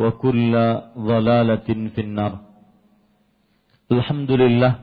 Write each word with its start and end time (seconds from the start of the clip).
Wa 0.00 0.16
kulla 0.16 0.96
dhalalatin 0.96 1.92
finnar. 1.92 2.40
Alhamdulillah 3.92 4.80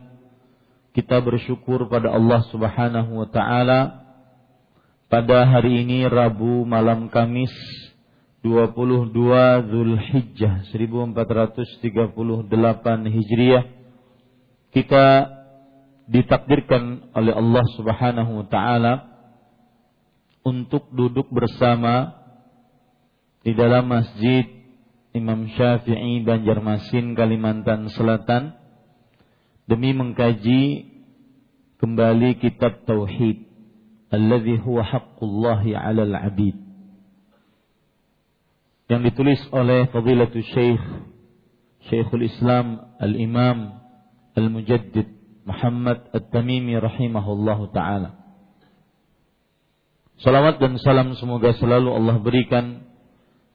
kita 0.94 1.18
bersyukur 1.26 1.90
pada 1.90 2.14
Allah 2.14 2.46
Subhanahu 2.54 3.26
wa 3.26 3.28
taala 3.34 4.06
pada 5.10 5.50
hari 5.50 5.82
ini 5.82 6.06
Rabu 6.06 6.70
malam 6.70 7.10
Kamis 7.10 7.50
22 8.46 9.10
Zulhijjah 9.74 10.70
1438 10.70 12.46
Hijriah 13.10 13.66
kita 14.70 15.06
ditakdirkan 16.06 17.10
oleh 17.18 17.34
Allah 17.34 17.66
Subhanahu 17.74 18.46
wa 18.46 18.46
taala 18.46 18.94
untuk 20.46 20.94
duduk 20.94 21.26
bersama 21.34 22.22
di 23.42 23.58
dalam 23.58 23.88
masjid 23.88 24.57
Imam 25.18 25.50
Syafi'i 25.50 26.22
Banjarmasin 26.22 27.18
Kalimantan 27.18 27.90
Selatan 27.92 28.54
demi 29.66 29.92
mengkaji 29.98 30.94
kembali 31.82 32.38
kitab 32.38 32.86
tauhid 32.86 33.50
alladhi 34.14 34.62
huwa 34.62 34.86
haqqullahi 34.86 35.76
'alal 35.76 36.14
'abid 36.14 36.56
yang 38.88 39.04
ditulis 39.04 39.42
oleh 39.52 39.92
Fadilatul 39.92 40.48
Syekh 40.48 40.84
Syekhul 41.92 42.28
Islam 42.28 42.96
Al-Imam 43.00 43.80
Al-Mujaddid 44.36 45.08
Muhammad 45.48 46.12
At-Tamimi 46.12 46.76
rahimahullahu 46.76 47.72
taala. 47.72 48.20
Salawat 50.20 50.60
dan 50.60 50.76
salam 50.82 51.16
semoga 51.16 51.56
selalu 51.56 51.94
Allah 51.94 52.18
berikan 52.20 52.87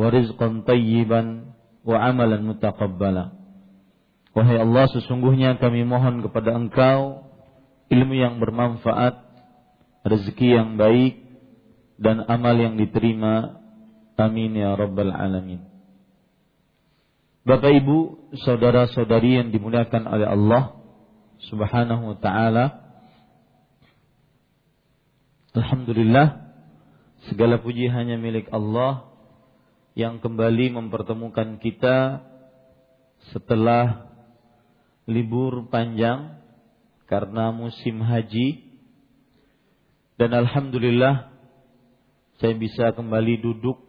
wa 0.00 0.08
rizqan 0.08 0.64
tayyiban 0.64 1.52
wa 1.84 1.96
amalan 2.00 2.40
mutaqabbala. 2.48 3.36
Wahai 4.32 4.56
Allah, 4.56 4.88
sesungguhnya 4.88 5.60
kami 5.60 5.84
mohon 5.84 6.24
kepada 6.24 6.56
Engkau 6.56 7.28
ilmu 7.90 8.14
yang 8.14 8.38
bermanfaat, 8.38 9.18
rezeki 10.06 10.56
yang 10.56 10.70
baik, 10.80 11.20
dan 12.00 12.24
amal 12.24 12.56
yang 12.56 12.78
diterima. 12.80 13.60
Amin 14.16 14.54
ya 14.56 14.76
Rabbal 14.76 15.12
Alamin. 15.12 15.64
Bapak 17.42 17.72
Ibu, 17.72 18.30
saudara-saudari 18.46 19.40
yang 19.42 19.48
dimuliakan 19.50 20.06
oleh 20.06 20.28
Allah 20.28 20.76
Subhanahu 21.48 22.14
wa 22.14 22.16
taala. 22.20 22.64
Alhamdulillah, 25.56 26.52
segala 27.26 27.58
puji 27.58 27.90
hanya 27.90 28.20
milik 28.20 28.46
Allah 28.54 29.09
yang 29.98 30.22
kembali 30.22 30.76
mempertemukan 30.78 31.58
kita 31.58 32.22
setelah 33.34 34.10
libur 35.10 35.66
panjang 35.68 36.38
karena 37.10 37.50
musim 37.50 38.00
haji. 38.00 38.70
Dan 40.14 40.36
alhamdulillah 40.36 41.32
saya 42.38 42.54
bisa 42.54 42.92
kembali 42.92 43.40
duduk 43.40 43.80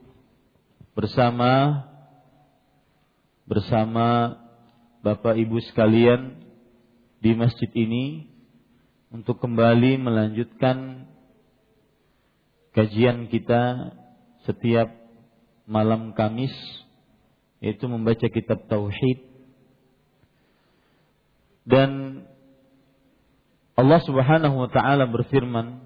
bersama 0.95 1.83
bersama 3.45 4.37
Bapak 5.03 5.35
Ibu 5.35 5.59
sekalian 5.71 6.39
di 7.19 7.35
masjid 7.35 7.67
ini 7.75 8.31
untuk 9.11 9.43
kembali 9.43 9.99
melanjutkan 9.99 11.03
kajian 12.71 13.27
kita 13.27 13.91
setiap 14.47 15.00
malam 15.69 16.13
Kamis 16.17 16.53
yaitu 17.61 17.85
membaca 17.85 18.25
kitab 18.25 18.65
tauhid. 18.65 19.21
Dan 21.61 22.23
Allah 23.77 24.01
Subhanahu 24.01 24.65
wa 24.65 24.69
taala 24.73 25.05
berfirman 25.05 25.85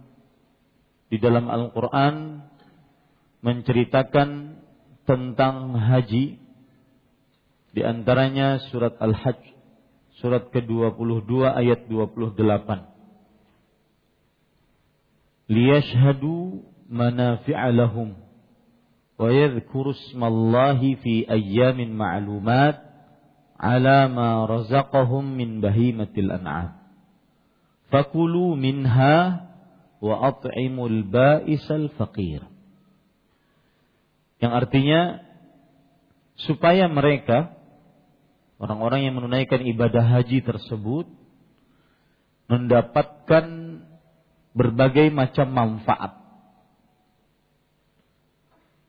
di 1.11 1.19
dalam 1.19 1.51
Al-Qur'an 1.51 2.47
menceritakan 3.43 4.57
tentang 5.05 5.77
haji 5.77 6.41
di 7.75 7.81
antaranya 7.83 8.57
surat 8.71 8.97
Al-Hajj 8.97 9.55
surat 10.17 10.49
ke-22 10.49 11.29
ayat 11.43 11.85
28 11.91 12.39
liyashhadu 15.51 16.65
manafi'a 16.89 17.69
lahum 17.69 18.24
wa 19.15 19.31
yadhkuru 19.31 19.95
ismallahi 19.95 20.99
fi 20.99 21.13
ayyamin 21.27 21.95
ma'lumat 21.95 22.83
ala 23.55 24.11
ma 24.11 24.43
razaqahum 24.43 25.23
min 25.23 25.63
bahimatil 25.63 26.31
an'am. 26.31 26.75
Fakulu 27.87 28.59
minha 28.59 29.47
wa 30.03 30.15
at'imul 30.27 31.07
ba'isal 31.07 31.93
faqir. 31.95 32.43
Yang 34.43 34.51
artinya 34.51 35.01
supaya 36.35 36.91
mereka 36.91 37.55
orang-orang 38.59 39.07
yang 39.07 39.15
menunaikan 39.15 39.63
ibadah 39.63 40.03
haji 40.03 40.43
tersebut 40.43 41.07
mendapatkan 42.51 43.45
berbagai 44.51 45.07
macam 45.15 45.47
manfaat. 45.55 46.24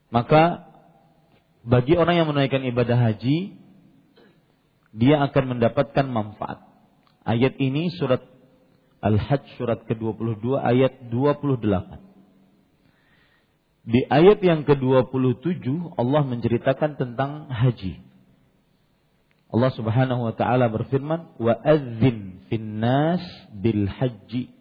Maka 0.07 0.67
bagi 1.67 1.99
orang 1.99 2.15
yang 2.15 2.27
menunaikan 2.31 2.63
ibadah 2.63 2.95
haji, 2.95 3.59
dia 4.95 5.19
akan 5.19 5.57
mendapatkan 5.57 6.07
manfaat. 6.07 6.63
Ayat 7.27 7.59
ini 7.59 7.91
surat 7.91 8.23
Al-Hajj 9.03 9.59
surat 9.59 9.83
ke-22 9.85 10.57
ayat 10.57 11.11
28. 11.11 12.01
Di 13.87 14.03
ayat 14.07 14.39
yang 14.43 14.63
ke-27 14.67 15.95
Allah 15.95 16.23
menceritakan 16.27 16.99
tentang 16.99 17.47
haji. 17.51 18.03
Allah 19.47 19.71
Subhanahu 19.75 20.27
wa 20.27 20.33
taala 20.35 20.67
berfirman, 20.67 21.39
"Wa 21.39 21.55
adzin 21.55 22.43
fin 22.51 22.83
nas 22.83 23.23
bil 23.55 23.87
haji 23.87 24.51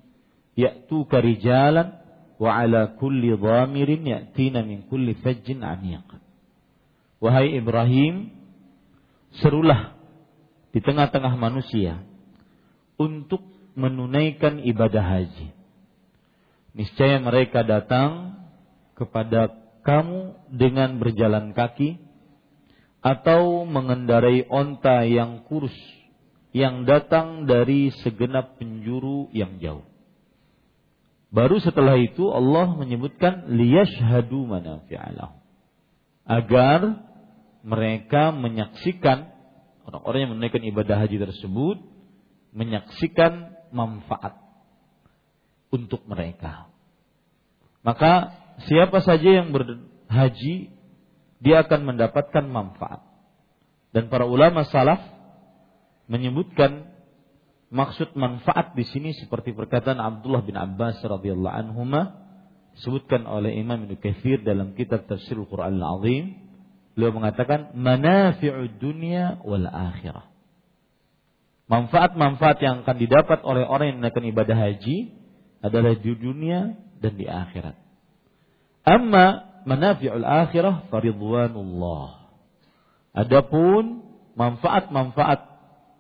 ya'tuka 0.55 1.19
rijalan 1.19 2.06
wa 2.37 2.51
ala 2.53 2.97
kulli 3.01 3.33
dhamirin 3.33 4.05
ya'tina 4.05 4.65
min 4.65 4.85
kulli 4.89 5.17
fajjin 5.21 5.65
'amiq." 5.65 6.07
Wahai 7.21 7.57
Ibrahim, 7.57 8.29
serulah 9.41 9.97
di 10.77 10.85
tengah-tengah 10.85 11.33
manusia 11.41 12.05
untuk 13.01 13.41
menunaikan 13.77 14.61
ibadah 14.61 15.05
haji. 15.05 15.53
Niscaya 16.77 17.17
mereka 17.21 17.65
datang 17.65 18.37
kepada 18.97 19.53
kamu 19.81 20.37
dengan 20.53 21.01
berjalan 21.01 21.57
kaki 21.57 21.97
atau 23.01 23.65
mengendarai 23.65 24.45
onta 24.51 25.07
yang 25.07 25.47
kurus 25.47 25.77
yang 26.57 26.89
datang 26.89 27.45
dari 27.45 27.93
segenap 28.03 28.57
penjuru 28.57 29.29
yang 29.31 29.61
jauh. 29.61 29.85
Baru 31.37 31.61
setelah 31.61 32.01
itu 32.01 32.33
Allah 32.33 32.73
menyebutkan 32.73 33.53
liyashhadu 33.53 34.49
manafi'alahu 34.49 35.37
agar 36.25 36.81
mereka 37.61 38.33
menyaksikan 38.33 39.29
orang-orang 39.85 40.19
yang 40.25 40.31
menunaikan 40.33 40.65
ibadah 40.65 40.97
haji 40.97 41.21
tersebut 41.21 41.77
menyaksikan 42.57 43.53
manfaat 43.69 44.41
untuk 45.69 46.09
mereka. 46.09 46.73
Maka 47.85 48.33
siapa 48.65 49.05
saja 49.05 49.45
yang 49.45 49.53
berhaji 49.53 50.73
dia 51.45 51.57
akan 51.69 51.81
mendapatkan 51.85 52.49
manfaat. 52.49 53.05
Dan 53.93 54.09
para 54.09 54.25
ulama 54.25 54.65
salaf 54.65 55.05
menyebutkan 56.09 56.96
maksud 57.77 58.17
manfaat 58.17 58.73
di 58.73 58.89
sini 58.89 59.13
seperti 59.13 59.53
perkataan 59.53 60.01
Abdullah 60.01 60.41
bin 60.41 60.57
Abbas 60.57 61.05
radhiyallahu 61.05 61.53
anhuma 61.53 62.17
disebutkan 62.81 63.29
oleh 63.29 63.53
Imam 63.61 63.85
Ibnu 63.85 64.01
Katsir 64.01 64.41
dalam 64.41 64.73
kitab 64.73 65.05
Tafsir 65.05 65.37
Al-Qur'an 65.37 65.77
Al-Azim 65.77 66.41
beliau 66.97 67.13
mengatakan 67.13 67.77
manafi'ud 67.77 68.81
dunya 68.81 69.37
wal 69.45 69.69
akhirah. 69.69 70.33
Manfaat-manfaat 71.69 72.63
yang 72.65 72.87
akan 72.87 72.97
didapat 72.97 73.45
oleh 73.45 73.69
orang 73.69 73.93
yang 73.93 73.99
melakukan 74.01 74.25
ibadah 74.33 74.57
haji 74.57 75.13
adalah 75.61 75.93
di 75.99 76.13
dunia 76.17 76.79
dan 77.03 77.13
di 77.19 77.27
akhirat. 77.29 77.77
Amma 78.87 79.61
manafi'ul 79.69 80.25
akhirah 80.25 80.89
faridwanullah 80.89 82.31
adapun 83.17 84.05
manfaat-manfaat 84.37 85.41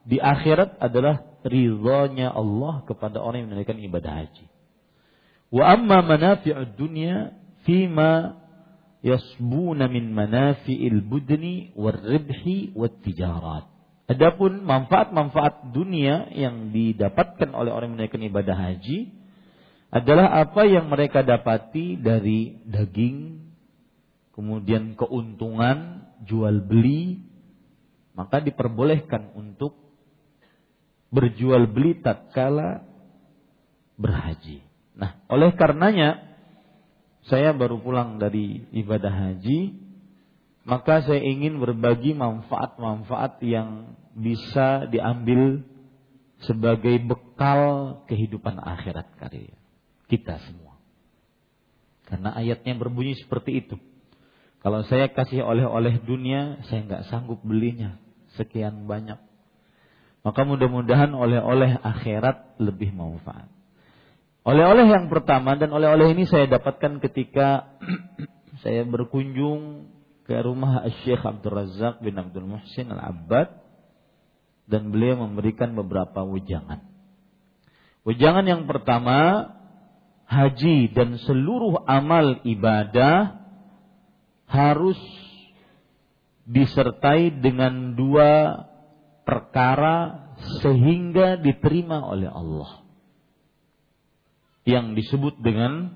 di 0.06 0.22
akhirat 0.22 0.78
adalah 0.78 1.24
ridhonya 1.44 2.32
Allah 2.32 2.86
kepada 2.88 3.20
orang 3.20 3.44
yang 3.44 3.48
menunaikan 3.52 3.76
ibadah 3.80 4.12
haji 4.24 4.46
Wa 5.50 5.78
amma 5.78 6.02
manafi'ud 6.02 6.74
dunya 6.74 7.34
fima 7.62 8.42
yasbuna 9.02 9.86
min 9.86 10.10
manafi'il 10.10 11.06
budni 11.06 11.70
warribhi 11.78 12.74
tijarat. 12.74 13.70
Adapun 14.06 14.62
manfaat-manfaat 14.62 15.74
dunia 15.74 16.30
yang 16.30 16.70
didapatkan 16.70 17.50
oleh 17.50 17.74
orang 17.74 17.90
yang 17.90 17.94
menunaikan 17.98 18.22
ibadah 18.22 18.54
haji 18.54 19.10
adalah 19.90 20.30
apa 20.46 20.62
yang 20.66 20.86
mereka 20.86 21.26
dapati 21.26 21.98
dari 21.98 22.58
daging, 22.66 23.50
kemudian 24.34 24.94
keuntungan, 24.94 26.06
jual 26.22 26.62
beli, 26.62 27.22
maka 28.14 28.38
diperbolehkan 28.42 29.34
untuk 29.34 29.85
berjual 31.10 31.70
beli 31.70 31.98
tatkala 32.00 32.84
berhaji. 33.96 34.62
Nah, 34.96 35.20
oleh 35.28 35.52
karenanya 35.54 36.24
saya 37.26 37.50
baru 37.52 37.82
pulang 37.82 38.22
dari 38.22 38.64
ibadah 38.70 39.10
haji, 39.10 39.74
maka 40.62 41.02
saya 41.02 41.22
ingin 41.22 41.58
berbagi 41.58 42.14
manfaat-manfaat 42.14 43.42
yang 43.42 43.98
bisa 44.14 44.86
diambil 44.88 45.62
sebagai 46.44 46.96
bekal 47.02 48.02
kehidupan 48.06 48.60
akhirat 48.60 49.10
kalian 49.18 49.58
kita 50.06 50.38
semua. 50.46 50.78
Karena 52.06 52.30
ayatnya 52.38 52.78
berbunyi 52.78 53.18
seperti 53.18 53.66
itu. 53.66 53.76
Kalau 54.62 54.86
saya 54.86 55.10
kasih 55.10 55.42
oleh-oleh 55.42 55.98
dunia, 56.02 56.62
saya 56.70 56.86
nggak 56.86 57.06
sanggup 57.10 57.42
belinya 57.42 57.98
sekian 58.38 58.86
banyak. 58.86 59.18
Maka 60.26 60.42
mudah-mudahan 60.42 61.14
oleh-oleh 61.14 61.78
akhirat 61.86 62.58
lebih 62.58 62.90
manfaat. 62.90 63.46
Oleh-oleh 64.42 64.90
yang 64.90 65.06
pertama 65.06 65.54
dan 65.54 65.70
oleh-oleh 65.70 66.18
ini 66.18 66.26
saya 66.26 66.50
dapatkan 66.50 66.98
ketika 66.98 67.78
saya 68.66 68.82
berkunjung 68.82 69.86
ke 70.26 70.34
rumah 70.42 70.82
Syekh 71.06 71.22
Abdul 71.22 71.54
Razak 71.54 72.02
bin 72.02 72.18
Abdul 72.18 72.42
Muhsin 72.42 72.90
Al-Abbad 72.90 73.54
dan 74.66 74.90
beliau 74.90 75.22
memberikan 75.22 75.78
beberapa 75.78 76.26
wejangan. 76.26 76.82
Wejangan 78.02 78.50
yang 78.50 78.62
pertama, 78.66 79.50
haji 80.26 80.90
dan 80.90 81.22
seluruh 81.22 81.86
amal 81.86 82.42
ibadah 82.42 83.46
harus 84.50 84.98
disertai 86.50 87.30
dengan 87.30 87.94
dua 87.94 88.62
perkara 89.26 90.25
sehingga 90.62 91.40
diterima 91.40 92.06
oleh 92.06 92.30
Allah 92.30 92.86
yang 94.66 94.98
disebut 94.98 95.38
dengan 95.40 95.94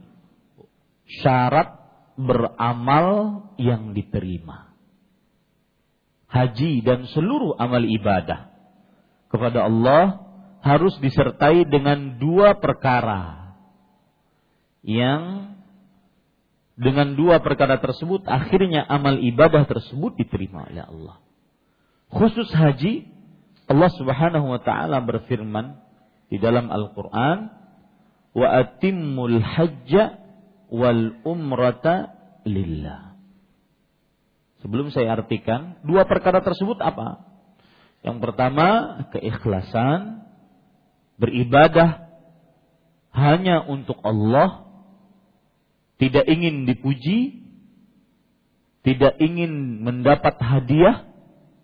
syarat 1.21 1.75
beramal 2.15 3.09
yang 3.59 3.91
diterima. 3.97 4.71
Haji 6.31 6.87
dan 6.87 7.11
seluruh 7.11 7.59
amal 7.59 7.83
ibadah 7.83 8.55
kepada 9.35 9.67
Allah 9.67 10.23
harus 10.63 10.95
disertai 11.03 11.67
dengan 11.67 12.23
dua 12.23 12.55
perkara 12.63 13.57
yang 14.87 15.51
dengan 16.79 17.19
dua 17.19 17.43
perkara 17.43 17.83
tersebut 17.83 18.25
akhirnya 18.31 18.87
amal 18.87 19.19
ibadah 19.19 19.67
tersebut 19.67 20.15
diterima 20.15 20.71
oleh 20.71 20.87
Allah. 20.87 21.17
Khusus 22.15 22.47
haji 22.55 23.10
Allah 23.71 23.91
Subhanahu 23.95 24.51
wa 24.51 24.59
taala 24.59 24.99
berfirman 24.99 25.79
di 26.27 26.43
dalam 26.43 26.67
Al-Qur'an 26.75 27.55
wa 28.35 28.47
atimmul 28.51 29.39
hajja 29.39 30.19
wal 30.75 31.23
umrata 31.23 32.19
lillah. 32.43 33.15
Sebelum 34.67 34.91
saya 34.91 35.17
artikan, 35.23 35.79
dua 35.87 36.05
perkara 36.05 36.43
tersebut 36.43 36.83
apa? 36.83 37.25
Yang 38.03 38.19
pertama, 38.21 38.67
keikhlasan 39.15 40.27
beribadah 41.17 42.11
hanya 43.15 43.65
untuk 43.65 44.03
Allah, 44.05 44.67
tidak 45.97 46.27
ingin 46.29 46.67
dipuji, 46.69 47.45
tidak 48.85 49.17
ingin 49.21 49.85
mendapat 49.85 50.37
hadiah 50.41 51.09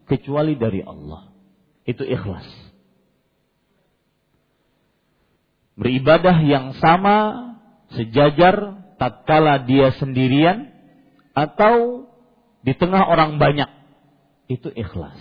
kecuali 0.09 0.57
dari 0.57 0.85
Allah. 0.85 1.36
Itu 1.87 2.03
ikhlas 2.03 2.67
beribadah 5.77 6.41
yang 6.41 6.73
sama 6.81 7.17
sejajar 7.93 8.81
tatkala 8.97 9.69
dia 9.69 9.93
sendirian 10.01 10.73
atau 11.37 12.09
di 12.65 12.73
tengah 12.75 13.07
orang 13.07 13.37
banyak 13.37 13.69
itu 14.49 14.73
ikhlas. 14.73 15.21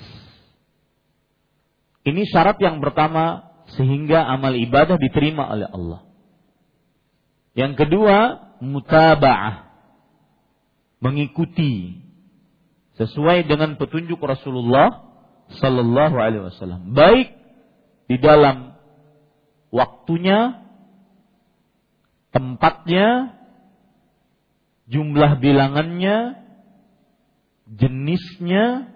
Ini 2.07 2.23
syarat 2.31 2.57
yang 2.63 2.79
pertama 2.79 3.51
sehingga 3.75 4.23
amal 4.23 4.55
ibadah 4.55 4.95
diterima 4.95 5.51
oleh 5.51 5.67
Allah. 5.67 6.01
Yang 7.53 7.85
kedua, 7.85 8.17
mutaba'ah. 8.63 9.67
Mengikuti 11.03 12.01
sesuai 12.95 13.45
dengan 13.45 13.75
petunjuk 13.75 14.17
Rasulullah 14.21 15.14
sallallahu 15.49 16.15
alaihi 16.17 16.43
wasallam. 16.49 16.93
Baik 16.93 17.33
di 18.09 18.17
dalam 18.21 18.77
waktunya, 19.73 20.61
tempatnya, 22.33 23.37
jumlah 24.89 25.41
bilangannya, 25.41 26.41
jenisnya, 27.69 28.93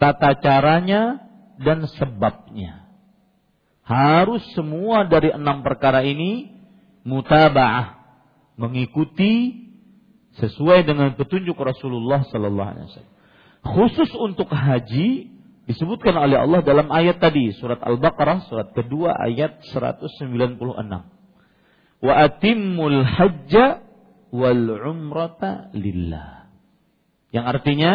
tata 0.00 0.36
caranya, 0.40 1.28
dan 1.60 1.84
sebabnya. 1.98 2.86
Harus 3.82 4.44
semua 4.52 5.08
dari 5.08 5.32
enam 5.32 5.64
perkara 5.64 6.04
ini 6.04 6.52
mutaba'ah, 7.08 7.96
mengikuti 8.60 9.64
sesuai 10.38 10.84
dengan 10.86 11.16
petunjuk 11.16 11.56
Rasulullah 11.56 12.22
sallallahu 12.28 12.68
alaihi 12.68 12.86
wasallam. 12.92 13.16
Khusus 13.58 14.10
untuk 14.14 14.48
haji 14.54 15.37
disebutkan 15.68 16.16
oleh 16.16 16.40
Allah 16.40 16.64
dalam 16.64 16.88
ayat 16.88 17.20
tadi 17.20 17.52
surat 17.52 17.84
Al-Baqarah 17.84 18.48
surat 18.48 18.72
kedua 18.72 19.12
ayat 19.12 19.60
196. 19.68 20.64
Wa 22.00 22.12
atimmul 22.24 23.04
hajja 23.04 23.84
wal 24.32 24.64
umrata 24.80 25.68
lillah. 25.76 26.48
Yang 27.28 27.44
artinya 27.44 27.92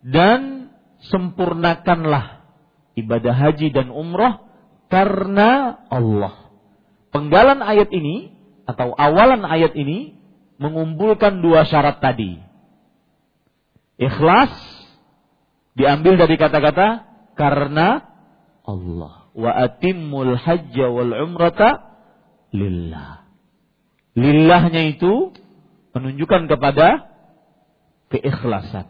dan 0.00 0.72
sempurnakanlah 1.12 2.48
ibadah 2.96 3.34
haji 3.36 3.68
dan 3.76 3.92
umrah 3.92 4.40
karena 4.88 5.82
Allah. 5.92 6.48
Penggalan 7.12 7.60
ayat 7.60 7.92
ini 7.92 8.32
atau 8.64 8.96
awalan 8.96 9.44
ayat 9.44 9.76
ini 9.76 10.16
mengumpulkan 10.56 11.44
dua 11.44 11.68
syarat 11.68 12.00
tadi. 12.00 12.40
Ikhlas 14.00 14.52
diambil 15.76 16.16
dari 16.16 16.34
kata-kata 16.40 17.04
karena 17.36 18.02
Allah. 18.64 19.28
Wa 19.36 19.52
atimmul 19.52 20.34
hajja 20.40 20.88
wal 20.88 21.12
umrata 21.12 22.00
lillah. 22.50 23.28
Lillahnya 24.16 24.96
itu 24.96 25.36
menunjukkan 25.92 26.48
kepada 26.48 27.12
keikhlasan. 28.08 28.88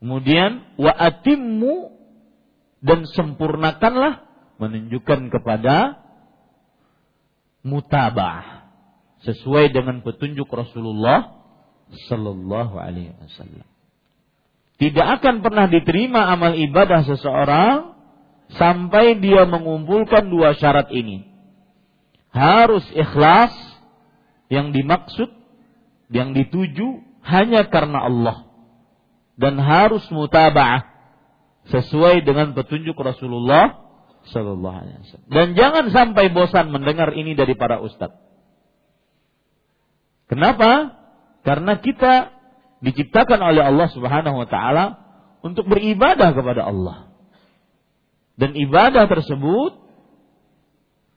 Kemudian 0.00 0.64
wa 0.80 0.94
atimmu 0.94 1.92
dan 2.80 3.04
sempurnakanlah 3.04 4.24
menunjukkan 4.56 5.28
kepada 5.28 6.06
mutabah 7.66 8.70
sesuai 9.26 9.74
dengan 9.74 10.00
petunjuk 10.06 10.46
Rasulullah 10.46 11.42
sallallahu 12.08 12.78
alaihi 12.78 13.12
wasallam. 13.18 13.66
Tidak 14.78 15.06
akan 15.18 15.42
pernah 15.42 15.66
diterima 15.66 16.30
amal 16.30 16.54
ibadah 16.54 17.02
seseorang 17.02 17.98
sampai 18.54 19.18
dia 19.18 19.42
mengumpulkan 19.42 20.30
dua 20.30 20.54
syarat 20.54 20.94
ini. 20.94 21.26
Harus 22.30 22.86
ikhlas 22.94 23.50
yang 24.46 24.70
dimaksud 24.70 25.34
yang 26.14 26.32
dituju 26.32 27.02
hanya 27.26 27.66
karena 27.68 28.06
Allah 28.06 28.48
dan 29.34 29.58
harus 29.58 30.06
mutabah 30.14 30.86
sesuai 31.68 32.24
dengan 32.24 32.54
petunjuk 32.56 32.96
Rasulullah 32.96 33.88
Sallallahu 34.30 34.76
Alaihi 34.78 34.98
Wasallam. 35.04 35.30
Dan 35.30 35.46
jangan 35.58 35.84
sampai 35.92 36.30
bosan 36.32 36.70
mendengar 36.72 37.12
ini 37.12 37.34
dari 37.34 37.58
para 37.58 37.82
ustadz. 37.82 38.18
Kenapa? 40.28 40.94
Karena 41.42 41.80
kita 41.80 42.37
diciptakan 42.84 43.42
oleh 43.42 43.62
Allah 43.62 43.88
Subhanahu 43.90 44.46
Wa 44.46 44.48
Taala 44.48 44.84
untuk 45.42 45.70
beribadah 45.70 46.34
kepada 46.34 46.66
Allah. 46.66 47.08
Dan 48.38 48.54
ibadah 48.54 49.10
tersebut 49.10 49.74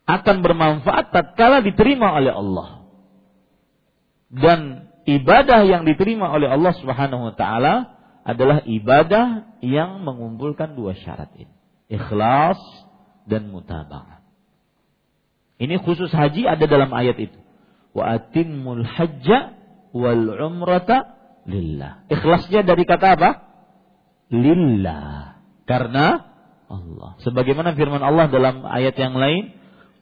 akan 0.09 0.35
bermanfaat 0.41 1.13
tatkala 1.13 1.61
diterima 1.61 2.17
oleh 2.17 2.33
Allah. 2.33 2.69
Dan 4.31 4.89
ibadah 5.05 5.61
yang 5.67 5.85
diterima 5.85 6.33
oleh 6.33 6.49
Allah 6.49 6.73
Subhanahu 6.81 7.31
wa 7.31 7.35
taala 7.37 7.99
adalah 8.25 8.65
ibadah 8.65 9.57
yang 9.61 10.01
mengumpulkan 10.01 10.73
dua 10.73 10.97
syarat 10.97 11.29
ini. 11.37 11.53
Ikhlas 11.91 12.57
dan 13.29 13.51
mutaba'ah. 13.53 14.23
Ini 15.61 15.77
khusus 15.85 16.09
haji 16.09 16.49
ada 16.49 16.65
dalam 16.65 16.89
ayat 16.89 17.21
itu. 17.21 17.37
Wa 17.93 18.17
atimmul 18.17 18.81
hajja 18.81 19.53
wal 19.93 20.25
umrata 20.41 21.20
lillah. 21.45 22.05
Ikhlasnya 22.11 22.61
dari 22.65 22.83
kata 22.85 23.17
apa? 23.17 23.29
Lillah. 24.31 25.41
Karena 25.65 26.31
Allah. 26.71 27.19
Sebagaimana 27.21 27.75
firman 27.75 27.99
Allah 27.99 28.31
dalam 28.31 28.63
ayat 28.63 28.95
yang 28.95 29.19
lain, 29.19 29.51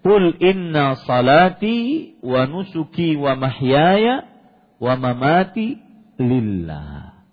"Qul 0.06 0.38
inna 0.38 0.96
salati 1.02 2.14
wa 2.22 2.46
nusuki 2.46 3.18
wa 3.18 3.34
mahyaya 3.34 4.30
wa 4.78 4.94
mamati 4.94 5.82
lillah." 6.22 7.26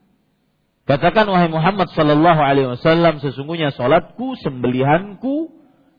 Katakan 0.87 1.27
wahai 1.27 1.51
Muhammad 1.51 1.91
sallallahu 1.93 2.41
alaihi 2.41 2.71
wasallam 2.79 3.19
sesungguhnya 3.19 3.75
salatku, 3.75 4.39
sembelihanku, 4.39 5.51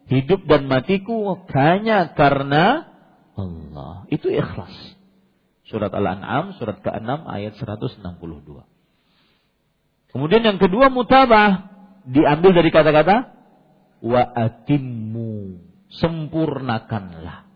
hidup 0.08 0.48
dan 0.48 0.66
matiku 0.66 1.36
hanya 1.52 2.16
karena 2.16 2.88
Allah. 3.38 4.08
Itu 4.10 4.32
ikhlas. 4.32 4.97
Surat 5.68 5.92
Al-An'am 5.92 6.56
surat 6.56 6.80
ke-6 6.80 7.28
ayat 7.28 7.54
162. 7.60 8.64
Kemudian 10.16 10.44
yang 10.48 10.60
kedua 10.60 10.88
mutabah 10.88 11.68
diambil 12.08 12.56
dari 12.56 12.72
kata-kata 12.72 13.36
wa 14.00 14.22
atimmu 14.24 15.60
sempurnakanlah. 15.92 17.48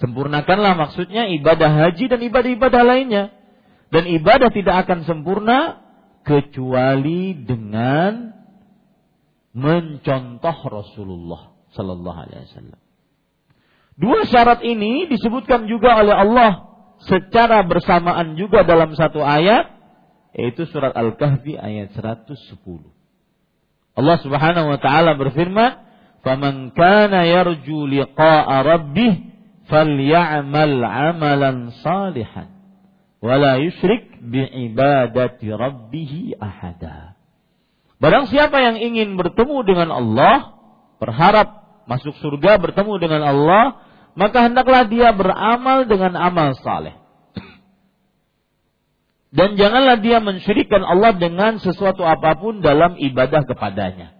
Sempurnakanlah 0.00 0.76
maksudnya 0.76 1.28
ibadah 1.28 1.72
haji 1.72 2.04
dan 2.08 2.20
ibadah-ibadah 2.24 2.82
lainnya. 2.84 3.32
Dan 3.92 4.08
ibadah 4.08 4.52
tidak 4.52 4.88
akan 4.88 5.04
sempurna 5.08 5.80
kecuali 6.26 7.32
dengan 7.38 8.34
mencontoh 9.56 10.56
Rasulullah 10.68 11.54
sallallahu 11.72 12.18
alaihi 12.28 12.44
wasallam. 12.50 12.85
Dua 13.96 14.28
syarat 14.28 14.60
ini 14.60 15.08
disebutkan 15.08 15.64
juga 15.68 15.96
oleh 16.04 16.12
Allah 16.12 16.52
secara 17.00 17.64
bersamaan 17.64 18.36
juga 18.36 18.64
dalam 18.64 18.92
satu 18.92 19.24
ayat 19.24 19.72
yaitu 20.36 20.68
surat 20.68 20.92
Al-Kahfi 20.92 21.56
ayat 21.56 21.96
110. 21.96 22.36
Allah 23.96 24.16
Subhanahu 24.20 24.68
wa 24.68 24.76
taala 24.76 25.16
berfirman, 25.16 25.80
"Faman 26.20 26.76
kana 26.76 27.24
yarju 27.24 27.88
liqa'a 27.88 28.60
rabbih 28.60 29.32
falyamal 29.72 30.76
'amalan 30.84 31.72
salihan 31.80 32.52
wa 33.24 33.34
la 33.40 33.56
yusyrik 33.56 34.20
bi'ibadati 34.20 35.48
rabbih 35.48 36.36
ahada." 36.36 37.16
Barang 37.96 38.28
siapa 38.28 38.60
yang 38.60 38.76
ingin 38.76 39.16
bertemu 39.16 39.64
dengan 39.64 39.88
Allah, 39.88 40.52
berharap 41.00 41.64
masuk 41.88 42.12
surga 42.20 42.60
bertemu 42.60 42.92
dengan 43.00 43.24
Allah, 43.24 43.85
maka 44.16 44.48
hendaklah 44.48 44.88
dia 44.88 45.12
beramal 45.12 45.84
dengan 45.84 46.16
amal 46.16 46.56
saleh. 46.64 46.96
Dan 49.36 49.60
janganlah 49.60 50.00
dia 50.00 50.24
mensyirikkan 50.24 50.80
Allah 50.80 51.12
dengan 51.12 51.60
sesuatu 51.60 52.00
apa 52.00 52.40
pun 52.40 52.64
dalam 52.64 52.96
ibadah 52.96 53.44
kepadanya. 53.44 54.16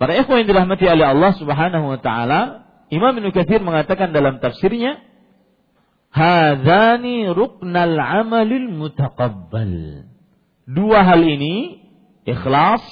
Para 0.00 0.18
ikhwan 0.18 0.42
yang 0.42 0.48
dirahmati 0.50 0.90
oleh 0.90 1.06
Allah 1.06 1.32
Subhanahu 1.38 1.86
wa 1.94 2.00
taala, 2.02 2.66
Imam 2.90 3.14
Ibnu 3.14 3.30
Katsir 3.30 3.62
mengatakan 3.62 4.10
dalam 4.10 4.42
tafsirnya, 4.42 4.98
"Hadzani 6.10 7.30
ruknal 7.30 7.94
amalil 7.94 8.74
mutaqabbal." 8.74 10.02
Dua 10.66 11.06
hal 11.06 11.22
ini 11.22 11.84
ikhlas 12.26 12.82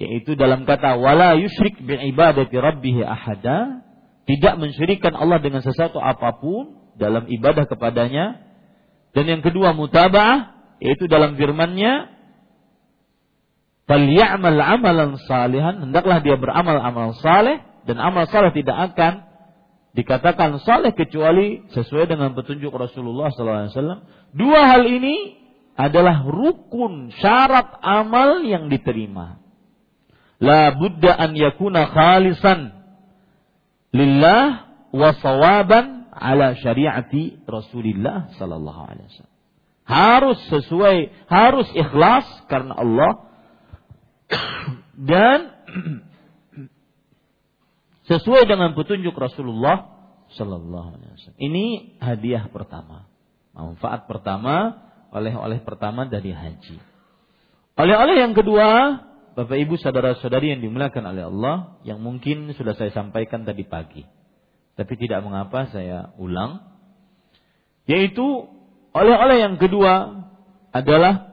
yaitu 0.00 0.34
dalam 0.34 0.64
kata 0.64 0.96
wala 0.96 1.36
yusyrik 1.36 1.78
bi 1.84 1.94
ibadati 2.12 2.56
rabbih 2.56 3.04
ahada 3.04 3.84
tidak 4.24 4.54
mensyirikkan 4.56 5.12
Allah 5.12 5.42
dengan 5.42 5.60
sesuatu 5.60 6.00
apa 6.00 6.38
pun 6.38 6.94
dalam 6.96 7.28
ibadah 7.28 7.66
kepadanya 7.68 8.40
dan 9.12 9.24
yang 9.28 9.42
kedua 9.44 9.76
mutaba'ah 9.76 10.56
yaitu 10.80 11.06
dalam 11.06 11.36
firman-Nya 11.36 12.12
falyamal 13.86 14.60
amalan 14.60 15.20
salihan 15.28 15.90
hendaklah 15.90 16.24
dia 16.24 16.40
beramal 16.40 16.80
amal 16.80 17.12
saleh 17.20 17.60
dan 17.84 18.00
amal 18.00 18.24
saleh 18.30 18.54
tidak 18.54 18.94
akan 18.94 19.32
dikatakan 19.92 20.56
saleh 20.64 20.96
kecuali 20.96 21.68
sesuai 21.76 22.08
dengan 22.08 22.32
petunjuk 22.32 22.72
Rasulullah 22.72 23.28
SAW. 23.28 24.08
Dua 24.32 24.60
hal 24.72 24.88
ini 24.88 25.36
adalah 25.76 26.24
rukun 26.24 27.12
syarat 27.12 27.80
amal 27.84 28.44
yang 28.44 28.72
diterima. 28.72 29.41
La 30.42 30.74
budda 30.74 31.14
an 31.14 31.38
yakuna 31.38 31.86
khalisan 31.86 32.74
lillah 33.94 34.66
wa 34.90 35.14
sawaban 35.22 36.10
ala 36.10 36.58
syariati 36.58 37.38
Rasulillah 37.46 38.34
sallallahu 38.34 38.80
alaihi 38.90 39.06
wasallam. 39.06 39.36
Harus 39.82 40.38
sesuai, 40.50 40.96
harus 41.30 41.68
ikhlas 41.78 42.26
karena 42.50 42.74
Allah 42.74 43.12
dan 45.10 45.38
sesuai 48.10 48.42
dengan 48.50 48.74
petunjuk 48.74 49.14
Rasulullah 49.14 49.94
sallallahu 50.34 50.98
alaihi 50.98 51.10
wasallam. 51.14 51.38
Ini 51.38 51.66
hadiah 52.02 52.50
pertama. 52.50 53.06
Manfaat 53.54 54.10
pertama 54.10 54.90
oleh-oleh 55.12 55.60
pertama 55.62 56.08
dari 56.08 56.34
haji. 56.34 56.80
Oleh-oleh 57.76 58.16
yang 58.26 58.32
kedua, 58.32 58.98
Bapak 59.32 59.56
Ibu 59.56 59.80
saudara-saudari 59.80 60.52
yang 60.52 60.60
dimuliakan 60.60 61.08
oleh 61.08 61.24
Allah, 61.24 61.56
yang 61.88 62.04
mungkin 62.04 62.52
sudah 62.52 62.76
saya 62.76 62.92
sampaikan 62.92 63.48
tadi 63.48 63.64
pagi. 63.64 64.04
Tapi 64.76 64.92
tidak 65.00 65.24
mengapa 65.24 65.72
saya 65.72 66.12
ulang. 66.20 66.60
Yaitu 67.88 68.24
oleh-oleh 68.92 69.40
yang 69.40 69.56
kedua 69.56 70.24
adalah 70.68 71.32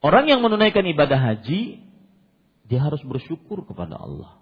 orang 0.00 0.24
yang 0.32 0.40
menunaikan 0.40 0.88
ibadah 0.88 1.20
haji, 1.20 1.84
dia 2.64 2.80
harus 2.80 3.04
bersyukur 3.04 3.68
kepada 3.68 4.00
Allah. 4.00 4.40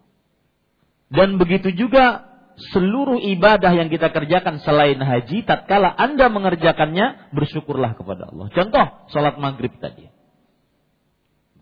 Dan 1.11 1.43
begitu 1.43 1.75
juga 1.75 2.23
seluruh 2.71 3.19
ibadah 3.19 3.75
yang 3.75 3.91
kita 3.91 4.15
kerjakan 4.15 4.63
selain 4.63 4.99
haji, 4.99 5.43
tatkala 5.43 5.91
Anda 5.91 6.31
mengerjakannya, 6.31 7.35
bersyukurlah 7.35 7.99
kepada 7.99 8.31
Allah. 8.31 8.47
Contoh, 8.55 8.87
sholat 9.11 9.43
maghrib 9.43 9.75
tadi. 9.83 10.16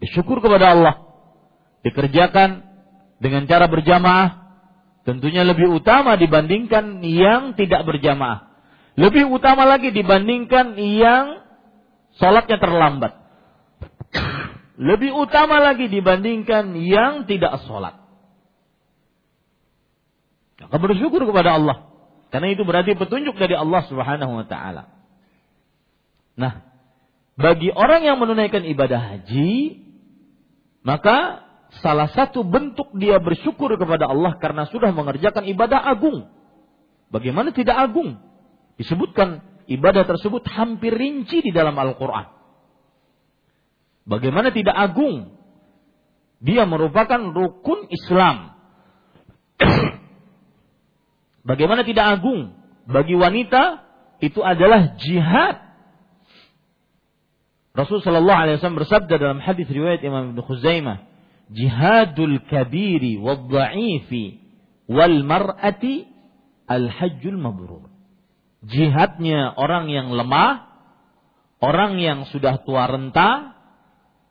Bersyukur 0.02 0.42
kepada 0.42 0.74
Allah. 0.74 0.94
Dikerjakan 1.84 2.64
dengan 3.20 3.44
cara 3.44 3.68
berjamaah, 3.68 4.56
tentunya 5.04 5.44
lebih 5.44 5.68
utama 5.68 6.16
dibandingkan 6.16 7.04
yang 7.04 7.52
tidak 7.54 7.84
berjamaah. 7.84 8.54
Lebih 8.94 9.26
utama 9.28 9.66
lagi 9.66 9.90
dibandingkan 9.90 10.78
yang 10.78 11.44
sholatnya 12.16 12.62
terlambat. 12.62 13.12
Lebih 14.74 15.14
utama 15.14 15.62
lagi 15.62 15.86
dibandingkan 15.86 16.74
yang 16.78 17.26
tidak 17.30 17.62
sholat. 17.66 17.94
Maka 20.58 20.76
bersyukur 20.80 21.22
kepada 21.28 21.60
Allah. 21.60 21.90
Karena 22.34 22.50
itu 22.50 22.66
berarti 22.66 22.98
petunjuk 22.98 23.38
dari 23.38 23.54
Allah 23.54 23.86
Subhanahu 23.86 24.42
wa 24.42 24.46
taala. 24.46 24.90
Nah, 26.34 26.66
bagi 27.38 27.70
orang 27.70 28.02
yang 28.02 28.18
menunaikan 28.18 28.66
ibadah 28.66 28.98
haji, 28.98 29.83
maka 30.84 31.42
salah 31.80 32.12
satu 32.12 32.44
bentuk 32.44 32.92
dia 32.94 33.16
bersyukur 33.18 33.72
kepada 33.74 34.06
Allah 34.06 34.36
karena 34.38 34.68
sudah 34.68 34.92
mengerjakan 34.92 35.48
ibadah 35.48 35.80
agung. 35.80 36.28
Bagaimana 37.08 37.50
tidak 37.56 37.74
agung? 37.74 38.20
Disebutkan 38.76 39.40
ibadah 39.66 40.04
tersebut 40.04 40.44
hampir 40.52 40.92
rinci 40.92 41.40
di 41.40 41.50
dalam 41.50 41.74
Al-Quran. 41.74 42.26
Bagaimana 44.04 44.52
tidak 44.52 44.76
agung? 44.76 45.32
Dia 46.44 46.68
merupakan 46.68 47.32
rukun 47.32 47.88
Islam. 47.88 48.52
Bagaimana 51.48 51.88
tidak 51.88 52.20
agung 52.20 52.52
bagi 52.84 53.16
wanita 53.16 53.80
itu 54.20 54.44
adalah 54.44 55.00
jihad. 55.00 55.64
Rasul 57.74 57.98
sallallahu 58.06 58.38
alaihi 58.38 58.62
wasallam 58.62 58.86
bersabda 58.86 59.14
dalam 59.18 59.42
hadis 59.42 59.66
riwayat 59.66 59.98
Imam 60.06 60.30
Ibnu 60.30 60.46
Khuzaimah, 60.46 61.10
"Jihadul 61.50 62.38
kabiri 62.46 63.18
wad 63.18 63.50
dha'ifi 63.50 64.38
wal 64.86 65.26
mar'ati 65.26 66.06
al 66.70 66.86
hajjul 66.86 67.34
mabrur." 67.34 67.90
Jihadnya 68.62 69.58
orang 69.58 69.90
yang 69.90 70.14
lemah, 70.14 70.70
orang 71.58 71.98
yang 71.98 72.30
sudah 72.30 72.62
tua 72.62 72.86
renta, 72.86 73.58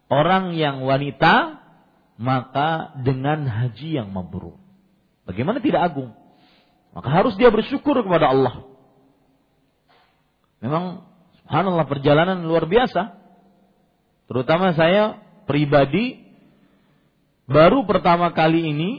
orang 0.07 0.55
yang 0.55 0.79
wanita, 0.87 1.59
maka 2.15 2.95
dengan 3.03 3.43
haji 3.43 3.99
yang 3.99 4.15
mabrur. 4.15 4.55
Bagaimana 5.27 5.59
tidak 5.59 5.91
agung? 5.91 6.15
Maka 6.95 7.11
harus 7.11 7.35
dia 7.35 7.51
bersyukur 7.51 7.99
kepada 7.99 8.31
Allah. 8.31 8.71
Memang 10.63 11.03
subhanallah 11.43 11.85
perjalanan 11.91 12.47
luar 12.47 12.71
biasa. 12.71 13.22
Terutama 14.27 14.71
saya 14.73 15.19
pribadi 15.43 16.23
baru 17.45 17.83
pertama 17.83 18.31
kali 18.31 18.71
ini 18.71 18.91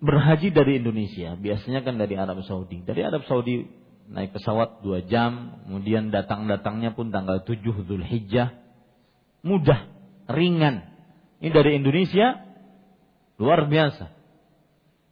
berhaji 0.00 0.50
dari 0.50 0.80
Indonesia. 0.80 1.36
Biasanya 1.36 1.84
kan 1.84 2.00
dari 2.00 2.16
Arab 2.16 2.42
Saudi. 2.46 2.80
Dari 2.82 3.04
Arab 3.04 3.26
Saudi 3.28 3.68
naik 4.10 4.34
pesawat 4.34 4.82
dua 4.82 5.06
jam, 5.06 5.62
kemudian 5.66 6.10
datang-datangnya 6.10 6.98
pun 6.98 7.14
tanggal 7.14 7.46
7 7.46 7.62
Hijjah. 8.02 8.58
Mudah, 9.46 9.86
ringan. 10.26 10.90
Ini 11.40 11.50
dari 11.54 11.78
Indonesia 11.78 12.42
luar 13.40 13.64
biasa. 13.70 14.12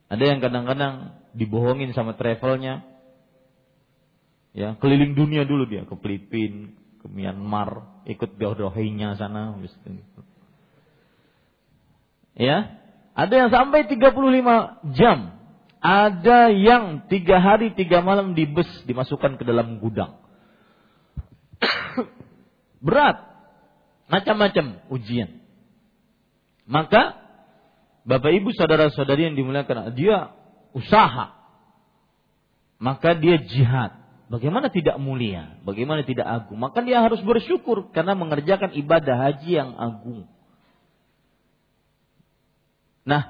Ada 0.08 0.24
yang 0.24 0.40
kadang-kadang 0.44 1.16
dibohongin 1.32 1.92
sama 1.96 2.16
travelnya. 2.18 2.84
Ya, 4.52 4.74
keliling 4.80 5.14
dunia 5.14 5.46
dulu 5.46 5.68
dia 5.68 5.86
ke 5.86 5.94
Filipina, 6.00 6.74
ke 6.98 7.06
Myanmar, 7.06 8.02
ikut 8.06 8.38
Rohingya 8.38 9.14
sana. 9.18 9.54
Ya, 12.38 12.78
ada 13.18 13.34
yang 13.34 13.50
sampai 13.50 13.90
35 13.90 14.94
jam. 14.94 15.34
Ada 15.78 16.50
yang 16.50 17.06
tiga 17.06 17.38
hari 17.38 17.70
tiga 17.74 18.02
malam 18.02 18.34
di 18.34 18.46
bus 18.46 18.66
dimasukkan 18.86 19.38
ke 19.38 19.46
dalam 19.46 19.78
gudang. 19.78 20.18
Berat, 22.86 23.22
macam-macam 24.10 24.82
ujian. 24.90 25.38
Maka 26.66 27.18
Bapak 28.08 28.32
Ibu 28.32 28.54
saudara-saudari 28.54 29.28
yang 29.28 29.36
dimuliakan, 29.36 29.92
dia 29.92 30.32
usaha, 30.72 31.34
maka 32.80 33.18
dia 33.18 33.36
jihad. 33.42 33.97
Bagaimana 34.28 34.68
tidak 34.68 35.00
mulia? 35.00 35.56
Bagaimana 35.64 36.04
tidak 36.04 36.28
agung? 36.28 36.60
Maka 36.60 36.84
dia 36.84 37.00
harus 37.00 37.24
bersyukur 37.24 37.88
karena 37.96 38.12
mengerjakan 38.12 38.76
ibadah 38.76 39.16
haji 39.16 39.50
yang 39.56 39.72
agung. 39.72 40.28
Nah, 43.08 43.24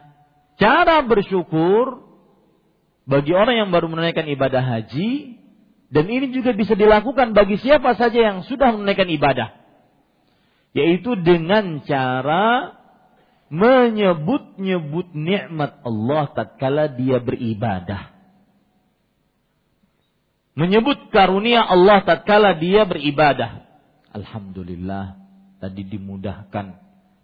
cara 0.58 0.98
bersyukur 1.06 2.02
bagi 3.06 3.30
orang 3.30 3.62
yang 3.62 3.70
baru 3.70 3.86
menunaikan 3.86 4.26
ibadah 4.26 4.58
haji 4.58 5.38
dan 5.94 6.04
ini 6.10 6.34
juga 6.34 6.50
bisa 6.50 6.74
dilakukan 6.74 7.30
bagi 7.30 7.62
siapa 7.62 7.94
saja 7.94 8.18
yang 8.18 8.38
sudah 8.50 8.74
menunaikan 8.74 9.06
ibadah. 9.06 9.54
Yaitu 10.74 11.14
dengan 11.22 11.78
cara 11.86 12.74
menyebut-nyebut 13.54 15.14
nikmat 15.14 15.78
Allah 15.86 16.26
tatkala 16.34 16.90
dia 16.90 17.22
beribadah. 17.22 18.17
Menyebut 20.58 21.14
karunia 21.14 21.62
Allah 21.62 22.02
tatkala 22.02 22.58
dia 22.58 22.82
beribadah. 22.82 23.62
Alhamdulillah 24.10 25.14
tadi 25.62 25.86
dimudahkan 25.86 26.74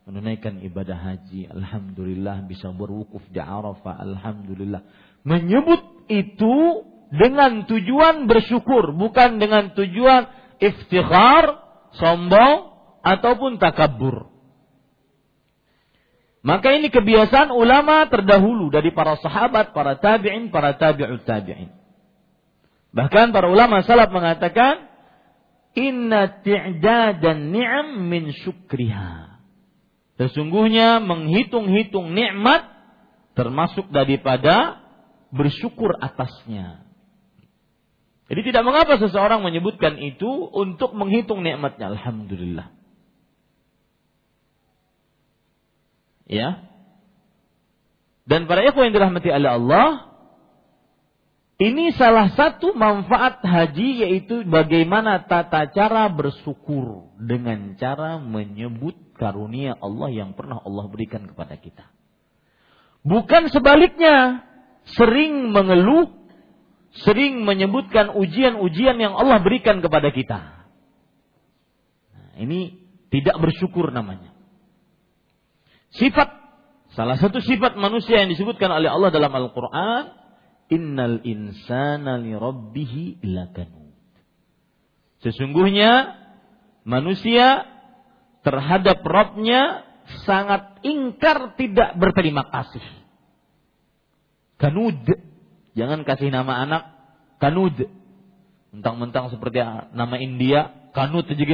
menunaikan 0.06 0.62
ibadah 0.62 0.94
haji. 0.94 1.50
Alhamdulillah 1.50 2.46
bisa 2.46 2.70
berwukuf 2.70 3.26
di 3.34 3.42
Arafah. 3.42 3.98
Alhamdulillah. 4.06 4.86
Menyebut 5.26 5.82
itu 6.06 6.86
dengan 7.10 7.66
tujuan 7.66 8.30
bersyukur, 8.30 8.94
bukan 8.94 9.42
dengan 9.42 9.74
tujuan 9.74 10.30
iftikhar, 10.62 11.58
sombong 11.98 12.70
ataupun 13.02 13.58
takabur. 13.58 14.30
Maka 16.46 16.70
ini 16.70 16.86
kebiasaan 16.86 17.50
ulama 17.50 18.06
terdahulu 18.06 18.70
dari 18.70 18.94
para 18.94 19.18
sahabat, 19.18 19.74
para 19.74 19.98
tabi'in, 19.98 20.54
para 20.54 20.78
tabi'ut 20.78 21.26
tabi'in. 21.26 21.83
Bahkan 22.94 23.34
para 23.34 23.50
ulama 23.50 23.82
salaf 23.82 24.14
mengatakan, 24.14 24.86
Inna 25.74 26.46
ti'dadan 26.46 27.50
ni'am 27.50 28.06
min 28.06 28.30
syukriha. 28.30 29.42
Sesungguhnya 30.14 31.02
menghitung-hitung 31.02 32.14
nikmat 32.14 32.70
termasuk 33.34 33.90
daripada 33.90 34.78
bersyukur 35.34 35.98
atasnya. 35.98 36.86
Jadi 38.30 38.40
tidak 38.46 38.62
mengapa 38.62 39.02
seseorang 39.02 39.42
menyebutkan 39.42 39.98
itu 39.98 40.30
untuk 40.54 40.94
menghitung 40.94 41.42
nikmatnya. 41.42 41.98
Alhamdulillah. 41.98 42.70
Ya. 46.30 46.70
Dan 48.24 48.46
para 48.46 48.62
ikhwan 48.62 48.88
yang 48.88 48.96
dirahmati 48.96 49.28
Allah, 49.34 50.13
Ini 51.54 51.94
salah 51.94 52.34
satu 52.34 52.74
manfaat 52.74 53.38
haji 53.46 54.02
yaitu 54.02 54.42
bagaimana 54.42 55.22
tata 55.22 55.70
cara 55.70 56.10
bersyukur 56.10 57.14
dengan 57.14 57.78
cara 57.78 58.18
menyebut 58.18 58.98
karunia 59.14 59.78
Allah 59.78 60.10
yang 60.10 60.34
pernah 60.34 60.58
Allah 60.58 60.90
berikan 60.90 61.30
kepada 61.30 61.54
kita. 61.54 61.86
Bukan 63.06 63.54
sebaliknya, 63.54 64.42
sering 64.98 65.54
mengeluh, 65.54 66.10
sering 67.06 67.46
menyebutkan 67.46 68.10
ujian-ujian 68.10 68.98
yang 68.98 69.14
Allah 69.14 69.38
berikan 69.38 69.78
kepada 69.78 70.10
kita. 70.10 70.66
Nah, 72.18 72.34
ini 72.42 72.82
tidak 73.14 73.38
bersyukur 73.38 73.94
namanya. 73.94 74.34
Sifat 75.94 76.34
salah 76.98 77.14
satu 77.14 77.38
sifat 77.38 77.78
manusia 77.78 78.26
yang 78.26 78.34
disebutkan 78.34 78.74
oleh 78.74 78.90
Allah 78.90 79.14
dalam 79.14 79.30
Al-Qur'an 79.30 80.23
innal 80.72 81.20
insana 81.24 82.16
li 82.20 82.32
rabbih 82.32 83.20
lakanud. 83.24 83.92
Sesungguhnya 85.24 86.20
manusia 86.84 87.64
terhadap 88.44 89.00
Robnya 89.04 89.88
sangat 90.28 90.84
ingkar 90.84 91.56
tidak 91.56 91.96
berterima 91.96 92.44
kasih. 92.52 92.84
Kanud. 94.60 95.00
Jangan 95.74 96.04
kasih 96.06 96.28
nama 96.28 96.60
anak 96.62 96.82
Kanud. 97.40 97.88
Mentang-mentang 98.74 99.32
seperti 99.32 99.64
nama 99.96 100.16
India, 100.20 100.92
Kanud 100.92 101.24
aja 101.24 101.44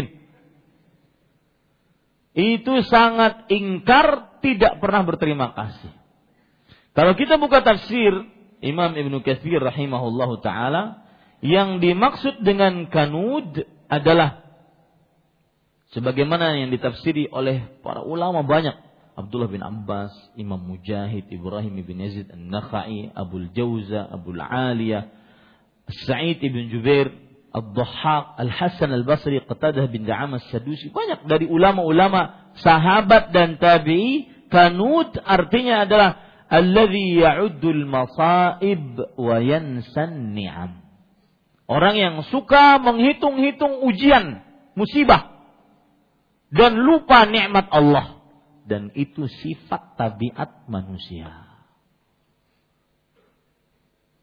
Itu 2.34 2.74
sangat 2.86 3.46
ingkar 3.50 4.40
tidak 4.42 4.82
pernah 4.82 5.06
berterima 5.06 5.54
kasih. 5.54 5.92
Kalau 6.90 7.14
kita 7.14 7.38
buka 7.38 7.62
tafsir 7.62 8.39
Imam 8.60 8.92
Ibnu 8.92 9.24
Katsir 9.24 9.60
rahimahullahu 9.60 10.44
taala 10.44 11.04
yang 11.40 11.80
dimaksud 11.80 12.44
dengan 12.44 12.92
kanud 12.92 13.64
adalah 13.88 14.44
sebagaimana 15.96 16.60
yang 16.60 16.70
ditafsiri 16.70 17.32
oleh 17.32 17.80
para 17.80 18.04
ulama 18.04 18.44
banyak. 18.44 18.76
Abdullah 19.16 19.50
bin 19.52 19.60
Abbas, 19.60 20.12
Imam 20.38 20.60
Mujahid, 20.60 21.28
Ibrahim 21.28 21.76
bin 21.84 22.00
Yazid 22.00 22.32
An-Nakhai, 22.32 23.12
Abu 23.12 23.52
Jauza, 23.52 24.08
Abu 24.08 24.32
Aliyah, 24.32 25.12
Sa'id 26.08 26.40
bin 26.40 26.72
Jubair, 26.72 27.12
Ad-Dhahhak, 27.50 28.38
Al-Hasan 28.38 28.94
Al-Basri, 28.94 29.42
Qatadah 29.44 29.90
bin 29.90 30.06
Da'am 30.06 30.38
As-Sadusi, 30.38 30.94
banyak 30.94 31.26
dari 31.26 31.50
ulama-ulama 31.50 32.54
sahabat 32.62 33.34
dan 33.34 33.58
tabi'i, 33.58 34.30
kanud 34.48 35.18
artinya 35.20 35.84
adalah 35.84 36.29
alladhi 36.50 37.22
ya'uddul 37.22 37.86
masaib 37.86 38.98
wa 39.14 39.36
yansan 39.38 40.34
ni'am. 40.34 40.82
Orang 41.70 41.94
yang 41.94 42.26
suka 42.26 42.82
menghitung-hitung 42.82 43.86
ujian, 43.86 44.42
musibah 44.74 45.38
dan 46.50 46.82
lupa 46.82 47.30
nikmat 47.30 47.70
Allah 47.70 48.18
dan 48.66 48.90
itu 48.98 49.30
sifat 49.30 49.94
tabiat 49.94 50.66
manusia. 50.66 51.46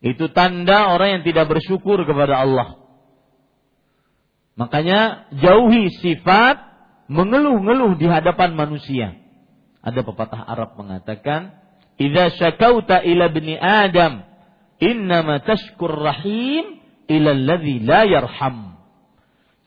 Itu 0.03 0.29
tanda 0.29 0.93
orang 0.93 1.19
yang 1.19 1.23
tidak 1.25 1.49
bersyukur 1.49 2.03
kepada 2.03 2.43
Allah. 2.43 2.77
Makanya 4.59 5.31
jauhi 5.33 5.89
sifat 6.03 6.57
mengeluh-ngeluh 7.07 7.95
di 7.97 8.05
hadapan 8.05 8.53
manusia. 8.53 9.15
Ada 9.81 10.03
pepatah 10.03 10.43
Arab 10.43 10.75
mengatakan, 10.75 11.55
Idza 11.97 12.29
syakauta 12.37 13.01
ila 13.01 13.25
bni 13.33 13.57
Adam, 13.57 14.21
innama 14.77 15.41
tashkur 15.41 15.97
rahim 15.97 16.77
ila 17.09 17.29
alladhi 17.33 17.81
la 17.81 18.05
yarham. 18.05 18.77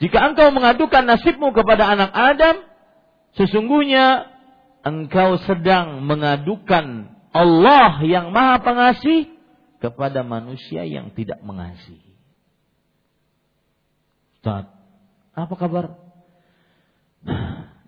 Jika 0.00 0.32
engkau 0.32 0.54
mengadukan 0.54 1.04
nasibmu 1.04 1.52
kepada 1.52 1.90
anak 1.90 2.14
Adam, 2.14 2.56
sesungguhnya 3.36 4.30
engkau 4.86 5.36
sedang 5.44 6.06
mengadukan 6.06 7.12
Allah 7.30 8.00
yang 8.02 8.32
Maha 8.32 8.64
Pengasih 8.64 9.28
kepada 9.82 10.24
manusia 10.24 10.86
yang 10.86 11.12
tidak 11.12 11.42
mengasihi. 11.44 12.16
Ustaz, 14.40 14.72
apa 15.36 15.54
kabar? 15.58 16.00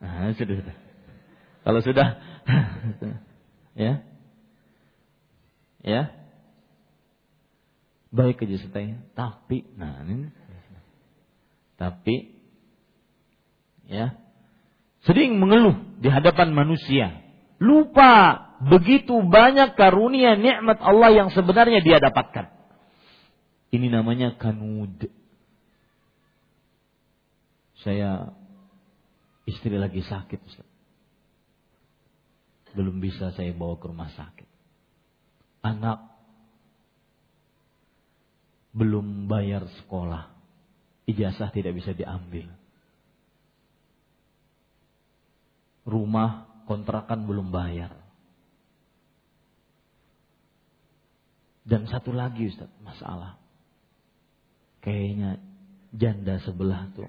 Nah, 0.02 0.32
sudah. 0.38 0.76
Kalau 1.62 1.80
sudah, 1.80 2.08
ya, 3.78 4.04
ya. 5.82 6.14
Baik 8.12 8.44
aja 8.44 8.56
setanya 8.62 9.02
tapi 9.18 9.66
nah 9.76 10.02
ini. 10.06 10.30
Tapi 11.76 12.16
ya. 13.90 14.16
Sering 15.02 15.42
mengeluh 15.42 15.98
di 15.98 16.06
hadapan 16.06 16.54
manusia. 16.54 17.26
Lupa 17.58 18.38
begitu 18.62 19.18
banyak 19.26 19.74
karunia 19.74 20.38
nikmat 20.38 20.78
Allah 20.78 21.10
yang 21.10 21.28
sebenarnya 21.34 21.82
dia 21.82 21.98
dapatkan. 21.98 22.54
Ini 23.74 23.88
namanya 23.90 24.38
kanud 24.38 25.10
saya 27.82 28.30
istri 29.42 29.74
lagi 29.74 30.06
sakit 30.06 30.38
Ustaz. 30.46 30.68
belum 32.72 33.02
bisa 33.02 33.34
saya 33.34 33.50
bawa 33.52 33.76
ke 33.76 33.90
rumah 33.90 34.08
sakit 34.14 34.51
anak 35.62 35.98
belum 38.74 39.30
bayar 39.30 39.68
sekolah, 39.82 40.32
ijazah 41.06 41.48
tidak 41.54 41.78
bisa 41.78 41.94
diambil. 41.94 42.50
Rumah 45.82 46.64
kontrakan 46.66 47.26
belum 47.26 47.50
bayar. 47.50 47.94
Dan 51.62 51.86
satu 51.86 52.10
lagi 52.10 52.50
Ustaz, 52.50 52.70
masalah. 52.82 53.38
Kayaknya 54.82 55.38
janda 55.94 56.42
sebelah 56.42 56.90
tuh. 56.90 57.06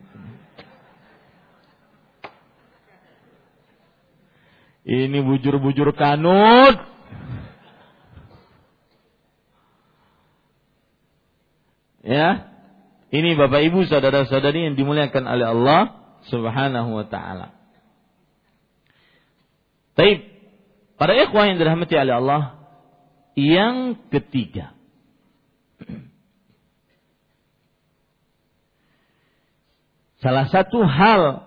Ini 4.84 5.24
bujur-bujur 5.24 5.96
kanut. 5.96 6.76
Ya. 12.04 12.52
Ini 13.14 13.40
Bapak 13.40 13.64
Ibu 13.64 13.88
saudara-saudari 13.88 14.68
yang 14.68 14.76
dimuliakan 14.76 15.24
oleh 15.24 15.48
Allah 15.48 15.82
Subhanahu 16.28 17.00
wa 17.00 17.06
taala. 17.08 17.56
Baik. 19.96 20.30
Para 21.00 21.16
ikhwah 21.18 21.50
yang 21.50 21.58
dirahmati 21.58 21.96
oleh 21.98 22.16
Allah, 22.16 22.42
yang 23.34 23.98
ketiga. 24.14 24.74
Salah 30.24 30.48
satu 30.48 30.80
hal 30.88 31.44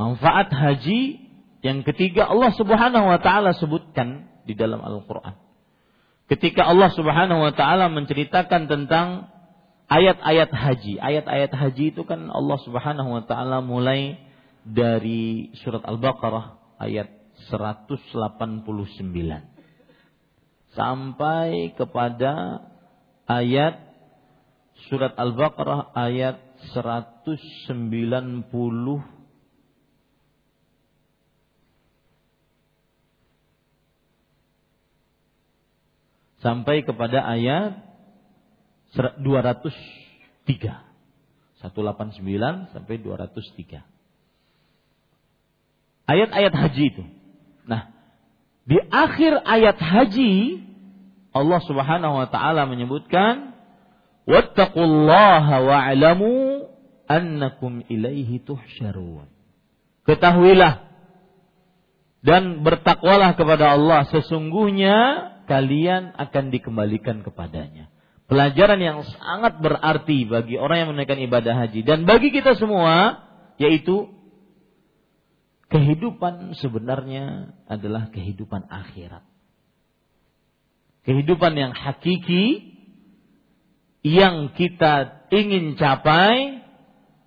manfaat 0.00 0.48
haji 0.48 1.20
yang 1.60 1.84
ketiga 1.84 2.24
Allah 2.24 2.54
Subhanahu 2.56 3.06
wa 3.06 3.20
taala 3.20 3.52
sebutkan 3.52 4.30
di 4.48 4.56
dalam 4.56 4.80
Al-Qur'an. 4.80 5.36
Ketika 6.26 6.66
Allah 6.66 6.90
Subhanahu 6.90 7.44
wa 7.44 7.52
taala 7.52 7.92
menceritakan 7.92 8.66
tentang 8.66 9.28
ayat-ayat 9.86 10.50
haji. 10.50 10.98
Ayat-ayat 10.98 11.52
haji 11.54 11.94
itu 11.94 12.02
kan 12.06 12.30
Allah 12.30 12.58
Subhanahu 12.62 13.10
wa 13.16 13.22
taala 13.26 13.62
mulai 13.62 14.18
dari 14.66 15.54
surat 15.62 15.82
Al-Baqarah 15.86 16.58
ayat 16.82 17.06
189 17.48 18.66
sampai 20.74 21.72
kepada 21.78 22.66
ayat 23.30 23.78
surat 24.90 25.14
Al-Baqarah 25.14 25.94
ayat 25.94 26.42
190 26.74 28.50
sampai 36.42 36.76
kepada 36.84 37.22
ayat 37.24 37.86
203. 38.96 40.86
189 41.60 42.72
sampai 42.72 42.94
203. 43.00 43.84
Ayat-ayat 46.06 46.52
haji 46.54 46.84
itu. 46.86 47.04
Nah, 47.66 47.90
di 48.68 48.78
akhir 48.78 49.42
ayat 49.42 49.78
haji 49.80 50.62
Allah 51.34 51.60
Subhanahu 51.66 52.14
wa 52.22 52.28
taala 52.30 52.64
menyebutkan 52.64 53.56
wattaqullaha 54.24 55.56
wa'lamu 55.60 56.64
annakum 57.10 57.82
ilaihi 57.90 58.38
tuhsyarun. 58.40 59.26
Ketahuilah 60.06 60.86
dan 62.22 62.62
bertakwalah 62.62 63.34
kepada 63.34 63.74
Allah 63.74 64.06
sesungguhnya 64.06 64.96
kalian 65.50 66.14
akan 66.14 66.50
dikembalikan 66.54 67.22
kepadanya 67.26 67.90
Pelajaran 68.26 68.82
yang 68.82 69.06
sangat 69.06 69.62
berarti 69.62 70.26
bagi 70.26 70.58
orang 70.58 70.76
yang 70.82 70.88
menunaikan 70.90 71.22
ibadah 71.22 71.54
haji 71.62 71.86
dan 71.86 72.02
bagi 72.02 72.34
kita 72.34 72.58
semua 72.58 73.22
yaitu 73.54 74.10
kehidupan 75.70 76.58
sebenarnya 76.58 77.54
adalah 77.70 78.10
kehidupan 78.10 78.66
akhirat. 78.66 79.22
Kehidupan 81.06 81.54
yang 81.54 81.70
hakiki 81.70 82.74
yang 84.02 84.54
kita 84.54 85.26
ingin 85.30 85.78
capai 85.78 86.62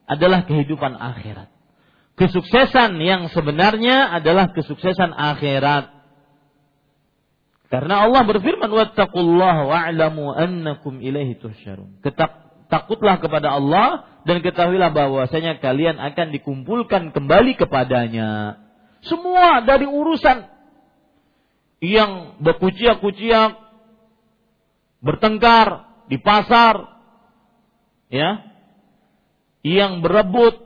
adalah 0.08 0.44
kehidupan 0.44 0.96
akhirat. 0.96 1.52
Kesuksesan 2.20 3.00
yang 3.00 3.32
sebenarnya 3.32 4.12
adalah 4.12 4.52
kesuksesan 4.52 5.16
akhirat. 5.16 5.99
Karena 7.70 8.10
Allah 8.10 8.26
berfirman 8.26 8.70
wattaqullaha 8.70 9.62
wa'lamu 9.70 10.34
annakum 10.34 10.98
ilaihi 11.00 11.38
tuhsyarun. 11.38 12.02
Takutlah 12.70 13.22
kepada 13.22 13.58
Allah 13.58 14.10
dan 14.26 14.42
ketahuilah 14.42 14.94
bahwasanya 14.94 15.62
kalian 15.62 16.02
akan 16.02 16.34
dikumpulkan 16.34 17.14
kembali 17.14 17.58
kepadanya. 17.58 18.62
Semua 19.06 19.62
dari 19.64 19.86
urusan 19.86 20.50
yang 21.80 22.42
berkuciak-kuciak, 22.44 23.56
bertengkar 25.00 25.88
di 26.12 26.20
pasar, 26.20 26.76
ya, 28.12 28.44
yang 29.64 30.04
berebut 30.04 30.60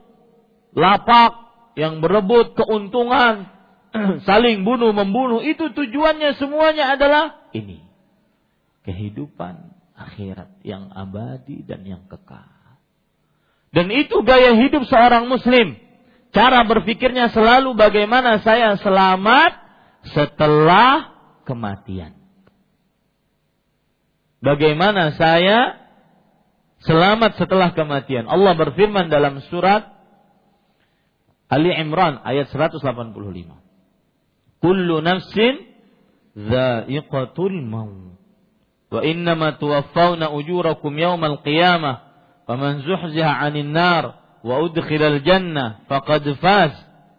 lapak, 0.74 1.34
yang 1.78 2.02
berebut 2.02 2.58
keuntungan, 2.58 3.53
saling 4.28 4.66
bunuh 4.66 4.92
membunuh, 4.92 5.46
itu 5.46 5.70
tujuannya 5.70 6.36
semuanya 6.42 6.98
adalah 6.98 7.50
ini. 7.54 7.86
Kehidupan 8.84 9.74
akhirat 9.96 10.60
yang 10.66 10.92
abadi 10.92 11.64
dan 11.64 11.86
yang 11.88 12.04
kekal. 12.10 12.50
Dan 13.74 13.90
itu 13.90 14.22
gaya 14.22 14.54
hidup 14.54 14.86
seorang 14.86 15.26
muslim. 15.32 15.80
Cara 16.34 16.66
berpikirnya 16.66 17.30
selalu 17.30 17.78
bagaimana 17.78 18.42
saya 18.42 18.78
selamat 18.78 19.54
setelah 20.14 21.14
kematian. 21.46 22.18
Bagaimana 24.44 25.16
saya 25.16 25.80
selamat 26.84 27.40
setelah 27.40 27.72
kematian. 27.72 28.28
Allah 28.28 28.54
berfirman 28.60 29.08
dalam 29.08 29.40
surat 29.48 29.88
Ali 31.48 31.72
Imran 31.72 32.20
ayat 32.28 32.52
185. 32.52 33.63
Kullu 34.64 35.04
nafsin 35.04 35.60
dha'iqatul 36.40 37.60
maut. 37.68 38.16
Wa 38.88 39.04
innama 39.04 39.60
tuwaffawna 39.60 40.32
ujurakum 40.32 40.96
yawmal 40.96 41.44
qiyamah. 41.44 42.00
Faman 42.48 42.80
zuhziha 42.88 43.44
'anil 43.44 43.68
nar 43.68 44.40
wa 44.40 44.64
udkhilal 44.64 45.20
jannah 45.28 45.84
faqad 45.92 46.24
faz. 46.40 46.72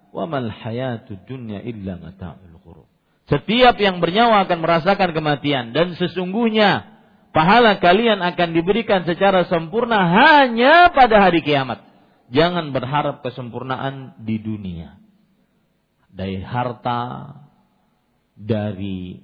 Wa 0.09 0.25
mal 0.25 0.49
hayatud 0.49 1.21
dunya 1.29 1.61
illa 1.61 2.01
mata'ul 2.01 2.57
ghurur. 2.65 2.89
Setiap 3.29 3.77
yang 3.77 4.01
bernyawa 4.01 4.49
akan 4.49 4.59
merasakan 4.65 5.13
kematian 5.13 5.77
dan 5.77 5.93
sesungguhnya 6.01 6.97
pahala 7.37 7.77
kalian 7.77 8.25
akan 8.25 8.57
diberikan 8.57 9.05
secara 9.05 9.45
sempurna 9.53 10.01
hanya 10.01 10.89
pada 10.95 11.19
hari 11.29 11.45
kiamat 11.45 11.83
jangan 12.33 12.73
berharap 12.73 13.21
kesempurnaan 13.21 14.17
di 14.23 14.39
dunia. 14.41 15.04
Dari 16.15 16.39
harta, 16.39 17.35
dari 18.39 19.19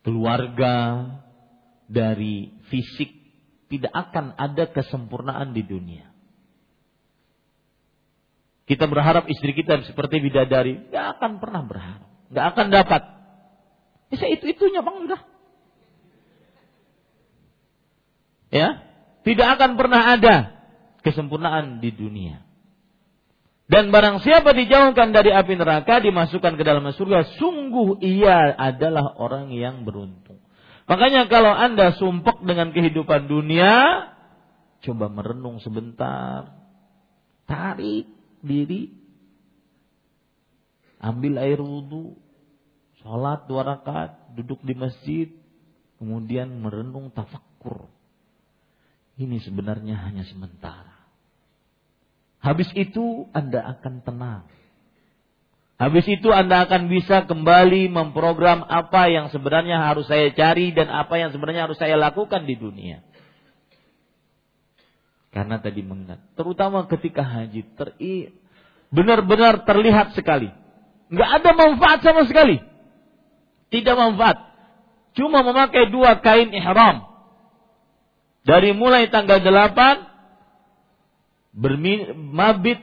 keluarga, 0.00 1.04
dari 1.84 2.52
fisik, 2.72 3.12
tidak 3.68 3.92
akan 3.92 4.32
ada 4.40 4.64
kesempurnaan 4.72 5.52
di 5.52 5.60
dunia. 5.64 6.08
Kita 8.64 8.88
berharap 8.88 9.28
istri 9.28 9.52
kita 9.52 9.84
seperti 9.84 10.24
bidadari, 10.24 10.88
nggak 10.88 11.06
akan 11.20 11.32
pernah 11.36 11.62
berharap, 11.68 12.08
nggak 12.32 12.46
akan 12.56 12.66
dapat. 12.72 13.02
Bisa 14.08 14.24
itu 14.28 14.44
itunya 14.48 14.80
bang 14.80 14.96
udah. 15.04 15.20
Ya, 18.54 18.68
tidak 19.26 19.48
akan 19.58 19.74
pernah 19.74 20.02
ada 20.14 20.36
kesempurnaan 21.02 21.82
di 21.82 21.90
dunia. 21.92 22.43
Dan 23.64 23.88
barang 23.88 24.20
siapa 24.20 24.52
dijauhkan 24.52 25.16
dari 25.16 25.32
api 25.32 25.56
neraka 25.56 25.96
dimasukkan 26.04 26.60
ke 26.60 26.64
dalam 26.64 26.84
surga, 26.92 27.40
sungguh 27.40 27.96
ia 28.04 28.52
adalah 28.60 29.16
orang 29.16 29.48
yang 29.56 29.88
beruntung. 29.88 30.36
Makanya 30.84 31.32
kalau 31.32 31.48
Anda 31.48 31.96
sumpek 31.96 32.44
dengan 32.44 32.76
kehidupan 32.76 33.24
dunia, 33.24 34.04
coba 34.84 35.08
merenung 35.08 35.64
sebentar. 35.64 36.52
Tarik 37.48 38.04
diri. 38.44 38.92
Ambil 41.00 41.40
air 41.40 41.60
wudhu. 41.60 42.20
Sholat 43.00 43.48
dua 43.48 43.64
rakaat. 43.64 44.36
Duduk 44.36 44.60
di 44.60 44.76
masjid. 44.76 45.28
Kemudian 45.96 46.52
merenung 46.60 47.08
tafakkur. 47.16 47.88
Ini 49.16 49.40
sebenarnya 49.40 50.04
hanya 50.04 50.28
sementara. 50.28 50.93
Habis 52.44 52.68
itu 52.76 53.24
Anda 53.32 53.64
akan 53.72 54.04
tenang. 54.04 54.44
Habis 55.80 56.06
itu 56.06 56.28
Anda 56.28 56.68
akan 56.68 56.92
bisa 56.92 57.24
kembali 57.24 57.88
memprogram 57.88 58.62
apa 58.68 59.08
yang 59.08 59.32
sebenarnya 59.32 59.80
harus 59.80 60.04
saya 60.06 60.28
cari 60.36 60.70
dan 60.76 60.92
apa 60.92 61.16
yang 61.16 61.32
sebenarnya 61.32 61.66
harus 61.66 61.80
saya 61.80 61.96
lakukan 61.96 62.44
di 62.44 62.54
dunia. 62.54 63.00
Karena 65.34 65.58
tadi 65.58 65.82
mengingat, 65.82 66.22
terutama 66.38 66.86
ketika 66.86 67.26
haji, 67.26 67.66
teri 67.74 68.30
benar-benar 68.94 69.66
terlihat 69.66 70.14
sekali. 70.14 70.46
Nggak 71.10 71.30
ada 71.42 71.50
manfaat 71.58 71.98
sama 72.06 72.22
sekali. 72.28 72.62
Tidak 73.72 73.98
manfaat. 73.98 74.38
Cuma 75.18 75.42
memakai 75.42 75.90
dua 75.90 76.22
kain 76.22 76.54
ihram. 76.54 77.02
Dari 78.46 78.70
mulai 78.76 79.10
tanggal 79.10 79.42
8 79.42 80.13
bermabit 81.54 82.82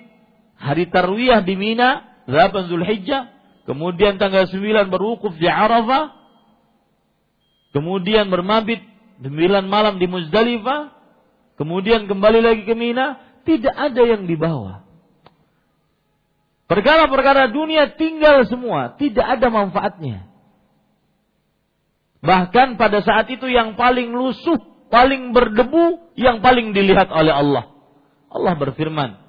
hari 0.56 0.88
tarwiyah 0.88 1.44
di 1.44 1.60
Mina 1.60 2.08
8 2.26 2.72
Zulhijjah 2.72 3.28
kemudian 3.68 4.16
tanggal 4.16 4.48
9 4.48 4.88
berwukuf 4.88 5.36
di 5.36 5.46
Arafah 5.52 6.16
kemudian 7.76 8.32
bermabit 8.32 8.80
9 9.20 9.68
malam 9.68 10.00
di 10.00 10.08
Muzdalifah 10.08 10.96
kemudian 11.60 12.08
kembali 12.08 12.40
lagi 12.40 12.64
ke 12.64 12.72
Mina 12.72 13.20
tidak 13.44 13.76
ada 13.76 14.02
yang 14.08 14.24
dibawa 14.24 14.88
perkara-perkara 16.72 17.52
dunia 17.52 17.92
tinggal 18.00 18.48
semua 18.48 18.96
tidak 18.96 19.28
ada 19.28 19.52
manfaatnya. 19.52 20.32
Bahkan 22.22 22.78
pada 22.78 23.02
saat 23.02 23.28
itu 23.34 23.50
yang 23.50 23.74
paling 23.74 24.14
lusuh 24.14 24.56
paling 24.94 25.34
berdebu 25.34 26.14
yang 26.14 26.40
paling 26.40 26.72
dilihat 26.72 27.10
oleh 27.10 27.34
Allah 27.34 27.71
Allah 28.32 28.56
berfirman. 28.56 29.20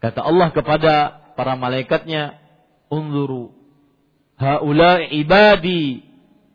Kata 0.00 0.24
Allah 0.24 0.48
kepada 0.50 0.94
para 1.36 1.54
malaikatnya, 1.54 2.40
Unzuru 2.92 3.56
haula 4.36 5.00
ibadi 5.08 6.04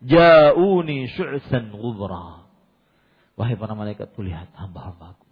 ja'uni 0.04 1.10
syu'san 1.14 1.72
ghubra. 1.74 2.46
Wahai 3.38 3.54
para 3.54 3.74
malaikat, 3.78 4.12
lihat 4.18 4.50
hamba-hambaku. 4.58 5.26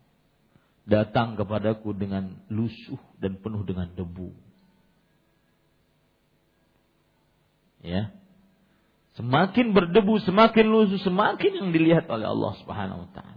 Datang 0.87 1.35
kepadaku 1.35 1.91
dengan 1.99 2.39
lusuh 2.47 2.99
dan 3.19 3.43
penuh 3.43 3.67
dengan 3.67 3.91
debu. 3.91 4.31
Ya. 7.83 8.15
Semakin 9.19 9.75
berdebu, 9.75 10.23
semakin 10.23 10.67
lusuh, 10.71 11.03
semakin 11.03 11.51
yang 11.59 11.69
dilihat 11.75 12.07
oleh 12.07 12.31
Allah 12.31 12.53
Subhanahu 12.63 13.07
wa 13.07 13.11
taala. 13.11 13.36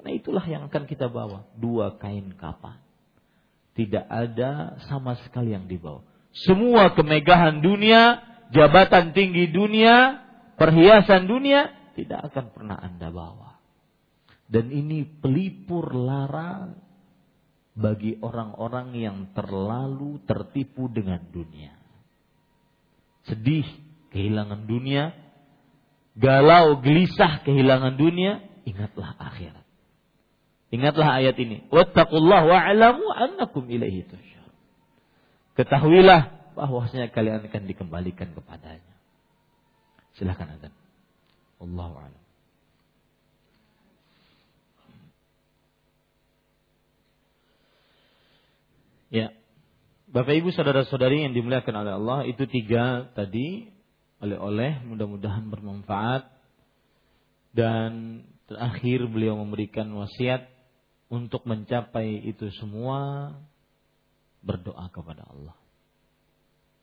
Karena 0.00 0.16
itulah 0.16 0.44
yang 0.48 0.72
akan 0.72 0.88
kita 0.88 1.12
bawa. 1.12 1.44
Dua 1.60 2.00
kain 2.00 2.32
kapan. 2.40 2.80
Tidak 3.76 4.08
ada 4.08 4.80
sama 4.88 5.12
sekali 5.20 5.52
yang 5.52 5.68
dibawa. 5.68 6.00
Semua 6.32 6.96
kemegahan 6.96 7.60
dunia, 7.60 8.24
jabatan 8.48 9.12
tinggi 9.12 9.52
dunia, 9.52 10.24
perhiasan 10.56 11.28
dunia, 11.28 11.92
tidak 11.92 12.32
akan 12.32 12.48
pernah 12.48 12.80
Anda 12.80 13.12
bawa. 13.12 13.60
Dan 14.48 14.72
ini 14.72 15.04
pelipur 15.04 15.92
lara 15.92 16.72
bagi 17.76 18.16
orang-orang 18.24 18.96
yang 18.96 19.18
terlalu 19.36 20.24
tertipu 20.24 20.88
dengan 20.88 21.20
dunia. 21.28 21.76
Sedih 23.28 23.68
kehilangan 24.16 24.64
dunia, 24.64 25.12
galau 26.16 26.80
gelisah 26.80 27.44
kehilangan 27.44 28.00
dunia, 28.00 28.40
ingatlah 28.64 29.12
akhirat. 29.20 29.59
Ingatlah 30.70 31.18
ayat 31.18 31.34
ini. 31.42 31.66
Wattaqullah 31.66 32.46
wa'alamu 32.46 33.06
annakum 33.10 33.66
ilaihi 33.66 34.06
tusyur. 34.06 34.46
Ketahuilah 35.58 36.54
bahwasanya 36.54 37.10
kalian 37.10 37.42
akan 37.42 37.62
dikembalikan 37.66 38.30
kepadanya. 38.30 38.94
Silahkan 40.14 40.46
Adzan. 40.54 40.74
Allahu 41.58 41.94
a'lam. 41.98 42.22
Ya. 49.10 49.34
Bapak 50.10 50.38
Ibu 50.38 50.54
saudara-saudari 50.54 51.26
yang 51.26 51.34
dimuliakan 51.34 51.74
oleh 51.82 51.92
Allah 51.98 52.18
itu 52.30 52.46
tiga 52.46 53.10
tadi 53.14 53.70
oleh-oleh 54.22 54.86
mudah-mudahan 54.86 55.50
bermanfaat 55.50 56.30
dan 57.54 58.22
terakhir 58.50 59.06
beliau 59.06 59.38
memberikan 59.38 59.90
wasiat 59.94 60.50
untuk 61.10 61.42
mencapai 61.42 62.22
itu 62.22 62.54
semua 62.54 63.34
berdoa 64.46 64.86
kepada 64.94 65.26
Allah. 65.26 65.58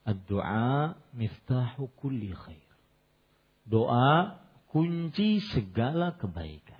Ad-du'a 0.03 0.99
miftahu 1.15 1.87
kulli 1.95 2.35
khair. 2.35 2.67
Doa 3.63 4.39
kunci 4.67 5.39
segala 5.51 6.15
kebaikan. 6.19 6.79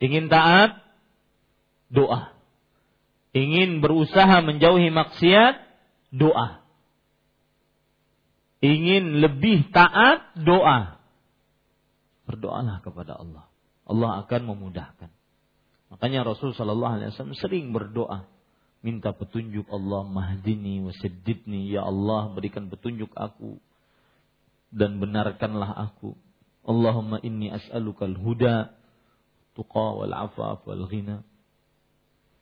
Ingin 0.00 0.32
taat? 0.32 0.80
Doa. 1.92 2.32
Ingin 3.32 3.84
berusaha 3.84 4.40
menjauhi 4.44 4.88
maksiat? 4.88 5.56
Doa. 6.12 6.64
Ingin 8.60 9.20
lebih 9.20 9.68
taat? 9.72 10.32
Doa. 10.36 11.00
Berdoalah 12.28 12.80
kepada 12.84 13.20
Allah. 13.20 13.48
Allah 13.88 14.24
akan 14.24 14.42
memudahkan. 14.52 15.21
Makanya 15.92 16.24
Rasul 16.24 16.56
Shallallahu 16.56 16.94
Alaihi 16.96 17.12
Wasallam 17.12 17.36
sering 17.36 17.68
berdoa 17.76 18.24
minta 18.80 19.12
petunjuk 19.12 19.68
Allah 19.68 20.08
mahdini 20.08 20.80
wasaddidni 20.82 21.68
ya 21.68 21.84
Allah 21.84 22.32
berikan 22.32 22.72
petunjuk 22.72 23.12
aku 23.12 23.60
dan 24.72 24.96
benarkanlah 24.96 25.92
aku. 25.92 26.16
Allahumma 26.64 27.20
inni 27.20 27.52
as'alukal 27.52 28.16
huda 28.16 28.72
tuqa 29.52 30.00
wal 30.00 30.14
afaf 30.16 30.64
wal 30.64 30.88
ghina. 30.88 31.20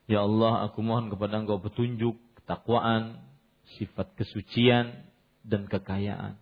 Ya 0.07 0.23
Allah 0.23 0.71
aku 0.71 0.79
mohon 0.79 1.11
kepada 1.11 1.43
engkau 1.43 1.59
petunjuk 1.59 2.15
ketakwaan 2.39 3.19
sifat 3.75 4.15
kesucian 4.15 5.03
dan 5.43 5.67
kekayaan. 5.67 6.39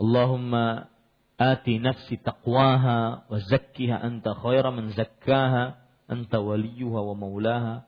Allahumma 0.00 0.88
ati 1.36 1.76
nafsi 1.78 2.16
taqwaha 2.16 3.28
wa 3.28 3.38
zakkiha 3.44 4.00
anta 4.00 4.32
khaira 4.32 4.72
man 4.72 4.90
zakkaha 4.96 5.81
anta 6.10 6.42
waliyuha 6.42 7.00
wa 7.02 7.14
maulaha 7.14 7.86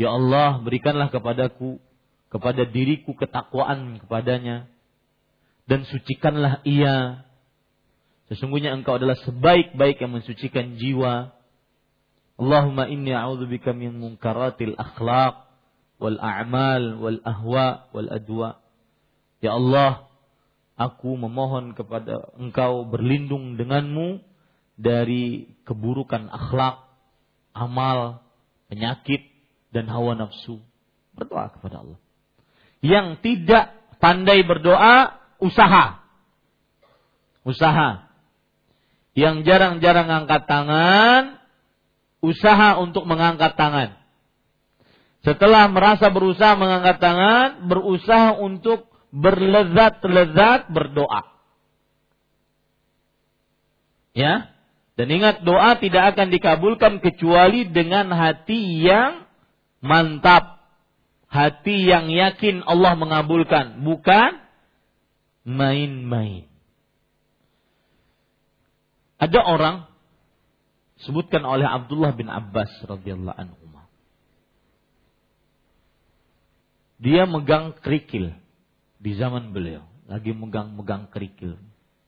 Ya 0.00 0.16
Allah, 0.16 0.64
berikanlah 0.64 1.12
kepadaku, 1.12 1.76
kepada 2.32 2.64
diriku 2.64 3.12
ketakwaan 3.12 4.00
kepadanya, 4.00 4.64
dan 5.68 5.84
sucikanlah 5.84 6.64
ia. 6.64 7.28
Sesungguhnya 8.32 8.72
engkau 8.72 8.96
adalah 8.96 9.20
sebaik-baik 9.20 10.00
yang 10.00 10.16
mensucikan 10.16 10.80
jiwa. 10.80 11.36
Allahumma 12.40 12.88
inni 12.88 13.12
a'udzubika 13.12 13.76
min 13.76 14.00
munkaratil 14.00 14.72
akhlaq 14.72 15.44
wal 16.00 16.16
a'mal 16.16 16.96
wal 16.96 17.20
ahwa 17.20 17.92
wal 17.92 18.08
adwa. 18.08 18.56
Ya 19.44 19.52
Allah, 19.52 20.08
aku 20.80 21.12
memohon 21.20 21.76
kepada 21.76 22.32
engkau 22.40 22.88
berlindung 22.88 23.60
denganmu 23.60 24.24
dari 24.80 25.52
keburukan 25.68 26.32
akhlak, 26.32 26.88
amal, 27.54 28.24
penyakit, 28.70 29.26
dan 29.70 29.86
hawa 29.86 30.18
nafsu. 30.18 30.58
Berdoa 31.14 31.50
kepada 31.54 31.82
Allah. 31.82 32.00
Yang 32.80 33.20
tidak 33.20 33.76
pandai 34.00 34.40
berdoa, 34.42 35.20
usaha. 35.42 36.00
Usaha. 37.44 38.08
Yang 39.12 39.42
jarang-jarang 39.44 40.08
angkat 40.08 40.42
tangan, 40.46 41.42
usaha 42.24 42.78
untuk 42.78 43.04
mengangkat 43.04 43.56
tangan. 43.58 44.00
Setelah 45.20 45.68
merasa 45.68 46.08
berusaha 46.08 46.56
mengangkat 46.56 46.96
tangan, 46.96 47.68
berusaha 47.68 48.40
untuk 48.40 48.88
berlezat-lezat 49.12 50.72
berdoa. 50.72 51.28
Ya, 54.16 54.50
dan 55.00 55.08
ingat 55.08 55.40
doa 55.48 55.80
tidak 55.80 56.12
akan 56.12 56.28
dikabulkan 56.28 57.00
kecuali 57.00 57.64
dengan 57.64 58.12
hati 58.12 58.84
yang 58.84 59.24
mantap, 59.80 60.60
hati 61.24 61.88
yang 61.88 62.12
yakin 62.12 62.60
Allah 62.68 62.92
mengabulkan, 63.00 63.80
bukan 63.80 64.36
main-main. 65.48 66.44
Ada 69.16 69.40
orang 69.40 69.88
sebutkan 71.00 71.48
oleh 71.48 71.64
Abdullah 71.64 72.12
bin 72.12 72.28
Abbas 72.28 72.68
radhiyallahu 72.84 73.40
anhu. 73.40 73.56
Dia 77.00 77.24
megang 77.24 77.72
kerikil 77.80 78.36
di 79.00 79.16
zaman 79.16 79.56
beliau, 79.56 79.80
lagi 80.04 80.36
megang-megang 80.36 81.08
kerikil. 81.08 81.56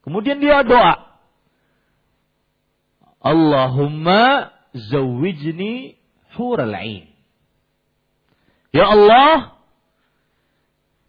Kemudian 0.04 0.36
dia 0.36 0.60
doa. 0.60 1.11
Allahumma 3.22 4.50
zawijni 4.74 5.94
hural 6.34 6.74
ain. 6.74 7.06
Ya 8.74 8.90
Allah, 8.90 9.62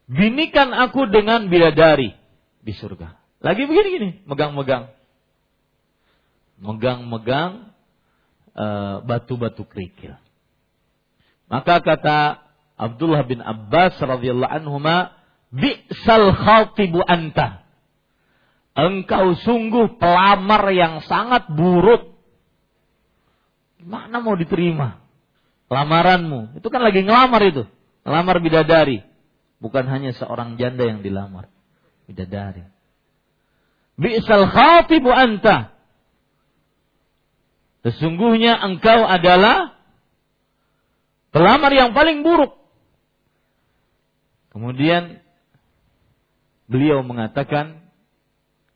binikan 0.06 0.70
aku 0.78 1.10
dengan 1.10 1.50
bidadari 1.50 2.14
di 2.62 2.74
surga. 2.76 3.18
Lagi 3.42 3.66
begini 3.66 3.88
gini, 3.90 4.10
megang-megang. 4.30 4.94
Megang-megang 6.62 7.74
uh, 8.56 9.02
batu-batu 9.04 9.66
kerikil. 9.66 10.16
Maka 11.50 11.82
kata 11.82 12.40
Abdullah 12.78 13.26
bin 13.26 13.42
Abbas 13.42 13.98
radhiyallahu 14.00 14.54
anhu 14.54 14.78
bi'sal 15.54 16.36
khatibu 16.36 17.02
anta. 17.04 17.63
Engkau 18.74 19.38
sungguh 19.38 20.02
pelamar 20.02 20.74
yang 20.74 21.06
sangat 21.06 21.46
buruk. 21.54 22.18
Mana 23.84 24.24
mau 24.24 24.34
diterima? 24.34 25.04
lamaranmu. 25.74 26.62
Itu 26.62 26.70
kan 26.70 26.86
lagi 26.86 27.02
ngelamar 27.02 27.42
itu. 27.44 27.64
Ngelamar 28.06 28.38
bidadari. 28.40 29.02
Bukan 29.58 29.90
hanya 29.90 30.14
seorang 30.14 30.62
janda 30.62 30.86
yang 30.86 31.02
dilamar. 31.02 31.50
Bidadari. 32.06 32.68
Bi'sal 33.98 34.46
khatibu 34.50 35.10
anta. 35.10 35.74
Sesungguhnya 37.84 38.56
engkau 38.64 39.04
adalah 39.04 39.76
pelamar 41.36 41.72
yang 41.76 41.92
paling 41.92 42.24
buruk. 42.24 42.56
Kemudian 44.56 45.20
beliau 46.70 47.04
mengatakan 47.04 47.83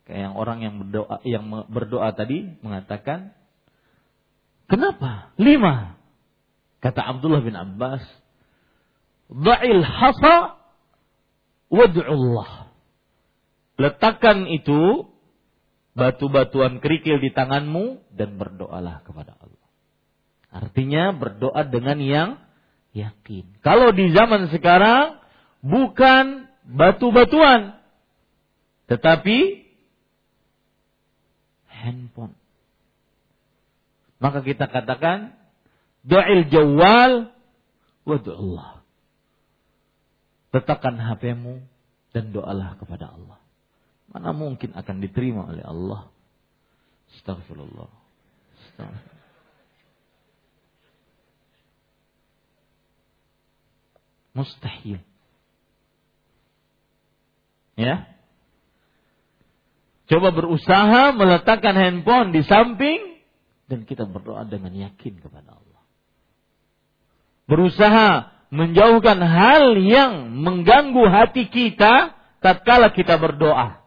kayak 0.07 0.31
yang 0.31 0.35
orang 0.39 0.63
yang 0.63 0.75
berdoa 0.79 1.19
yang 1.27 1.45
berdoa 1.67 2.15
tadi 2.15 2.55
mengatakan 2.63 3.35
kenapa 4.71 5.35
lima 5.35 5.97
Kata 6.77 7.01
Abdullah 7.01 7.41
bin 7.41 7.57
Abbas, 7.57 8.03
Da'il 9.27 9.83
hasa 9.83 10.55
wad'ullah. 11.67 12.71
Letakkan 13.75 14.47
itu 14.47 15.11
batu-batuan 15.97 16.79
kerikil 16.79 17.19
di 17.19 17.33
tanganmu 17.33 18.07
dan 18.13 18.37
berdoalah 18.39 19.03
kepada 19.03 19.35
Allah. 19.35 19.67
Artinya 20.47 21.11
berdoa 21.11 21.67
dengan 21.67 21.99
yang 21.99 22.29
yakin. 22.95 23.59
Kalau 23.61 23.91
di 23.91 24.13
zaman 24.15 24.47
sekarang 24.53 25.19
bukan 25.59 26.47
batu-batuan 26.63 27.77
tetapi 28.87 29.66
handphone. 31.77 32.33
Maka 34.17 34.41
kita 34.41 34.65
katakan 34.65 35.37
Do'il 36.07 36.47
jawal 36.47 37.35
wa 38.07 38.17
Allah. 38.17 38.69
Letakkan 40.55 40.95
HP-mu 40.97 41.61
dan 42.15 42.31
doalah 42.31 42.79
kepada 42.79 43.11
Allah. 43.11 43.37
Mana 44.09 44.31
mungkin 44.31 44.71
akan 44.71 45.03
diterima 45.03 45.51
oleh 45.51 45.61
Allah? 45.61 46.07
Astagfirullah. 47.11 47.91
Astagfirullah. 48.71 49.15
Mustahil. 54.37 55.01
Ya. 57.73 58.16
Coba 60.07 60.31
berusaha 60.31 61.11
meletakkan 61.11 61.75
handphone 61.75 62.31
di 62.31 62.41
samping 62.47 63.19
dan 63.67 63.83
kita 63.83 64.07
berdoa 64.07 64.47
dengan 64.47 64.71
yakin 64.71 65.19
kepada 65.19 65.59
Allah 65.59 65.67
berusaha 67.47 68.35
menjauhkan 68.51 69.17
hal 69.23 69.79
yang 69.79 70.35
mengganggu 70.35 71.03
hati 71.07 71.47
kita 71.47 72.13
tatkala 72.43 72.93
kita 72.93 73.17
berdoa. 73.17 73.81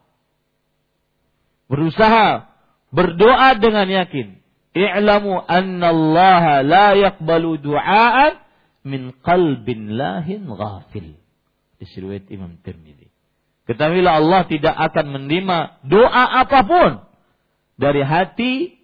Berusaha 1.70 2.50
berdoa 2.90 3.54
dengan 3.60 3.86
yakin. 3.86 4.42
I'lamu 4.74 5.38
anna 5.46 5.94
Allah 5.94 6.44
la 6.66 6.88
yaqbalu 6.98 7.62
du'aan 7.62 8.42
min 8.82 9.14
qalbin 9.22 9.94
lahin 9.94 10.50
ghafil. 10.50 11.14
Disriwayat 11.78 12.26
Imam 12.32 12.58
Tirmidzi. 12.60 13.09
Ketahuilah 13.70 14.18
Allah 14.18 14.42
tidak 14.50 14.74
akan 14.74 15.06
menerima 15.14 15.86
doa 15.86 16.42
apa 16.42 16.66
pun 16.66 16.90
dari 17.78 18.02
hati 18.02 18.74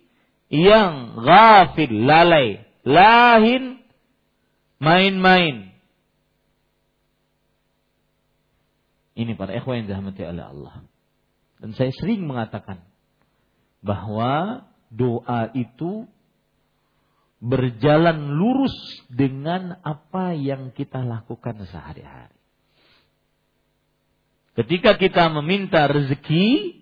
yang 0.46 1.18
ghafil, 1.18 2.06
lalai, 2.06 2.62
lahin, 2.86 3.82
main-main. 4.78 5.74
Ini 9.18 9.34
para 9.34 9.58
ikhwan 9.58 9.82
yang 9.82 9.86
dirahmati 9.90 10.22
oleh 10.22 10.44
Allah. 10.54 10.74
Dan 11.58 11.74
saya 11.74 11.90
sering 11.90 12.22
mengatakan 12.22 12.86
bahwa 13.82 14.70
doa 14.94 15.50
itu 15.50 16.06
berjalan 17.42 18.38
lurus 18.38 18.76
dengan 19.10 19.82
apa 19.82 20.30
yang 20.38 20.70
kita 20.70 21.02
lakukan 21.02 21.58
sehari-hari. 21.66 22.35
Ketika 24.56 24.96
kita 24.96 25.28
meminta 25.28 25.84
rezeki, 25.84 26.80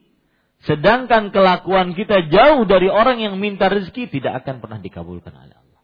sedangkan 0.63 1.35
kelakuan 1.35 1.99
kita 1.99 2.31
jauh 2.31 2.63
dari 2.71 2.87
orang 2.87 3.19
yang 3.19 3.35
minta 3.43 3.67
rezeki, 3.67 4.15
tidak 4.15 4.47
akan 4.47 4.63
pernah 4.63 4.79
dikabulkan 4.79 5.35
oleh 5.35 5.59
Allah. 5.59 5.83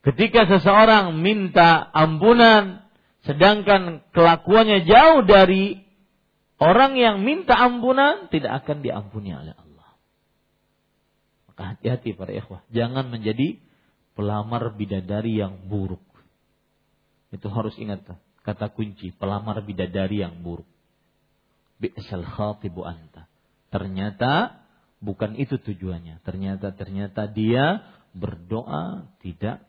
Ketika 0.00 0.48
seseorang 0.48 1.20
minta 1.20 1.84
ampunan, 1.92 2.88
sedangkan 3.28 4.08
kelakuannya 4.16 4.88
jauh 4.88 5.28
dari 5.28 5.84
orang 6.56 6.96
yang 6.96 7.20
minta 7.20 7.52
ampunan, 7.52 8.32
tidak 8.32 8.64
akan 8.64 8.80
diampuni 8.80 9.36
oleh 9.36 9.52
Allah. 9.52 9.90
Maka 11.52 11.76
hati-hati 11.76 12.16
para 12.16 12.32
ikhwah. 12.32 12.64
Jangan 12.72 13.12
menjadi 13.12 13.60
pelamar 14.16 14.72
bidadari 14.72 15.36
yang 15.36 15.68
buruk. 15.68 16.00
Itu 17.28 17.52
harus 17.52 17.76
ingat 17.76 18.08
kata 18.44 18.70
kunci. 18.70 19.10
Pelamar 19.16 19.64
bidadari 19.64 20.20
yang 20.22 20.44
buruk. 20.44 20.68
Bi'sal 21.80 22.22
khatibu 22.22 22.84
anta. 22.86 23.26
Ternyata 23.72 24.62
bukan 25.02 25.34
itu 25.34 25.58
tujuannya. 25.58 26.22
Ternyata 26.22 26.76
ternyata 26.76 27.26
dia 27.26 27.82
berdoa 28.14 29.10
tidak 29.24 29.64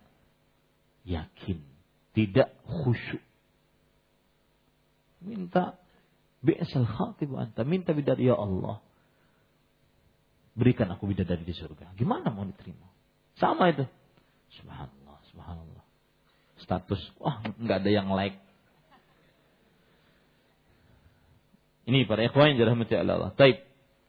yakin, 1.07 1.65
tidak 2.13 2.53
khusyuk. 2.67 3.23
Minta 5.25 5.81
bi'sal 6.45 6.85
khatibu 6.85 7.41
anta, 7.41 7.65
minta 7.65 7.95
bidadari 7.95 8.29
ya 8.29 8.37
Allah 8.37 8.85
berikan 10.55 10.87
aku 10.89 11.11
bidadari 11.11 11.43
di 11.43 11.51
surga. 11.51 11.93
Gimana 11.99 12.31
mau 12.31 12.47
diterima? 12.47 12.87
Sama 13.35 13.69
itu. 13.69 13.83
Subhanallah, 14.55 15.19
subhanallah. 15.35 15.83
Status, 16.63 17.01
wah 17.19 17.43
nggak 17.43 17.83
ada 17.83 17.91
yang 17.91 18.07
like. 18.15 18.39
Ini 21.85 22.09
para 22.09 22.25
ikhwan 22.25 22.53
yang 22.53 22.65
dirahmati 22.65 22.93
Allah. 22.97 23.33
Taib. 23.37 23.61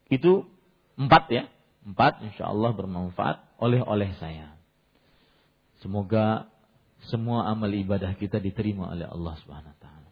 Itu 0.09 0.49
empat 0.97 1.29
ya. 1.29 1.45
Empat 1.87 2.24
insya 2.24 2.51
Allah 2.51 2.72
bermanfaat 2.72 3.61
oleh-oleh 3.61 4.16
saya. 4.18 4.57
Semoga 5.85 6.49
semua 7.12 7.47
amal 7.47 7.70
ibadah 7.70 8.16
kita 8.16 8.41
diterima 8.41 8.91
oleh 8.91 9.07
Allah 9.07 9.35
Subhanahu 9.45 9.70
wa 9.70 9.79
taala. 9.79 10.11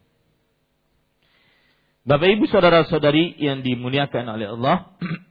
Bapak 2.05 2.27
Ibu 2.37 2.45
saudara-saudari 2.47 3.33
yang 3.41 3.65
dimuliakan 3.65 4.29
oleh 4.29 4.53
Allah, 4.53 4.93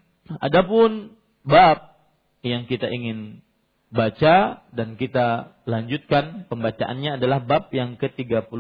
Adapun 0.47 1.12
bab 1.45 2.01
yang 2.41 2.64
kita 2.64 2.89
ingin 2.89 3.45
baca 3.93 4.64
dan 4.72 4.97
kita 4.97 5.57
lanjutkan 5.68 6.49
pembacaannya 6.49 7.20
adalah 7.20 7.45
bab 7.45 7.70
yang 7.70 8.01
ke-39. 8.01 8.51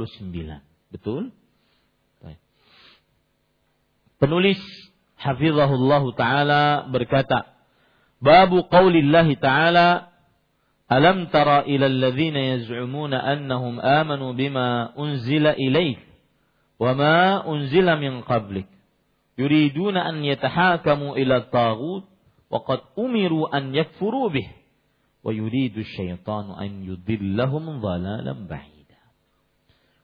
Betul? 0.92 1.32
Penulis 4.24 4.56
hafizahullah 5.20 6.00
taala 6.16 6.88
berkata, 6.88 7.44
Babu 8.24 8.64
qaulillah 8.72 9.28
taala 9.36 10.08
Alam 10.88 11.32
tara 11.32 11.64
ila 11.64 11.88
alladhina 11.88 12.56
yaz'umuna 12.56 13.20
annahum 13.20 13.80
amanu 13.80 14.32
bima 14.32 14.92
unzila 14.96 15.56
ilaik 15.56 15.96
wa 16.76 16.92
ma 16.92 17.40
unzila 17.44 17.96
min 17.96 18.20
qablik 18.20 18.68
yuriduna 19.40 20.04
an 20.04 20.20
yatahakamu 20.20 21.16
ila 21.16 21.48
taghut 21.48 22.04
wa 22.52 22.60
qad 22.68 22.84
umiru 23.00 23.48
an 23.48 23.72
yakfuru 23.72 24.28
bih 24.28 24.48
wa 25.24 25.32
yuridu 25.32 25.84
syaitanu 25.84 26.52
an 26.52 26.84
yudillahum 26.84 27.80
dhalalan 27.80 28.44
ba'ida 28.44 29.00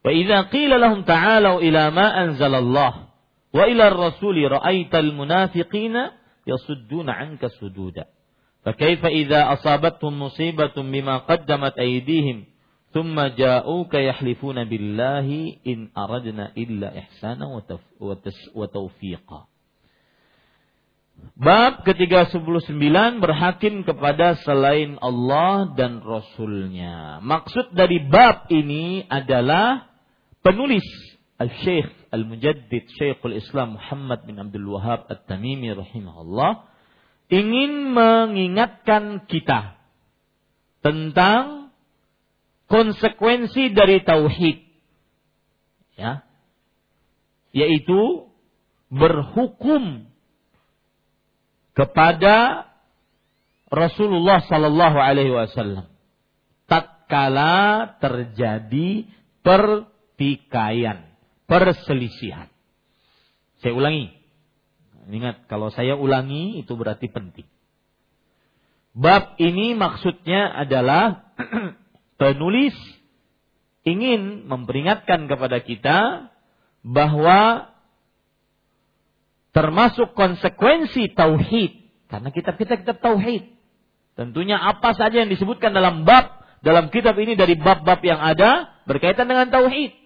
wa 0.00 0.08
idza 0.12 0.48
qila 0.48 0.80
lahum 0.80 1.04
ta'alu 1.04 1.60
ila 1.60 1.92
ma 1.92 2.08
anzala 2.24 2.64
Allah 2.64 3.09
wa 3.55 3.63
ila 3.71 3.83
ar-rasul 3.91 4.35
ra'aita 4.35 4.99
al-munafiqina 4.99 6.13
yasudduna 6.45 7.11
'anka 7.15 7.49
sududa 7.55 8.11
فكيف 8.65 9.05
إذا 9.05 9.53
أصابتهم 9.53 10.19
مصيبة 10.25 10.73
بما 10.73 11.17
قدمت 11.29 11.77
أيديهم 11.77 12.45
ثم 12.97 13.21
جاءوك 13.21 13.93
يحلفون 13.93 14.63
بالله 14.63 15.27
إن 15.67 15.93
أردنا 15.97 16.51
إلا 16.57 16.97
إحسانا 16.99 17.45
وتوفيقا 18.55 19.41
Bab 21.35 21.87
ke-39 21.87 22.75
berhakim 23.23 23.87
kepada 23.87 24.35
selain 24.43 24.99
Allah 24.99 25.71
dan 25.75 26.03
Rasulnya. 26.03 27.23
Maksud 27.23 27.71
dari 27.71 28.03
bab 28.03 28.51
ini 28.51 29.03
adalah 29.07 29.87
penulis 30.43 30.83
Al-Syeikh 31.40 32.12
Al-Mujaddid 32.12 32.84
Syekhul 33.00 33.40
Islam 33.40 33.80
Muhammad 33.80 34.28
bin 34.28 34.36
Abdul 34.36 34.68
Wahab 34.76 35.08
At-Tamimi 35.08 35.72
rahimahullah 35.72 36.68
ingin 37.32 37.96
mengingatkan 37.96 39.24
kita 39.24 39.80
tentang 40.84 41.72
konsekuensi 42.68 43.72
dari 43.72 44.04
tauhid. 44.04 44.58
Ya. 45.96 46.22
Yaitu 47.56 48.30
berhukum 48.90 50.06
kepada 51.74 52.68
Rasulullah 53.70 54.42
sallallahu 54.44 54.98
alaihi 54.98 55.30
wasallam 55.30 55.86
tatkala 56.66 57.98
terjadi 58.02 59.06
pertikaian, 59.42 61.09
perselisihan. 61.50 62.46
Saya 63.58 63.74
ulangi. 63.74 64.14
Ingat, 65.10 65.50
kalau 65.50 65.74
saya 65.74 65.98
ulangi 65.98 66.62
itu 66.62 66.78
berarti 66.78 67.10
penting. 67.10 67.50
Bab 68.94 69.34
ini 69.42 69.74
maksudnya 69.74 70.54
adalah 70.54 71.34
penulis 72.20 72.78
ingin 73.82 74.46
memperingatkan 74.46 75.26
kepada 75.26 75.58
kita 75.66 76.30
bahwa 76.86 77.70
termasuk 79.50 80.14
konsekuensi 80.14 81.10
tauhid 81.16 81.72
karena 82.06 82.28
kitab-kitab 82.30 82.86
kitab 82.86 82.98
tauhid 83.02 83.50
tentunya 84.14 84.58
apa 84.58 84.94
saja 84.94 85.26
yang 85.26 85.30
disebutkan 85.32 85.74
dalam 85.74 86.06
bab 86.06 86.44
dalam 86.60 86.92
kitab 86.92 87.16
ini 87.18 87.34
dari 87.34 87.56
bab-bab 87.56 87.98
yang 88.04 88.20
ada 88.20 88.68
berkaitan 88.84 89.26
dengan 89.26 89.48
tauhid 89.48 89.99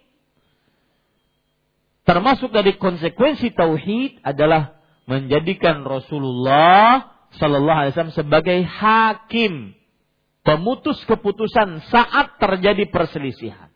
termasuk 2.05 2.53
dari 2.53 2.77
konsekuensi 2.77 3.53
tauhid 3.57 4.21
adalah 4.25 4.81
menjadikan 5.05 5.85
Rasulullah 5.85 7.13
Sallallahu 7.37 7.79
Alaihi 7.85 7.93
Wasallam 7.97 8.17
sebagai 8.17 8.63
hakim 8.63 9.75
pemutus 10.47 11.01
keputusan 11.09 11.83
saat 11.89 12.39
terjadi 12.39 12.87
perselisihan. 12.93 13.75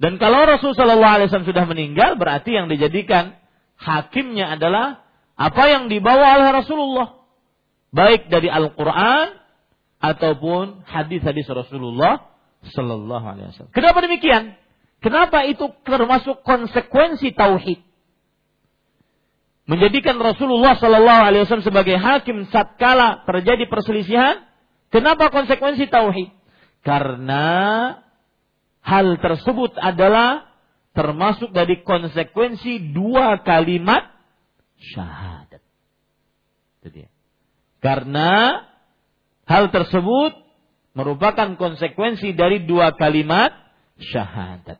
Dan 0.00 0.16
kalau 0.16 0.48
Rasulullah 0.48 1.20
SAW 1.28 1.44
sudah 1.44 1.68
meninggal, 1.68 2.16
berarti 2.16 2.56
yang 2.56 2.72
dijadikan 2.72 3.36
hakimnya 3.76 4.56
adalah 4.56 5.04
apa 5.36 5.64
yang 5.68 5.92
dibawa 5.92 6.40
oleh 6.40 6.48
Rasulullah. 6.56 7.20
Baik 7.92 8.32
dari 8.32 8.48
Al-Quran 8.48 9.36
ataupun 10.00 10.88
hadis-hadis 10.88 11.44
Rasulullah 11.52 12.32
Sallallahu 12.72 13.26
Alaihi 13.28 13.52
Wasallam. 13.52 13.72
Kenapa 13.76 14.00
demikian? 14.00 14.56
Kenapa 15.00 15.48
itu 15.48 15.68
termasuk 15.84 16.44
konsekuensi 16.44 17.32
tauhid? 17.32 17.80
menjadikan 19.70 20.18
Rasulullah 20.18 20.74
Shallallahu 20.74 21.22
Alaihi 21.30 21.46
Wasallam 21.46 21.62
sebagai 21.62 21.94
hakim 21.94 22.42
satkala 22.50 23.22
terjadi 23.22 23.70
perselisihan. 23.70 24.42
Kenapa 24.90 25.30
konsekuensi 25.30 25.86
tauhid? 25.86 26.34
Karena 26.82 27.46
hal 28.82 29.14
tersebut 29.22 29.78
adalah 29.78 30.50
termasuk 30.90 31.54
dari 31.54 31.86
konsekuensi 31.86 32.90
dua 32.90 33.46
kalimat 33.46 34.10
syahadat. 34.74 35.62
Dia. 36.90 37.06
Karena 37.78 38.66
Hal 39.50 39.74
tersebut 39.74 40.30
merupakan 40.94 41.58
konsekuensi 41.58 42.38
dari 42.38 42.62
dua 42.70 42.94
kalimat 42.94 43.50
syahadat. 43.98 44.78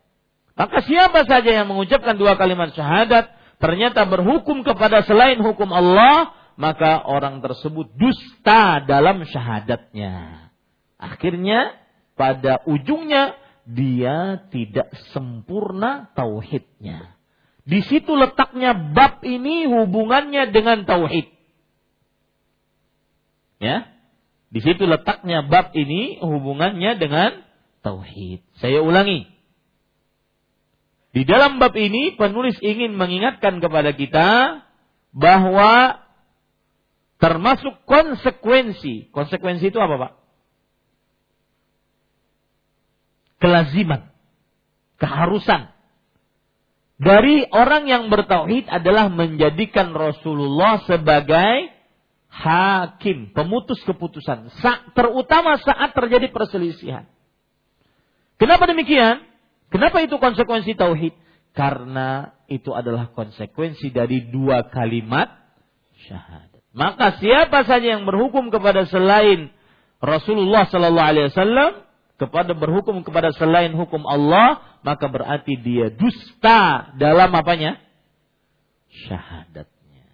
Maka 0.60 0.84
siapa 0.84 1.24
saja 1.24 1.64
yang 1.64 1.72
mengucapkan 1.72 2.20
dua 2.20 2.36
kalimat 2.36 2.68
syahadat 2.76 3.32
ternyata 3.56 4.04
berhukum 4.04 4.60
kepada 4.60 5.00
selain 5.08 5.40
hukum 5.40 5.72
Allah, 5.72 6.36
maka 6.60 7.00
orang 7.00 7.40
tersebut 7.40 7.88
dusta 7.96 8.84
dalam 8.84 9.24
syahadatnya. 9.24 10.52
Akhirnya 11.00 11.80
pada 12.12 12.60
ujungnya 12.68 13.40
dia 13.64 14.44
tidak 14.52 14.92
sempurna 15.16 16.12
tauhidnya. 16.12 17.16
Di 17.64 17.80
situ 17.80 18.12
letaknya 18.12 18.76
bab 18.76 19.24
ini 19.24 19.64
hubungannya 19.64 20.52
dengan 20.52 20.84
tauhid. 20.84 21.24
Ya. 23.64 23.88
Di 24.52 24.60
situ 24.60 24.84
letaknya 24.84 25.40
bab 25.40 25.72
ini 25.72 26.20
hubungannya 26.20 27.00
dengan 27.00 27.48
tauhid. 27.80 28.44
Saya 28.60 28.84
ulangi. 28.84 29.39
Di 31.10 31.26
dalam 31.26 31.58
bab 31.58 31.74
ini 31.74 32.14
penulis 32.14 32.54
ingin 32.62 32.94
mengingatkan 32.94 33.58
kepada 33.58 33.90
kita 33.90 34.62
bahwa 35.10 35.98
termasuk 37.18 37.82
konsekuensi. 37.82 39.10
Konsekuensi 39.10 39.74
itu 39.74 39.78
apa, 39.82 39.94
Pak? 39.98 40.12
Kelaziman. 43.42 44.06
Keharusan. 45.02 45.74
Dari 47.00 47.48
orang 47.48 47.88
yang 47.88 48.12
bertauhid 48.12 48.68
adalah 48.68 49.08
menjadikan 49.08 49.96
Rasulullah 49.96 50.84
sebagai 50.84 51.72
hakim, 52.30 53.32
pemutus 53.32 53.80
keputusan, 53.88 54.52
Sa 54.62 54.84
terutama 54.94 55.58
saat 55.58 55.96
terjadi 55.96 56.28
perselisihan. 56.30 57.08
Kenapa 58.36 58.68
demikian? 58.68 59.29
Kenapa 59.70 60.02
itu 60.02 60.18
konsekuensi 60.18 60.74
tauhid? 60.74 61.14
Karena 61.54 62.34
itu 62.46 62.70
adalah 62.74 63.10
konsekuensi 63.14 63.90
dari 63.90 64.30
dua 64.30 64.70
kalimat 64.70 65.30
syahadat. 66.06 66.62
Maka 66.70 67.18
siapa 67.18 67.66
saja 67.66 67.98
yang 67.98 68.06
berhukum 68.06 68.54
kepada 68.54 68.86
selain 68.86 69.50
Rasulullah 69.98 70.70
Sallallahu 70.70 71.08
Alaihi 71.10 71.26
Wasallam 71.34 71.72
kepada 72.20 72.52
berhukum 72.52 73.00
kepada 73.00 73.32
selain 73.32 73.72
hukum 73.72 74.04
Allah, 74.04 74.60
maka 74.84 75.08
berarti 75.08 75.56
dia 75.56 75.88
dusta 75.88 76.92
dalam 77.00 77.32
apanya? 77.32 77.80
Syahadatnya. 79.08 80.04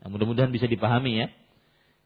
Nah, 0.00 0.08
mudah-mudahan 0.08 0.48
bisa 0.48 0.64
dipahami 0.64 1.22
ya. 1.22 1.28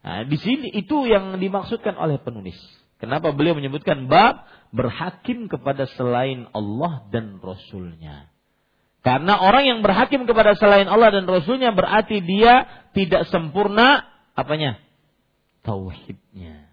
Nah, 0.03 0.27
di 0.27 0.35
sini 0.39 0.75
itu 0.75 1.07
yang 1.07 1.39
dimaksudkan 1.39 1.95
oleh 1.95 2.19
penulis. 2.19 2.59
Kenapa 2.97 3.33
beliau 3.37 3.53
menyebutkan 3.53 4.09
bab 4.09 4.49
berhakim 4.73 5.49
kepada 5.49 5.89
selain 5.97 6.49
Allah 6.53 7.05
dan 7.13 7.39
Rasulnya. 7.41 8.29
Karena 9.07 9.39
orang 9.39 9.65
yang 9.65 9.81
berhakim 9.87 10.27
kepada 10.27 10.59
selain 10.59 10.91
Allah 10.91 11.15
dan 11.15 11.31
Rasulnya 11.31 11.71
berarti 11.71 12.19
dia 12.21 12.67
tidak 12.91 13.31
sempurna 13.31 14.03
apanya? 14.35 14.83
Tauhidnya. 15.63 16.67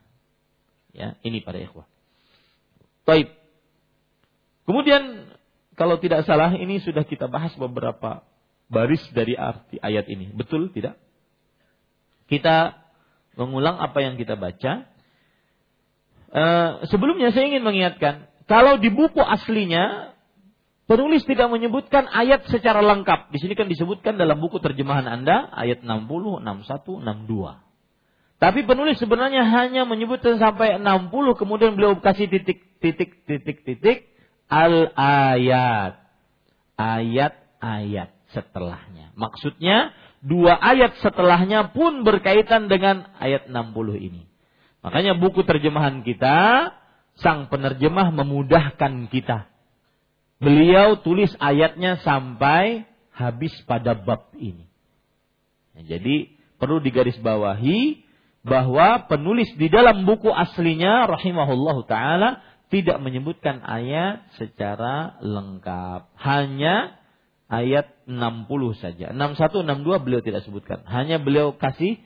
Ya, 0.94 1.18
ini 1.22 1.46
para 1.46 1.62
ikhwah. 1.62 1.86
Taib. 3.06 3.30
Kemudian 4.66 5.34
kalau 5.78 6.02
tidak 6.02 6.26
salah 6.26 6.54
ini 6.56 6.82
sudah 6.82 7.06
kita 7.06 7.30
bahas 7.30 7.54
beberapa 7.58 8.26
baris 8.72 9.04
dari 9.14 9.38
arti 9.38 9.78
ayat 9.78 10.10
ini. 10.10 10.34
Betul 10.34 10.74
tidak? 10.74 10.98
Kita 12.26 12.82
mengulang 13.38 13.78
apa 13.78 14.02
yang 14.02 14.18
kita 14.18 14.38
baca. 14.38 14.90
Uh, 16.34 16.82
sebelumnya 16.90 17.30
saya 17.30 17.46
ingin 17.46 17.62
mengingatkan, 17.62 18.26
kalau 18.50 18.82
di 18.82 18.90
buku 18.90 19.22
aslinya 19.22 20.18
penulis 20.90 21.22
tidak 21.30 21.48
menyebutkan 21.54 22.10
ayat 22.10 22.50
secara 22.50 22.82
lengkap. 22.82 23.30
Di 23.30 23.38
sini 23.38 23.54
kan 23.54 23.70
disebutkan 23.70 24.18
dalam 24.18 24.42
buku 24.42 24.58
terjemahan 24.58 25.06
Anda 25.06 25.46
ayat 25.54 25.86
60, 25.86 26.42
61, 26.42 27.06
62. 27.06 28.42
Tapi 28.42 28.60
penulis 28.68 29.00
sebenarnya 29.00 29.48
hanya 29.48 29.88
menyebutkan 29.88 30.36
sampai 30.36 30.76
60 30.82 31.40
kemudian 31.40 31.80
beliau 31.80 31.96
kasih 32.02 32.28
titik 32.28 32.60
titik 32.84 33.24
titik 33.24 33.64
titik 33.64 33.98
al 34.50 34.92
ayat. 34.98 36.02
Ayat-ayat 36.74 38.10
setelahnya. 38.34 39.14
Maksudnya 39.14 39.94
dua 40.26 40.58
ayat 40.58 40.98
setelahnya 41.06 41.70
pun 41.70 42.02
berkaitan 42.02 42.66
dengan 42.66 43.14
ayat 43.22 43.46
60 43.46 43.54
ini. 44.02 44.33
Makanya 44.84 45.16
buku 45.16 45.48
terjemahan 45.48 46.04
kita, 46.04 46.70
sang 47.18 47.48
penerjemah 47.48 48.12
memudahkan 48.12 49.08
kita. 49.08 49.48
Beliau 50.44 51.00
tulis 51.00 51.32
ayatnya 51.40 52.04
sampai 52.04 52.84
habis 53.16 53.56
pada 53.64 53.96
bab 53.96 54.36
ini. 54.36 54.68
Nah, 55.74 55.88
jadi 55.88 56.36
perlu 56.60 56.84
digarisbawahi 56.84 58.04
bahwa 58.44 59.08
penulis 59.08 59.48
di 59.56 59.72
dalam 59.72 60.04
buku 60.04 60.28
aslinya 60.28 61.08
rahimahullahu 61.08 61.88
taala 61.88 62.44
tidak 62.68 63.00
menyebutkan 63.00 63.64
ayat 63.64 64.28
secara 64.36 65.16
lengkap. 65.24 66.12
Hanya 66.20 67.00
ayat 67.48 67.94
60 68.10 68.50
saja. 68.84 69.16
61 69.16 69.64
62 69.64 70.04
beliau 70.04 70.22
tidak 70.26 70.44
sebutkan. 70.44 70.84
Hanya 70.90 71.24
beliau 71.24 71.56
kasih 71.56 72.02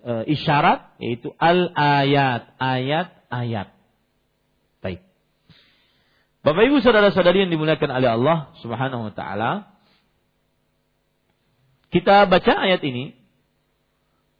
e, 0.00 0.12
isyarat 0.34 0.96
yaitu 1.00 1.32
al 1.36 1.72
ayat, 1.76 2.52
ayat-ayat. 2.56 3.68
Baik. 4.80 5.00
Bapak 6.40 6.62
Ibu 6.66 6.80
saudara-saudari 6.80 7.44
yang 7.46 7.52
dimuliakan 7.52 7.90
oleh 7.92 8.10
Allah 8.16 8.38
Subhanahu 8.60 9.08
wa 9.08 9.14
taala, 9.14 9.72
kita 11.92 12.28
baca 12.28 12.52
ayat 12.54 12.80
ini. 12.84 13.16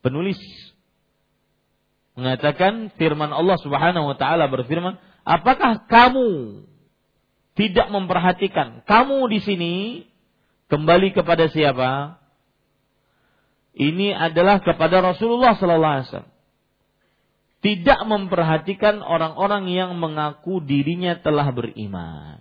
Penulis 0.00 0.40
mengatakan 2.16 2.88
firman 2.96 3.36
Allah 3.36 3.60
Subhanahu 3.60 4.12
wa 4.12 4.16
taala 4.16 4.48
berfirman, 4.48 4.96
"Apakah 5.28 5.84
kamu 5.84 6.64
tidak 7.60 7.92
memperhatikan. 7.92 8.86
Kamu 8.86 9.26
di 9.28 9.38
sini 9.42 9.74
kembali 10.70 11.12
kepada 11.12 11.50
siapa? 11.50 12.19
Ini 13.74 14.12
adalah 14.12 14.58
kepada 14.58 14.98
Rasulullah 14.98 15.54
sallallahu 15.54 15.94
alaihi 15.94 16.08
wasallam. 16.10 16.34
Tidak 17.60 18.00
memperhatikan 18.08 19.04
orang-orang 19.04 19.68
yang 19.68 19.92
mengaku 20.00 20.64
dirinya 20.64 21.20
telah 21.20 21.52
beriman. 21.52 22.40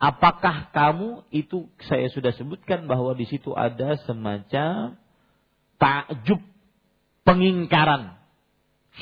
Apakah 0.00 0.72
kamu 0.72 1.26
itu 1.34 1.68
saya 1.84 2.08
sudah 2.08 2.32
sebutkan 2.32 2.88
bahwa 2.88 3.12
di 3.12 3.28
situ 3.28 3.52
ada 3.52 3.98
semacam 4.06 4.96
takjub, 5.76 6.40
pengingkaran, 7.28 8.16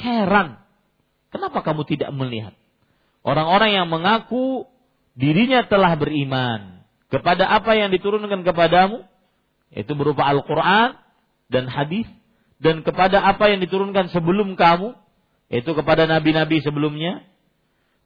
heran. 0.02 0.58
Kenapa 1.30 1.62
kamu 1.62 1.84
tidak 1.84 2.10
melihat 2.16 2.56
orang-orang 3.22 3.70
yang 3.76 3.86
mengaku 3.86 4.66
dirinya 5.14 5.62
telah 5.68 5.94
beriman 5.94 6.80
kepada 7.12 7.46
apa 7.48 7.76
yang 7.78 7.92
diturunkan 7.94 8.42
kepadamu 8.42 9.04
itu 9.70 9.92
berupa 9.94 10.26
Al-Qur'an 10.26 11.05
dan 11.52 11.70
hadis 11.70 12.06
dan 12.62 12.80
kepada 12.82 13.20
apa 13.20 13.52
yang 13.52 13.60
diturunkan 13.62 14.10
sebelum 14.10 14.56
kamu 14.56 14.96
itu 15.52 15.70
kepada 15.76 16.08
nabi-nabi 16.10 16.64
sebelumnya 16.64 17.22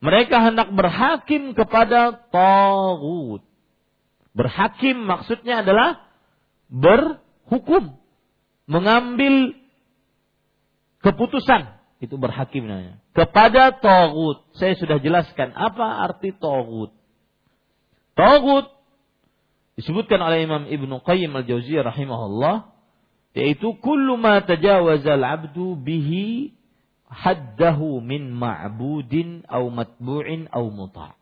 mereka 0.01 0.41
hendak 0.45 0.73
berhakim 0.73 1.53
kepada 1.57 2.19
tagut 2.33 3.45
berhakim 4.33 4.97
maksudnya 5.05 5.65
adalah 5.65 6.05
berhukum 6.71 7.99
mengambil 8.71 9.59
keputusan. 11.03 11.81
Itu 12.01 12.17
berhakim 12.17 12.65
namanya. 12.65 13.03
Kepada 13.13 13.77
tagut 13.77 14.47
saya 14.57 14.79
sudah 14.79 15.03
jelaskan 15.03 15.53
apa 15.53 16.07
arti 16.07 16.33
tagut 16.33 16.95
Tagut 18.17 18.69
disebutkan 19.77 20.21
oleh 20.21 20.45
Imam 20.45 20.65
Ibnu 20.69 21.01
Qayyim 21.05 21.33
al-Jauziyah 21.35 21.89
rahimahullah 21.89 22.70
yaitu 23.35 23.79
kullu 23.79 24.19
ma 24.19 24.43
tajawazal 24.43 25.23
abdu 25.23 25.79
bihi 25.79 26.55
haddahu 27.11 28.03
min 28.03 28.31
ma'budin 28.35 29.47
au 29.51 29.71
matbu'in 29.71 30.47
au 30.51 30.71
muta'. 30.71 31.21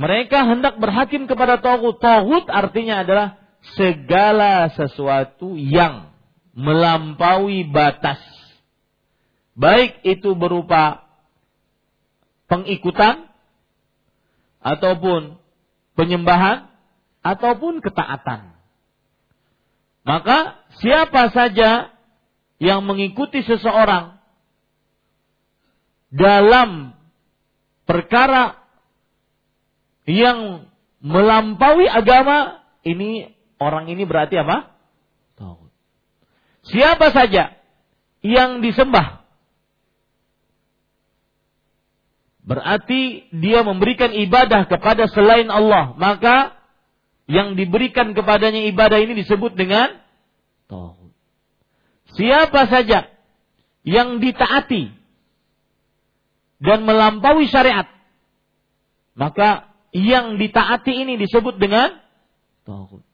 Mereka 0.00 0.48
hendak 0.48 0.80
berhakim 0.80 1.28
kepada 1.28 1.60
tagut. 1.60 2.00
Tagut 2.00 2.48
artinya 2.48 3.04
adalah 3.04 3.36
segala 3.76 4.72
sesuatu 4.72 5.60
yang 5.60 6.08
melampaui 6.56 7.68
batas. 7.68 8.20
Baik 9.52 10.00
itu 10.08 10.32
berupa 10.32 11.04
pengikutan 12.48 13.28
ataupun 14.64 15.36
penyembahan 16.00 16.72
ataupun 17.20 17.84
ketaatan. 17.84 18.59
Maka 20.04 20.60
siapa 20.80 21.28
saja 21.32 21.92
yang 22.60 22.84
mengikuti 22.84 23.44
seseorang 23.44 24.20
dalam 26.10 26.96
perkara 27.84 28.58
yang 30.04 30.68
melampaui 31.00 31.88
agama, 31.88 32.60
ini 32.84 33.32
orang 33.60 33.88
ini 33.88 34.04
berarti 34.04 34.40
apa? 34.40 34.76
Siapa 36.60 37.08
saja 37.16 37.56
yang 38.20 38.60
disembah 38.60 39.24
berarti 42.44 43.30
dia 43.30 43.64
memberikan 43.64 44.12
ibadah 44.12 44.68
kepada 44.68 45.08
selain 45.08 45.48
Allah, 45.48 45.94
maka 45.96 46.59
yang 47.30 47.54
diberikan 47.54 48.10
kepadanya 48.10 48.66
ibadah 48.66 48.98
ini 48.98 49.14
disebut 49.22 49.54
dengan 49.54 50.02
tauhid. 50.66 51.14
Siapa 52.18 52.66
saja 52.66 53.06
yang 53.86 54.18
ditaati 54.18 54.90
dan 56.58 56.82
melampaui 56.82 57.46
syariat, 57.46 57.86
maka 59.14 59.70
yang 59.94 60.42
ditaati 60.42 60.90
ini 60.90 61.22
disebut 61.22 61.62
dengan 61.62 62.02
tauhid. 62.66 63.06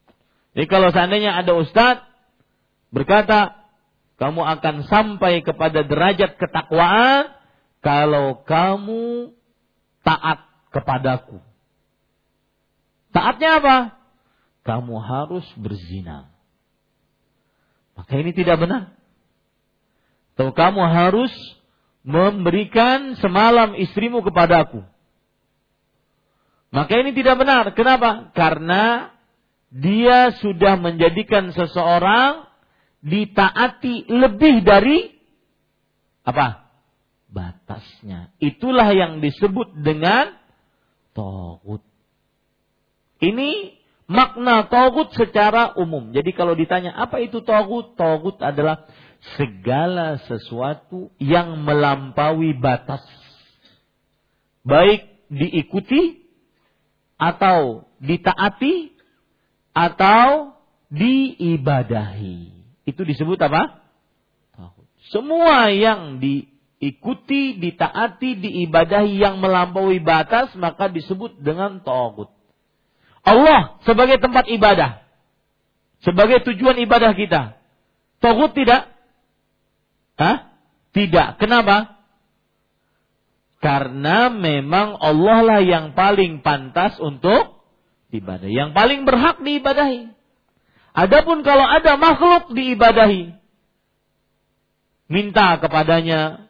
Jadi 0.57 0.65
kalau 0.65 0.89
seandainya 0.89 1.37
ada 1.37 1.53
ustadz 1.53 2.01
berkata, 2.89 3.69
kamu 4.17 4.41
akan 4.41 4.75
sampai 4.89 5.45
kepada 5.45 5.85
derajat 5.85 6.41
ketakwaan 6.41 7.37
kalau 7.85 8.41
kamu 8.41 9.37
taat 10.01 10.41
kepadaku. 10.73 11.37
Taatnya 13.13 13.61
apa? 13.61 13.77
Kamu 14.67 14.99
harus 14.99 15.47
berzina. 15.55 16.27
Maka 17.95 18.19
ini 18.19 18.35
tidak 18.35 18.59
benar. 18.59 18.91
Atau 20.35 20.51
kamu 20.51 20.83
harus 20.91 21.31
memberikan 22.03 23.15
semalam 23.17 23.79
istrimu 23.79 24.19
kepadaku. 24.21 24.83
Maka 26.67 26.99
ini 26.99 27.15
tidak 27.15 27.39
benar. 27.39 27.71
Kenapa? 27.73 28.35
Karena 28.35 29.15
dia 29.71 30.35
sudah 30.43 30.75
menjadikan 30.75 31.55
seseorang 31.55 32.45
ditaati 32.99 34.11
lebih 34.11 34.67
dari 34.67 35.15
apa? 36.27 36.67
Batasnya. 37.31 38.35
Itulah 38.43 38.91
yang 38.91 39.23
disebut 39.23 39.79
dengan 39.79 40.35
togut. 41.15 41.81
Ini 43.23 43.76
makna 44.07 44.65
togut 44.71 45.11
secara 45.13 45.75
umum. 45.75 46.15
Jadi 46.15 46.31
kalau 46.33 46.55
ditanya 46.55 46.95
apa 46.95 47.19
itu 47.19 47.43
togut? 47.43 47.93
Togut 47.99 48.39
adalah 48.39 48.87
segala 49.35 50.17
sesuatu 50.25 51.11
yang 51.19 51.59
melampaui 51.61 52.55
batas. 52.55 53.03
Baik 54.63 55.03
diikuti 55.27 56.23
atau 57.19 57.87
ditaati 57.99 58.95
atau 59.75 60.55
diibadahi. 60.87 62.55
Itu 62.87 63.03
disebut 63.03 63.39
apa? 63.43 63.83
Semua 65.11 65.71
yang 65.71 66.19
diikuti, 66.19 67.59
ditaati, 67.59 68.39
diibadahi 68.43 69.19
yang 69.19 69.39
melampaui 69.39 70.03
batas 70.03 70.51
maka 70.59 70.91
disebut 70.91 71.39
dengan 71.39 71.79
tauhid. 71.83 72.36
Allah 73.27 73.83
sebagai 73.83 74.23
tempat 74.23 74.47
ibadah. 74.47 75.03
Sebagai 75.99 76.39
tujuan 76.47 76.79
ibadah 76.79 77.11
kita. 77.11 77.59
Tauhid 78.23 78.55
tidak? 78.55 78.87
Hah? 80.15 80.55
Tidak. 80.95 81.35
Kenapa? 81.35 81.99
Karena 83.59 84.31
memang 84.31 84.95
Allah 85.01 85.39
lah 85.43 85.59
yang 85.59 85.91
paling 85.91 86.39
pantas 86.39 86.95
untuk 87.03 87.59
ibadah. 88.15 88.47
Yang 88.47 88.71
paling 88.71 89.03
berhak 89.03 89.43
diibadahi. 89.43 90.13
Adapun 90.97 91.43
kalau 91.45 91.65
ada 91.67 91.93
makhluk 91.99 92.55
diibadahi, 92.57 93.35
minta 95.11 95.61
kepadanya, 95.61 96.49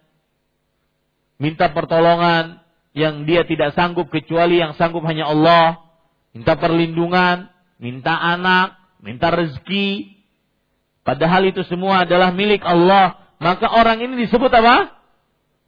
minta 1.35 1.67
pertolongan 1.71 2.63
yang 2.95 3.27
dia 3.27 3.43
tidak 3.43 3.75
sanggup 3.75 4.07
kecuali 4.07 4.63
yang 4.63 4.71
sanggup 4.79 5.03
hanya 5.03 5.27
Allah, 5.27 5.86
minta 6.37 6.53
perlindungan, 6.53 7.49
minta 7.81 8.13
anak, 8.13 8.77
minta 9.01 9.33
rezeki. 9.33 10.13
Padahal 11.01 11.49
itu 11.49 11.65
semua 11.65 12.05
adalah 12.05 12.29
milik 12.29 12.61
Allah 12.61 13.27
maka 13.37 13.69
orang 13.69 14.01
ini 14.01 14.25
disebut 14.25 14.49
apa? 14.49 14.97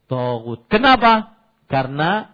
Togut. 0.09 0.65
Kenapa? 0.74 1.38
Karena 1.70 2.34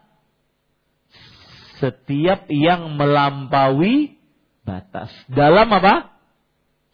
setiap 1.83 2.47
yang 2.47 2.95
melampaui 2.95 4.15
batas 4.63 5.11
dalam 5.27 5.67
apa? 5.75 6.15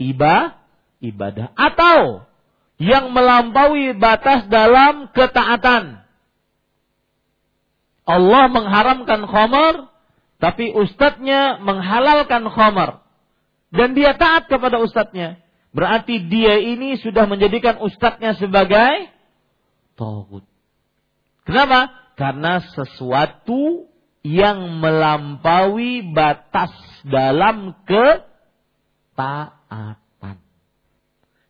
Iba, 0.01 0.57
ibadah 0.97 1.53
atau 1.53 2.25
yang 2.81 3.13
melampaui 3.13 3.93
batas 3.93 4.49
dalam 4.49 5.13
ketaatan. 5.13 6.01
Allah 8.09 8.43
mengharamkan 8.49 9.29
khamar, 9.29 9.90
tapi 10.41 10.73
ustadznya 10.73 11.61
menghalalkan 11.61 12.49
khamar. 12.49 13.05
Dan 13.69 13.93
dia 13.93 14.17
taat 14.17 14.49
kepada 14.49 14.81
ustadznya. 14.81 15.37
Berarti 15.71 16.27
dia 16.27 16.59
ini 16.59 16.97
sudah 16.99 17.29
menjadikan 17.29 17.79
ustadznya 17.79 18.35
sebagai 18.35 19.07
tauhid. 19.95 20.43
Kenapa? 21.45 21.93
Karena 22.17 22.59
sesuatu 22.73 23.87
yang 24.25 24.81
melampaui 24.81 26.11
batas 26.11 26.73
dalam 27.05 27.77
ketaatan. 27.87 28.51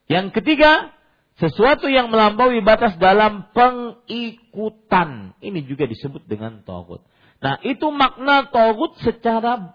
Yang 0.05 0.27
ketiga, 0.35 0.91
sesuatu 1.39 1.87
yang 1.87 2.11
melampaui 2.11 2.59
batas 2.61 2.99
dalam 2.99 3.49
pengikutan. 3.55 5.33
Ini 5.41 5.63
juga 5.65 5.87
disebut 5.89 6.27
dengan 6.29 6.61
tauhid. 6.61 7.01
Nah, 7.41 7.57
itu 7.65 7.89
makna 7.89 8.47
tauhid 8.53 9.01
secara 9.01 9.73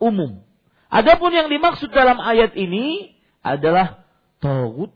umum. 0.00 0.40
Adapun 0.88 1.32
yang 1.32 1.52
dimaksud 1.52 1.92
dalam 1.92 2.16
ayat 2.20 2.56
ini 2.56 3.16
adalah 3.44 4.08
tauhid 4.40 4.92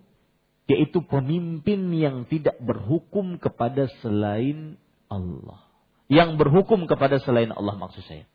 yaitu 0.67 0.99
pemimpin 1.07 1.95
yang 1.95 2.27
tidak 2.27 2.59
berhukum 2.59 3.39
kepada 3.39 3.87
selain 4.03 4.81
Allah. 5.07 5.62
Yang 6.11 6.41
berhukum 6.41 6.89
kepada 6.91 7.23
selain 7.23 7.55
Allah 7.55 7.77
maksud 7.79 8.03
saya. 8.09 8.27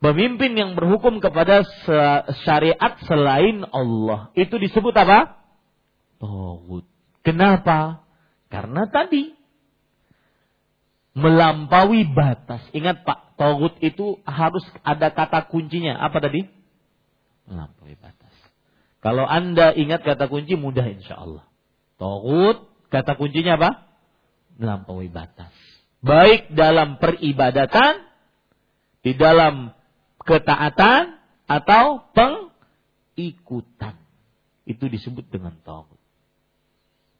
Pemimpin 0.00 0.56
yang 0.56 0.72
berhukum 0.78 1.20
kepada 1.20 1.64
syariat 2.44 2.96
selain 3.04 3.64
Allah. 3.68 4.32
Itu 4.32 4.56
disebut 4.56 4.94
apa? 4.96 5.40
Tauhid. 6.20 6.84
Kenapa? 7.20 8.04
Karena 8.48 8.88
tadi 8.88 9.39
melampaui 11.20 12.08
batas. 12.08 12.64
Ingat 12.72 13.04
Pak, 13.04 13.36
tauhid 13.36 13.76
itu 13.84 14.16
harus 14.24 14.64
ada 14.80 15.12
kata 15.12 15.46
kuncinya. 15.52 16.00
Apa 16.00 16.24
tadi? 16.24 16.48
Melampaui 17.44 17.94
batas. 18.00 18.32
Kalau 19.04 19.28
Anda 19.28 19.76
ingat 19.76 20.04
kata 20.04 20.28
kunci 20.32 20.56
mudah 20.56 20.84
insya 20.88 21.20
Allah. 21.20 21.44
Togut, 22.00 22.68
kata 22.88 23.16
kuncinya 23.20 23.60
apa? 23.60 23.70
Melampaui 24.56 25.12
batas. 25.12 25.52
Baik 26.00 26.52
dalam 26.56 26.96
peribadatan, 26.96 28.08
di 29.04 29.12
dalam 29.16 29.76
ketaatan, 30.24 31.20
atau 31.44 32.06
pengikutan. 32.14 33.98
Itu 34.64 34.86
disebut 34.86 35.28
dengan 35.28 35.58
togut. 35.60 35.98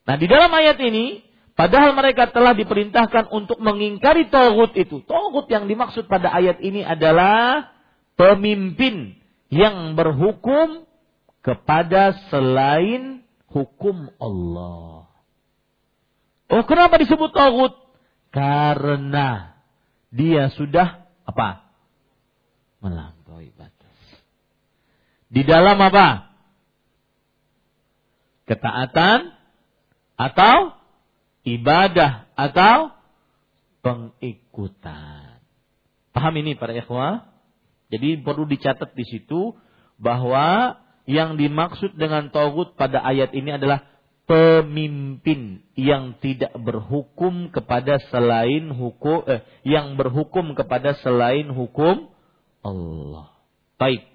Nah 0.06 0.16
di 0.16 0.30
dalam 0.30 0.48
ayat 0.54 0.78
ini, 0.78 1.29
padahal 1.60 1.92
mereka 1.92 2.32
telah 2.32 2.56
diperintahkan 2.56 3.28
untuk 3.28 3.60
mengingkari 3.60 4.32
togut 4.32 4.72
itu. 4.72 5.04
Togut 5.04 5.44
yang 5.52 5.68
dimaksud 5.68 6.08
pada 6.08 6.32
ayat 6.32 6.56
ini 6.64 6.80
adalah 6.80 7.68
pemimpin 8.16 9.20
yang 9.52 9.92
berhukum 9.92 10.88
kepada 11.44 12.16
selain 12.32 13.20
hukum 13.52 14.08
Allah. 14.16 15.04
Oh, 16.48 16.64
kenapa 16.64 16.96
disebut 16.96 17.28
tauhid? 17.28 17.76
Karena 18.32 19.60
dia 20.08 20.48
sudah 20.56 21.04
apa? 21.28 21.68
Melampaui 22.80 23.52
batas. 23.52 23.98
Di 25.28 25.44
dalam 25.44 25.76
apa? 25.76 26.32
Ketaatan 28.48 29.30
atau 30.18 30.79
ibadah 31.58 32.30
atau 32.38 32.94
pengikutan. 33.80 35.40
Paham 36.14 36.34
ini 36.42 36.54
para 36.58 36.74
ikhwah? 36.76 37.30
Jadi 37.90 38.22
perlu 38.22 38.46
dicatat 38.46 38.94
di 38.94 39.02
situ 39.08 39.54
bahwa 39.98 40.78
yang 41.10 41.34
dimaksud 41.34 41.98
dengan 41.98 42.30
togut 42.30 42.78
pada 42.78 43.02
ayat 43.02 43.34
ini 43.34 43.58
adalah 43.58 43.82
pemimpin 44.30 45.66
yang 45.74 46.14
tidak 46.22 46.54
berhukum 46.54 47.50
kepada 47.50 47.98
selain 48.14 48.70
hukum 48.70 49.26
eh, 49.26 49.42
yang 49.66 49.98
berhukum 49.98 50.54
kepada 50.54 50.94
selain 51.02 51.50
hukum 51.50 52.14
Allah. 52.62 53.34
Baik. 53.74 54.06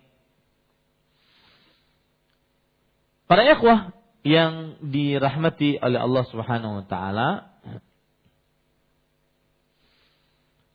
Para 3.26 3.44
ikhwah 3.44 3.95
yang 4.26 4.82
dirahmati 4.82 5.78
oleh 5.78 6.02
Allah 6.02 6.24
Subhanahu 6.34 6.82
wa 6.82 6.86
taala 6.90 7.56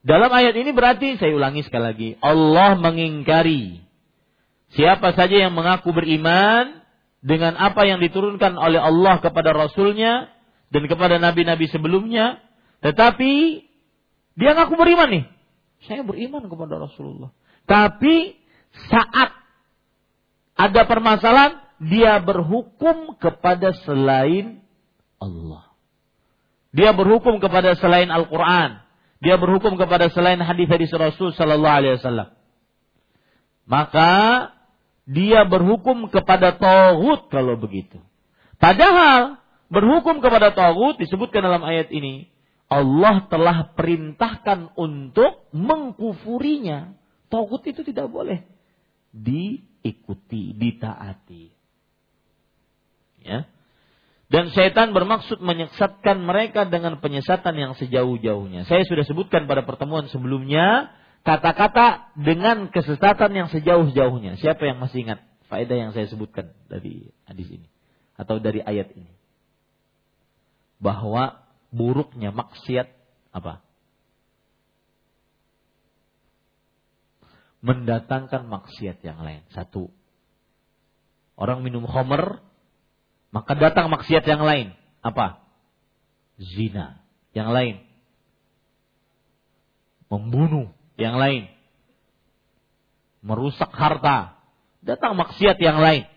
dalam 0.01 0.33
ayat 0.33 0.57
ini 0.57 0.73
berarti 0.73 1.21
saya 1.21 1.37
ulangi 1.37 1.61
sekali 1.61 1.85
lagi, 1.85 2.11
Allah 2.25 2.73
mengingkari 2.81 3.85
siapa 4.73 5.13
saja 5.13 5.45
yang 5.45 5.53
mengaku 5.53 5.93
beriman 5.93 6.81
dengan 7.21 7.53
apa 7.61 7.85
yang 7.85 8.01
diturunkan 8.01 8.57
oleh 8.57 8.81
Allah 8.81 9.21
kepada 9.21 9.53
Rasulnya 9.53 10.33
dan 10.73 10.89
kepada 10.89 11.21
nabi-nabi 11.21 11.69
sebelumnya, 11.69 12.41
tetapi 12.81 13.67
dia 14.41 14.57
ngaku 14.57 14.73
beriman 14.73 15.09
nih. 15.21 15.25
Saya 15.85 16.01
beriman 16.01 16.49
kepada 16.49 16.81
Rasulullah. 16.81 17.37
Tapi 17.69 18.41
saat 18.89 19.37
ada 20.57 20.83
permasalahan, 20.89 21.61
dia 21.81 22.21
berhukum 22.21 23.17
kepada 23.17 23.73
selain 23.89 24.61
Allah. 25.17 25.73
Dia 26.77 26.93
berhukum 26.93 27.41
kepada 27.41 27.73
selain 27.81 28.13
Al-Quran. 28.13 28.85
Dia 29.25 29.41
berhukum 29.41 29.81
kepada 29.81 30.13
selain 30.13 30.39
hadis-hadis 30.41 30.93
Rasul 30.93 31.33
Sallallahu 31.33 31.77
Alaihi 31.81 31.97
Wasallam. 31.97 32.29
Maka 33.65 34.13
dia 35.09 35.49
berhukum 35.49 36.13
kepada 36.13 36.57
tauhid 36.57 37.33
kalau 37.33 37.57
begitu. 37.57 37.99
Padahal 38.61 39.41
berhukum 39.73 40.21
kepada 40.21 40.53
tauhid 40.53 41.01
disebutkan 41.01 41.41
dalam 41.43 41.65
ayat 41.65 41.89
ini 41.89 42.29
Allah 42.71 43.27
telah 43.27 43.73
perintahkan 43.73 44.77
untuk 44.79 45.49
mengkufurinya. 45.57 46.95
Tauhid 47.33 47.73
itu 47.73 47.83
tidak 47.89 48.13
boleh 48.13 48.47
diikuti, 49.11 50.55
ditaati. 50.55 51.60
Ya. 53.25 53.49
Dan 54.31 54.55
syaitan 54.55 54.95
bermaksud 54.95 55.43
menyesatkan 55.43 56.23
mereka 56.23 56.63
dengan 56.63 57.03
penyesatan 57.03 57.51
yang 57.59 57.73
sejauh-jauhnya. 57.75 58.63
Saya 58.71 58.87
sudah 58.87 59.03
sebutkan 59.03 59.51
pada 59.51 59.67
pertemuan 59.67 60.07
sebelumnya 60.07 60.95
kata-kata 61.27 62.15
dengan 62.15 62.71
kesesatan 62.71 63.35
yang 63.35 63.49
sejauh-jauhnya. 63.51 64.39
Siapa 64.39 64.63
yang 64.71 64.79
masih 64.79 65.03
ingat 65.03 65.21
faedah 65.51 65.75
yang 65.75 65.91
saya 65.91 66.07
sebutkan 66.07 66.55
dari 66.71 67.11
hadis 67.27 67.51
ini 67.51 67.67
atau 68.15 68.39
dari 68.39 68.63
ayat 68.63 68.95
ini? 68.95 69.11
Bahwa 70.79 71.43
buruknya 71.75 72.31
maksiat 72.31 72.87
apa? 73.35 73.67
Mendatangkan 77.67 78.47
maksiat 78.47 79.03
yang 79.03 79.27
lain. 79.27 79.43
Satu. 79.51 79.91
Orang 81.35 81.67
minum 81.67 81.83
khamr, 81.83 82.41
maka 83.31 83.55
datang 83.55 83.87
maksiat 83.95 84.27
yang 84.27 84.43
lain. 84.43 84.75
Apa? 85.07 85.39
Zina. 86.37 86.99
Yang 87.31 87.49
lain. 87.55 87.75
Membunuh 90.11 90.75
yang 90.99 91.15
lain. 91.15 91.47
Merusak 93.23 93.71
harta. 93.71 94.35
Datang 94.83 95.15
maksiat 95.15 95.63
yang 95.63 95.79
lain. 95.79 96.11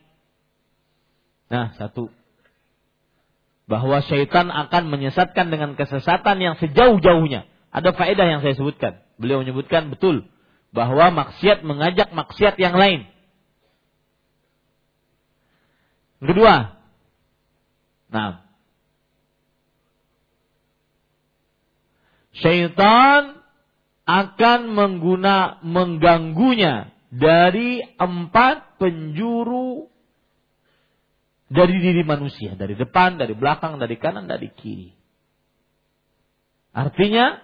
Nah, 1.54 1.78
satu. 1.78 2.10
Bahwa 3.70 4.02
syaitan 4.02 4.50
akan 4.50 4.90
menyesatkan 4.90 5.54
dengan 5.54 5.78
kesesatan 5.78 6.42
yang 6.42 6.58
sejauh-jauhnya. 6.58 7.46
Ada 7.70 7.94
faedah 7.94 8.26
yang 8.26 8.42
saya 8.42 8.58
sebutkan. 8.58 9.06
Beliau 9.22 9.46
menyebutkan 9.46 9.94
betul. 9.94 10.26
Bahwa 10.74 11.14
maksiat 11.14 11.62
mengajak 11.62 12.10
maksiat 12.10 12.58
yang 12.58 12.74
lain. 12.74 13.06
Kedua. 16.26 16.83
Nah. 18.14 18.46
Syaitan 22.38 23.42
akan 24.06 24.60
mengguna 24.74 25.62
mengganggunya 25.66 26.94
dari 27.10 27.82
empat 27.98 28.78
penjuru 28.78 29.90
dari 31.54 31.78
diri 31.78 32.02
manusia, 32.02 32.58
dari 32.58 32.74
depan, 32.74 33.22
dari 33.22 33.38
belakang, 33.38 33.78
dari 33.78 33.94
kanan, 34.02 34.26
dari 34.26 34.50
kiri. 34.50 34.90
Artinya, 36.74 37.38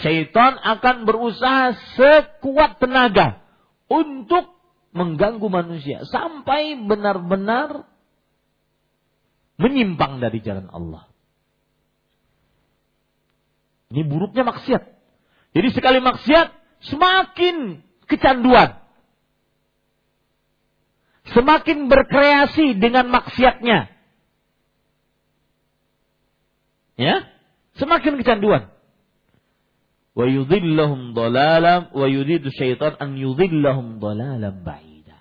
syaitan 0.00 0.56
akan 0.56 1.04
berusaha 1.04 1.76
sekuat 2.00 2.80
tenaga 2.80 3.44
untuk 3.92 4.56
mengganggu 4.96 5.44
manusia 5.52 6.08
sampai 6.08 6.80
benar-benar 6.88 7.89
menyimpang 9.60 10.24
dari 10.24 10.40
jalan 10.40 10.72
Allah. 10.72 11.04
Ini 13.92 14.06
buruknya 14.08 14.48
maksiat. 14.48 14.82
Jadi 15.52 15.68
sekali 15.76 16.00
maksiat 16.00 16.48
semakin 16.88 17.84
kecanduan. 18.08 18.80
Semakin 21.30 21.86
berkreasi 21.92 22.80
dengan 22.80 23.06
maksiatnya. 23.12 23.92
Ya, 26.98 27.28
semakin 27.76 28.18
kecanduan. 28.18 28.72
Wa 30.10 30.26
yudhillahum 30.26 31.14
dalalam 31.14 31.90
wa 31.94 32.06
syaitan 32.50 32.98
an 32.98 33.14
yudhillahum 33.14 34.02
dalalam 34.02 34.54
ba'ida. 34.66 35.18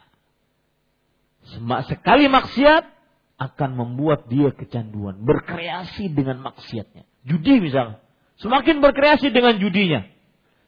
Sekali 1.89 2.25
maksiat 2.27 2.98
akan 3.39 3.69
membuat 3.79 4.27
dia 4.27 4.51
kecanduan, 4.51 5.23
berkreasi 5.23 6.11
dengan 6.11 6.43
maksiatnya. 6.43 7.07
Judi 7.23 7.63
misalnya, 7.63 8.03
semakin 8.43 8.83
berkreasi 8.83 9.31
dengan 9.31 9.55
judinya. 9.57 10.03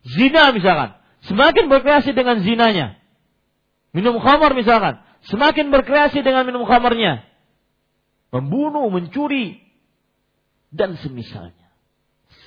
Zina 0.07 0.55
misalkan. 0.55 0.97
Semakin 1.27 1.69
berkreasi 1.69 2.17
dengan 2.17 2.41
zinanya. 2.41 2.97
Minum 3.93 4.17
khamar 4.17 4.57
misalkan. 4.57 5.03
Semakin 5.29 5.69
berkreasi 5.69 6.25
dengan 6.25 6.49
minum 6.49 6.65
khamarnya. 6.65 7.21
Membunuh, 8.33 8.89
mencuri. 8.89 9.61
Dan 10.73 10.97
semisalnya. 10.97 11.69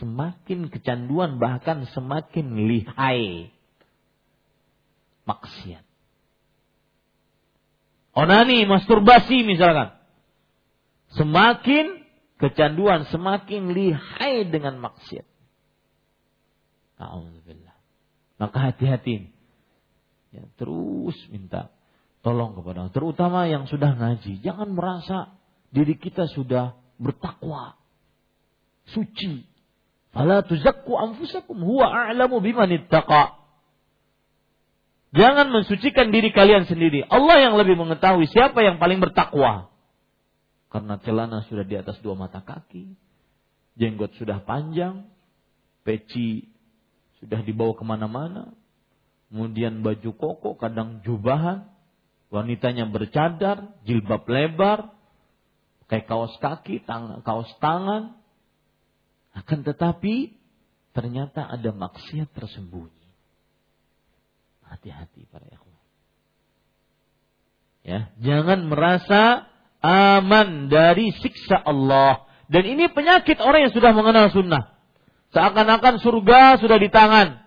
Semakin 0.03 0.73
kecanduan 0.73 1.39
bahkan 1.39 1.87
semakin 1.95 2.67
lihai. 2.67 3.55
Maksiat. 5.23 5.85
Onani, 8.19 8.67
masturbasi 8.67 9.47
misalkan. 9.47 9.95
Semakin 11.15 12.03
kecanduan, 12.43 13.07
semakin 13.09 13.71
lihai 13.71 14.51
dengan 14.51 14.83
maksiat. 14.83 15.27
Alhamdulillah. 16.99 17.75
Maka 18.39 18.57
hati-hati. 18.71 19.31
Ya, 20.35 20.43
terus 20.59 21.15
minta 21.31 21.71
tolong 22.27 22.59
kepada 22.59 22.87
Allah. 22.87 22.95
Terutama 22.95 23.47
yang 23.47 23.71
sudah 23.71 23.95
ngaji. 23.95 24.43
Jangan 24.43 24.75
merasa 24.75 25.39
diri 25.71 25.95
kita 25.95 26.27
sudah 26.27 26.75
bertakwa. 26.99 27.79
Suci. 28.91 29.47
Fala 30.11 30.43
tuzakku 30.47 30.95
anfusakum 30.95 31.59
huwa 31.63 31.91
a'lamu 31.91 32.43
biman 32.43 32.71
ittaqa. 32.71 33.39
Jangan 35.15 35.55
mensucikan 35.55 36.11
diri 36.11 36.35
kalian 36.35 36.67
sendiri. 36.67 37.07
Allah 37.07 37.39
yang 37.39 37.55
lebih 37.55 37.79
mengetahui 37.79 38.27
siapa 38.27 38.67
yang 38.67 38.83
paling 38.83 38.99
bertakwa. 38.99 39.74
Karena 40.75 40.99
celana 40.99 41.47
sudah 41.47 41.63
di 41.63 41.79
atas 41.79 42.03
dua 42.03 42.19
mata 42.19 42.43
kaki. 42.43 42.99
Jenggot 43.79 44.11
sudah 44.19 44.43
panjang. 44.43 45.07
Peci 45.87 46.51
sudah 47.23 47.47
dibawa 47.47 47.79
ke 47.79 47.87
mana-mana. 47.87 48.51
Kemudian 49.31 49.87
baju 49.87 50.11
koko, 50.19 50.59
kadang 50.59 50.99
jubahan. 51.07 51.71
Wanitanya 52.35 52.91
bercadar, 52.91 53.71
jilbab 53.87 54.27
lebar, 54.27 54.91
kayak 55.87 56.11
kaos 56.11 56.35
kaki, 56.43 56.83
tang 56.83 57.23
kaos 57.23 57.47
tangan. 57.63 58.19
Akan 59.31 59.63
tetapi 59.63 60.35
ternyata 60.91 61.47
ada 61.47 61.71
maksiat 61.71 62.35
tersembunyi. 62.35 63.07
Hati-hati 64.67 65.23
para 65.31 65.47
ikhwan. 65.47 65.87
Ya, 67.87 68.11
jangan 68.19 68.67
merasa 68.67 69.54
aman 69.85 70.73
dari 70.73 71.13
siksa 71.21 71.61
Allah. 71.61 72.25
Dan 72.49 72.65
ini 72.65 72.89
penyakit 72.89 73.37
orang 73.45 73.69
yang 73.69 73.75
sudah 73.77 73.93
mengenal 73.93 74.33
sunnah. 74.33 74.73
Seakan-akan 75.37 76.01
surga 76.01 76.57
sudah 76.57 76.81
di 76.81 76.89
tangan. 76.89 77.45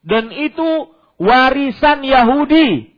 Dan 0.00 0.32
itu 0.32 0.88
warisan 1.20 2.00
Yahudi. 2.00 2.96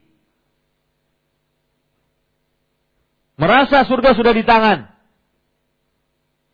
Merasa 3.41 3.89
surga 3.89 4.15
sudah 4.15 4.37
di 4.37 4.45
tangan. 4.45 4.93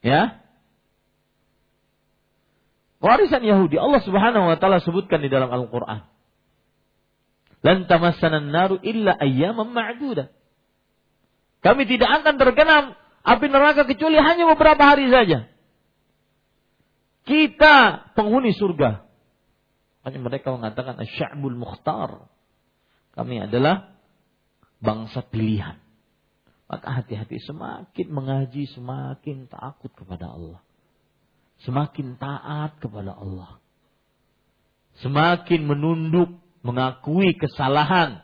Ya. 0.00 0.38
Warisan 3.02 3.42
Yahudi 3.42 3.76
Allah 3.76 4.00
Subhanahu 4.06 4.46
wa 4.48 4.56
taala 4.56 4.78
sebutkan 4.80 5.18
di 5.20 5.28
dalam 5.28 5.50
Al-Qur'an. 5.50 6.06
Lan 7.66 7.90
tamassana 7.90 8.38
naru 8.38 8.78
illa 8.86 9.18
ayyaman 9.18 9.74
ma'dudah. 9.74 10.35
Kami 11.66 11.82
tidak 11.90 12.22
akan 12.22 12.38
terkena 12.38 12.94
api 13.26 13.46
neraka 13.50 13.82
kecuali 13.90 14.14
hanya 14.22 14.46
beberapa 14.54 14.86
hari 14.86 15.10
saja. 15.10 15.50
Kita 17.26 18.06
penghuni 18.14 18.54
surga. 18.54 19.02
Hanya 20.06 20.22
mereka 20.22 20.54
mengatakan 20.54 20.94
asy'abul 21.02 21.58
mukhtar. 21.58 22.30
Kami 23.18 23.42
adalah 23.42 23.98
bangsa 24.78 25.26
pilihan. 25.26 25.82
Maka 26.70 27.02
hati-hati 27.02 27.42
semakin 27.42 28.14
mengaji 28.14 28.70
semakin 28.70 29.50
takut 29.50 29.90
kepada 29.90 30.30
Allah. 30.30 30.62
Semakin 31.66 32.14
taat 32.14 32.78
kepada 32.78 33.10
Allah. 33.10 33.58
Semakin 35.02 35.66
menunduk 35.66 36.30
mengakui 36.62 37.34
kesalahan. 37.34 38.22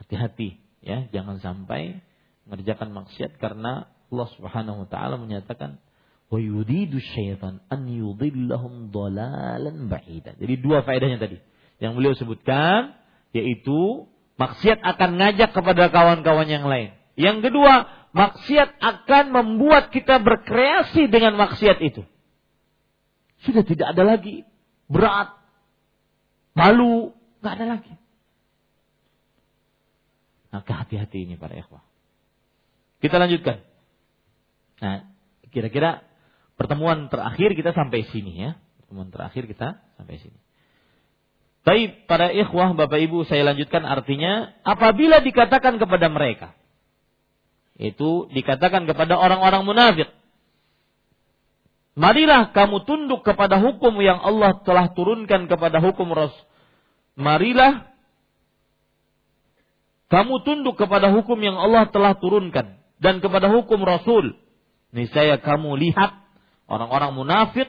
Hati-hati 0.00 0.63
ya, 0.84 1.08
jangan 1.10 1.40
sampai 1.40 2.04
mengerjakan 2.44 2.92
maksiat 2.92 3.40
karena 3.40 3.88
Allah 4.12 4.28
Subhanahu 4.36 4.84
wa 4.84 4.88
taala 4.88 5.16
menyatakan 5.16 5.80
wa 6.28 6.38
yuridu 6.38 7.00
syaitan 7.00 7.64
an 7.72 7.88
yudillahum 7.88 8.92
dalalan 8.92 9.88
ba'ida. 9.88 10.36
Jadi 10.36 10.54
dua 10.60 10.84
faedahnya 10.84 11.18
tadi 11.18 11.40
yang 11.80 11.96
beliau 11.96 12.14
sebutkan 12.14 12.94
yaitu 13.34 14.06
maksiat 14.38 14.78
akan 14.82 15.10
ngajak 15.18 15.50
kepada 15.50 15.90
kawan-kawan 15.90 16.46
yang 16.46 16.68
lain. 16.68 16.94
Yang 17.14 17.50
kedua, 17.50 17.86
maksiat 18.14 18.78
akan 18.78 19.24
membuat 19.30 19.90
kita 19.90 20.22
berkreasi 20.22 21.10
dengan 21.10 21.38
maksiat 21.38 21.78
itu. 21.82 22.02
Sudah 23.42 23.62
tidak 23.66 23.94
ada 23.94 24.02
lagi 24.02 24.46
berat, 24.86 25.34
malu, 26.54 27.12
nggak 27.42 27.54
ada 27.58 27.66
lagi. 27.78 27.92
Maka 30.54 30.86
hati-hati 30.86 31.26
ini 31.26 31.34
para 31.34 31.58
ikhwah. 31.58 31.82
Kita 33.02 33.18
lanjutkan. 33.18 33.58
Nah, 34.78 35.10
kira-kira 35.50 36.06
pertemuan 36.54 37.10
terakhir 37.10 37.58
kita 37.58 37.74
sampai 37.74 38.06
sini 38.14 38.32
ya. 38.38 38.50
Pertemuan 38.78 39.10
terakhir 39.10 39.50
kita 39.50 39.82
sampai 39.98 40.22
sini. 40.22 40.38
Baik, 41.66 42.06
para 42.06 42.30
ikhwah, 42.30 42.76
Bapak 42.78 43.02
Ibu, 43.02 43.26
saya 43.26 43.42
lanjutkan 43.42 43.82
artinya 43.82 44.54
apabila 44.62 45.18
dikatakan 45.24 45.80
kepada 45.82 46.06
mereka 46.12 46.54
itu 47.74 48.30
dikatakan 48.30 48.86
kepada 48.86 49.18
orang-orang 49.18 49.66
munafik 49.66 50.06
Marilah 51.94 52.50
kamu 52.50 52.82
tunduk 52.90 53.22
kepada 53.22 53.62
hukum 53.62 53.94
yang 54.02 54.18
Allah 54.18 54.58
telah 54.66 54.90
turunkan 54.90 55.46
kepada 55.46 55.78
hukum 55.78 56.10
Rasul. 56.10 56.42
Marilah 57.14 57.93
kamu 60.12 60.44
tunduk 60.44 60.76
kepada 60.76 61.10
hukum 61.10 61.38
yang 61.40 61.56
Allah 61.56 61.88
telah 61.88 62.16
turunkan 62.18 62.80
dan 63.00 63.18
kepada 63.24 63.48
hukum 63.50 63.80
Rasul. 63.82 64.36
Niscaya 64.94 65.42
kamu 65.42 65.74
lihat 65.74 66.24
Orang-orang 66.64 67.12
munafik 67.12 67.68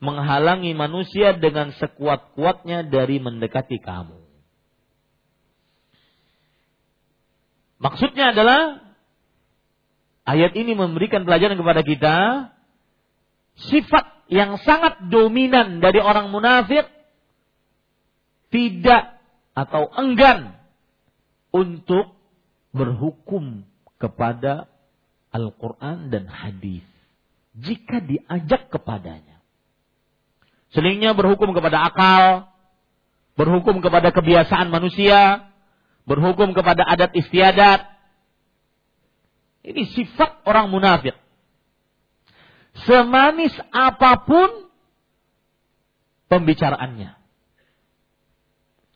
menghalangi 0.00 0.72
manusia 0.72 1.36
dengan 1.36 1.76
sekuat-kuatnya 1.76 2.88
dari 2.88 3.20
mendekati 3.20 3.76
kamu. 3.84 4.16
Maksudnya 7.80 8.32
adalah 8.32 8.80
ayat 10.24 10.52
ini 10.56 10.72
memberikan 10.72 11.24
pelajaran 11.24 11.56
kepada 11.56 11.80
kita 11.84 12.16
sifat 13.68 14.28
yang 14.32 14.56
sangat 14.64 15.08
dominan 15.12 15.84
dari 15.84 16.00
orang 16.00 16.32
munafik 16.32 16.88
tidak 18.48 19.20
atau 19.52 19.88
enggan 20.00 20.59
untuk 21.50 22.14
berhukum 22.70 23.66
kepada 23.98 24.70
Al-Quran 25.30 26.10
dan 26.10 26.26
hadis 26.26 26.82
jika 27.54 28.02
diajak 28.02 28.70
kepadanya. 28.70 29.42
Selingnya 30.70 31.18
berhukum 31.18 31.50
kepada 31.50 31.90
akal, 31.90 32.50
berhukum 33.34 33.82
kepada 33.82 34.14
kebiasaan 34.14 34.70
manusia, 34.70 35.50
berhukum 36.06 36.54
kepada 36.54 36.86
adat 36.86 37.10
istiadat. 37.14 37.90
Ini 39.66 39.82
sifat 39.92 40.46
orang 40.46 40.70
munafik. 40.70 41.18
Semanis 42.86 43.52
apa 43.74 44.24
pun 44.24 44.70
pembicaraannya. 46.30 47.18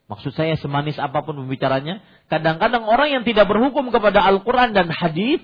Maksud 0.04 0.36
saya 0.36 0.54
semanis 0.60 1.00
apa 1.00 1.24
pun 1.26 1.42
pembicaranya, 1.42 2.04
kadang-kadang 2.28 2.84
orang 2.88 3.08
yang 3.20 3.24
tidak 3.26 3.46
berhukum 3.48 3.92
kepada 3.92 4.24
Al-Quran 4.24 4.72
dan 4.72 4.88
hadis, 4.90 5.40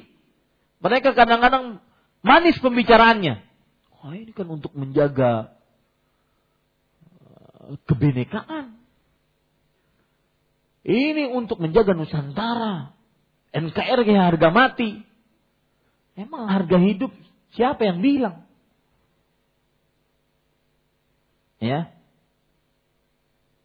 mereka 0.80 1.12
kadang-kadang 1.12 1.80
Manis 2.20 2.60
pembicaraannya. 2.60 3.40
Oh, 4.00 4.12
ini 4.12 4.32
kan 4.36 4.48
untuk 4.48 4.76
menjaga 4.76 5.56
uh, 7.16 7.76
kebenekaan. 7.88 8.76
Ini 10.84 11.32
untuk 11.32 11.60
menjaga 11.60 11.96
Nusantara. 11.96 12.92
NKRI 13.52 14.14
harga 14.16 14.48
mati. 14.52 15.00
Emang 16.16 16.48
harga 16.48 16.76
hidup 16.76 17.12
siapa 17.56 17.88
yang 17.88 18.04
bilang? 18.04 18.44
Ya. 21.60 21.92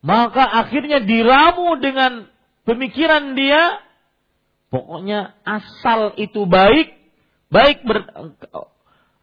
Maka 0.04 0.44
akhirnya 0.44 1.04
diramu 1.04 1.80
dengan 1.80 2.28
pemikiran 2.66 3.38
dia. 3.38 3.80
Pokoknya 4.74 5.38
asal 5.48 6.18
itu 6.20 6.44
baik, 6.44 6.92
baik 7.48 7.86
ber, 7.88 8.12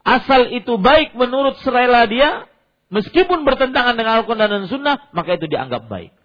asal 0.01 0.49
itu 0.49 0.81
baik 0.81 1.13
menurut 1.13 1.61
selera 1.61 2.09
dia, 2.09 2.49
meskipun 2.89 3.45
bertentangan 3.45 3.93
dengan 3.93 4.23
Al-Quran 4.23 4.49
dan 4.49 4.65
Sunnah, 4.65 4.97
maka 5.13 5.37
itu 5.37 5.45
dianggap 5.45 5.85
baik. 5.85 6.15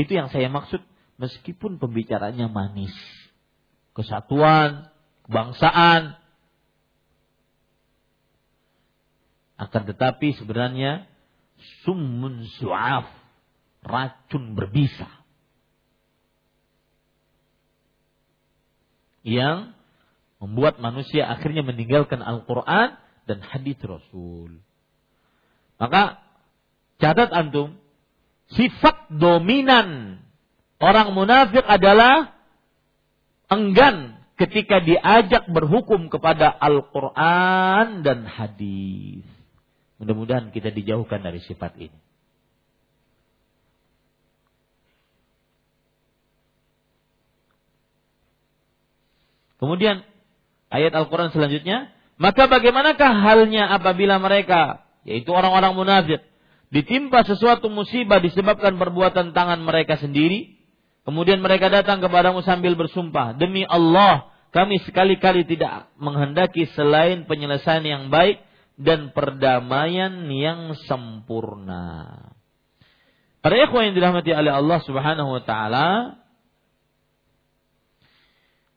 Itu 0.00 0.12
yang 0.16 0.32
saya 0.32 0.48
maksud, 0.48 0.80
meskipun 1.20 1.76
pembicaranya 1.76 2.48
manis. 2.48 2.92
Kesatuan, 3.92 4.88
kebangsaan. 5.24 6.16
Akan 9.56 9.82
tetapi 9.88 10.36
sebenarnya 10.36 11.08
summun 11.84 12.44
su'af, 12.60 13.08
racun 13.80 14.52
berbisa. 14.52 15.08
Yang 19.26 19.74
membuat 20.38 20.78
manusia 20.78 21.26
akhirnya 21.26 21.66
meninggalkan 21.66 22.22
Al-Quran 22.22 22.94
dan 23.26 23.38
hadis 23.42 23.74
Rasul. 23.82 24.62
Maka 25.82 26.22
catat 27.02 27.34
antum, 27.34 27.74
sifat 28.54 29.10
dominan 29.10 30.20
orang 30.78 31.10
munafik 31.12 31.66
adalah 31.66 32.38
enggan 33.50 34.22
ketika 34.36 34.84
diajak 34.84 35.48
berhukum 35.50 36.12
kepada 36.12 36.52
Al-Quran 36.52 38.04
dan 38.06 38.28
hadis. 38.28 39.26
Mudah-mudahan 39.96 40.52
kita 40.52 40.70
dijauhkan 40.70 41.24
dari 41.24 41.40
sifat 41.40 41.72
ini. 41.80 41.98
Kemudian 49.56 50.04
Ayat 50.66 50.92
Al-Quran 50.98 51.30
selanjutnya, 51.30 51.94
maka 52.18 52.50
bagaimanakah 52.50 53.12
halnya 53.22 53.70
apabila 53.70 54.18
mereka, 54.18 54.82
yaitu 55.06 55.30
orang-orang 55.30 55.78
munafik, 55.78 56.20
ditimpa 56.74 57.22
sesuatu 57.22 57.70
musibah 57.70 58.18
disebabkan 58.18 58.74
perbuatan 58.74 59.30
tangan 59.30 59.62
mereka 59.62 59.94
sendiri, 59.94 60.58
kemudian 61.06 61.38
mereka 61.38 61.70
datang 61.70 62.02
kepadamu 62.02 62.42
sambil 62.42 62.74
bersumpah, 62.74 63.38
demi 63.38 63.62
Allah, 63.62 64.34
kami 64.50 64.82
sekali-kali 64.82 65.46
tidak 65.46 65.94
menghendaki 66.02 66.66
selain 66.74 67.30
penyelesaian 67.30 67.86
yang 67.86 68.04
baik 68.10 68.42
dan 68.74 69.14
perdamaian 69.14 70.26
yang 70.26 70.74
sempurna. 70.90 72.34
Para 73.38 73.54
ikhwan 73.62 73.92
yang 73.92 73.94
dirahmati 73.94 74.34
oleh 74.34 74.50
Allah 74.50 74.82
Subhanahu 74.82 75.38
wa 75.38 75.42
taala, 75.46 76.18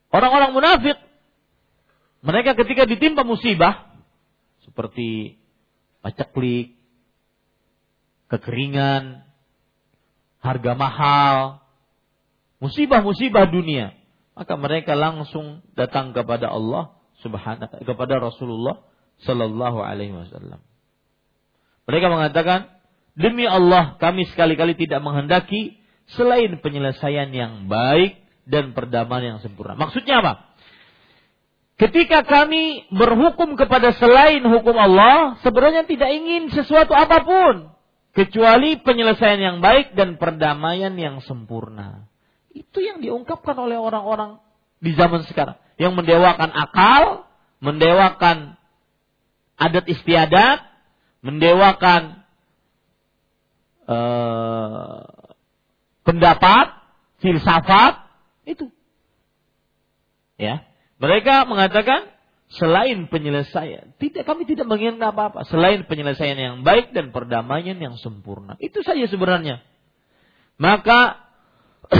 orang-orang 0.10 0.52
munafik 0.54 0.98
mereka 2.20 2.58
ketika 2.60 2.84
ditimpa 2.84 3.24
musibah 3.24 3.96
seperti 4.68 5.40
paceklik, 6.04 6.76
kekeringan, 8.28 9.24
harga 10.44 10.72
mahal, 10.76 11.64
musibah-musibah 12.60 13.48
dunia, 13.52 13.96
maka 14.36 14.56
mereka 14.60 14.96
langsung 14.96 15.64
datang 15.76 16.12
kepada 16.12 16.52
Allah 16.52 16.96
Subhanahu 17.20 17.84
kepada 17.84 18.20
Rasulullah 18.24 18.84
Sallallahu 19.24 19.84
Alaihi 19.84 20.16
Wasallam. 20.16 20.64
Mereka 21.88 22.08
mengatakan, 22.08 22.72
demi 23.20 23.44
Allah 23.44 24.00
kami 24.00 24.28
sekali-kali 24.32 24.80
tidak 24.80 25.04
menghendaki 25.04 25.80
selain 26.16 26.60
penyelesaian 26.64 27.32
yang 27.34 27.68
baik 27.68 28.19
dan 28.50 28.74
perdamaian 28.74 29.38
yang 29.38 29.40
sempurna. 29.46 29.78
Maksudnya 29.78 30.26
apa? 30.26 30.34
Ketika 31.80 32.28
kami 32.28 32.90
berhukum 32.92 33.56
kepada 33.56 33.96
selain 33.96 34.44
hukum 34.44 34.76
Allah, 34.76 35.40
sebenarnya 35.46 35.88
tidak 35.88 36.12
ingin 36.12 36.52
sesuatu 36.52 36.92
apa 36.92 37.24
pun 37.24 37.72
kecuali 38.12 38.82
penyelesaian 38.84 39.40
yang 39.40 39.58
baik 39.64 39.96
dan 39.96 40.20
perdamaian 40.20 40.92
yang 41.00 41.24
sempurna. 41.24 42.10
Itu 42.52 42.84
yang 42.84 43.00
diungkapkan 43.00 43.56
oleh 43.56 43.80
orang-orang 43.80 44.44
di 44.84 44.92
zaman 44.98 45.24
sekarang 45.24 45.56
yang 45.80 45.96
mendewakan 45.96 46.52
akal, 46.52 47.32
mendewakan 47.64 48.60
adat 49.56 49.88
istiadat, 49.88 50.60
mendewakan 51.24 52.28
uh, 53.88 55.08
pendapat, 56.04 56.76
filsafat, 57.24 58.09
itu. 58.50 58.74
Ya, 60.40 60.66
mereka 60.98 61.44
mengatakan 61.46 62.10
selain 62.50 63.06
penyelesaian, 63.12 63.94
tidak 64.02 64.26
kami 64.26 64.50
tidak 64.50 64.66
menginginkan 64.66 65.14
apa-apa 65.14 65.46
selain 65.46 65.86
penyelesaian 65.86 66.40
yang 66.40 66.56
baik 66.66 66.96
dan 66.98 67.14
perdamaian 67.14 67.78
yang 67.78 67.96
sempurna. 68.02 68.58
Itu 68.58 68.82
saja 68.82 69.06
sebenarnya. 69.06 69.62
Maka 70.58 71.30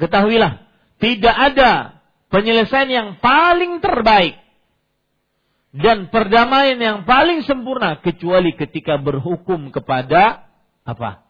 ketahuilah, 0.00 0.66
tidak 0.98 1.36
ada 1.36 2.00
penyelesaian 2.32 2.90
yang 2.90 3.08
paling 3.20 3.84
terbaik 3.84 4.40
dan 5.70 6.10
perdamaian 6.10 6.78
yang 6.82 6.98
paling 7.06 7.46
sempurna 7.46 8.02
kecuali 8.02 8.58
ketika 8.58 8.98
berhukum 8.98 9.70
kepada 9.70 10.50
apa? 10.82 11.22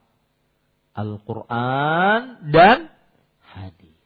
Al-Quran 0.96 2.20
dan 2.48 2.88
hadis. 3.44 3.96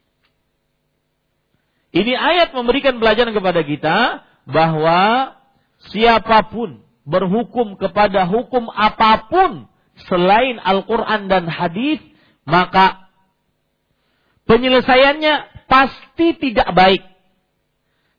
Ini 1.94 2.10
ayat 2.18 2.50
memberikan 2.58 2.98
pelajaran 2.98 3.30
kepada 3.30 3.62
kita 3.62 4.26
bahwa 4.50 5.32
siapa 5.94 6.50
pun 6.50 6.82
berhukum 7.06 7.78
kepada 7.78 8.26
hukum 8.26 8.66
apa 8.66 9.30
pun 9.30 9.70
selain 10.10 10.58
Al-Quran 10.58 11.30
dan 11.30 11.46
hadis, 11.46 12.02
maka 12.42 13.06
penyelesaiannya 14.50 15.66
pasti 15.70 16.34
tidak 16.34 16.74
baik 16.74 17.02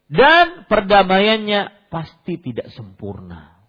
dan 0.08 0.64
perdamaiannya 0.72 1.92
pasti 1.92 2.40
tidak 2.40 2.72
sempurna. 2.72 3.60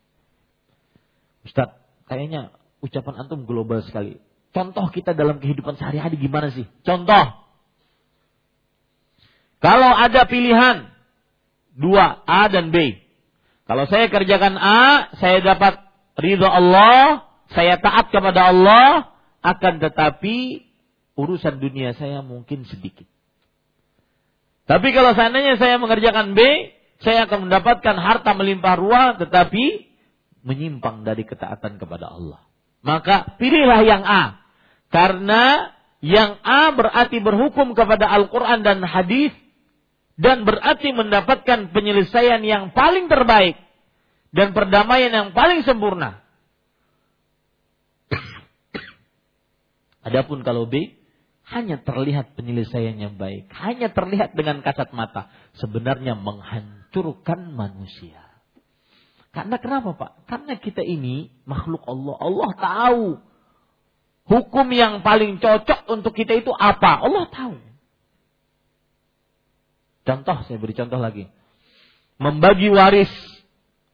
Ustaz, 1.43 1.75
kayaknya 2.07 2.55
ucapan 2.79 3.27
antum 3.27 3.43
global 3.43 3.83
sekali. 3.83 4.23
Contoh 4.55 4.87
kita 4.95 5.13
dalam 5.19 5.43
kehidupan 5.43 5.77
sehari-hari 5.77 6.17
gimana 6.17 6.55
sih? 6.55 6.65
Contoh, 6.87 7.46
kalau 9.67 9.91
ada 9.99 10.31
pilihan 10.31 10.87
dua 11.75 12.23
A 12.23 12.47
dan 12.47 12.71
B. 12.71 13.03
Kalau 13.67 13.91
saya 13.91 14.07
kerjakan 14.07 14.55
A, 14.55 15.11
saya 15.19 15.43
dapat 15.43 15.83
ridho 16.15 16.47
Allah, 16.47 17.27
saya 17.51 17.75
taat 17.83 18.15
kepada 18.15 18.55
Allah, 18.55 19.11
akan 19.43 19.83
tetapi 19.83 20.63
urusan 21.19 21.59
dunia 21.59 21.99
saya 21.99 22.23
mungkin 22.23 22.63
sedikit. 22.71 23.11
Tapi 24.71 24.95
kalau 24.95 25.19
seandainya 25.19 25.59
saya 25.59 25.83
mengerjakan 25.83 26.39
B, 26.39 26.71
saya 27.03 27.27
akan 27.27 27.51
mendapatkan 27.51 27.97
harta 27.99 28.39
melimpah 28.39 28.79
ruah, 28.79 29.09
tetapi 29.19 29.91
menyimpang 30.47 31.03
dari 31.03 31.27
ketaatan 31.27 31.83
kepada 31.83 32.15
Allah. 32.15 32.39
Maka 32.87 33.35
pilihlah 33.35 33.83
yang 33.83 34.07
A. 34.07 34.47
Karena 34.95 35.75
yang 35.99 36.39
A 36.47 36.71
berarti 36.71 37.19
berhukum 37.19 37.75
kepada 37.75 38.07
Al-Quran 38.07 38.63
dan 38.63 38.87
hadis 38.87 39.35
dan 40.17 40.49
berarti 40.49 40.97
mendapatkan 40.97 41.73
penyelesaian 41.77 42.41
yang 42.41 42.73
paling 42.73 43.09
terbaik 43.13 43.61
dan 44.33 44.57
perdamaian 44.57 45.13
yang 45.13 45.29
paling 45.37 45.61
sempurna. 45.63 46.25
Adapun 50.07 50.41
kalau 50.47 50.65
B 50.65 50.97
hanya 51.47 51.79
terlihat 51.79 52.35
penyelesaian 52.35 52.99
yang 52.99 53.15
baik, 53.21 53.47
hanya 53.55 53.93
terlihat 53.95 54.35
dengan 54.35 54.63
kasat 54.67 54.91
mata, 54.91 55.31
sebenarnya 55.59 56.19
menghancurkan 56.19 57.55
manusia. 57.55 58.19
Karena 59.31 59.61
kenapa 59.61 59.93
Pak? 59.95 60.13
Karena 60.27 60.57
kita 60.57 60.81
ini 60.81 61.29
makhluk 61.45 61.85
Allah. 61.85 62.17
Allah 62.25 62.51
tahu 62.57 63.05
hukum 64.27 64.67
yang 64.73 65.05
paling 65.05 65.39
cocok 65.39 65.93
untuk 65.93 66.17
kita 66.17 66.41
itu 66.41 66.51
apa. 66.57 67.05
Allah 67.05 67.29
tahu. 67.29 67.66
Contoh, 70.07 70.39
saya 70.47 70.57
beri 70.63 70.73
contoh 70.79 71.03
lagi. 71.03 71.27
Membagi 72.23 72.71
waris. 72.71 73.11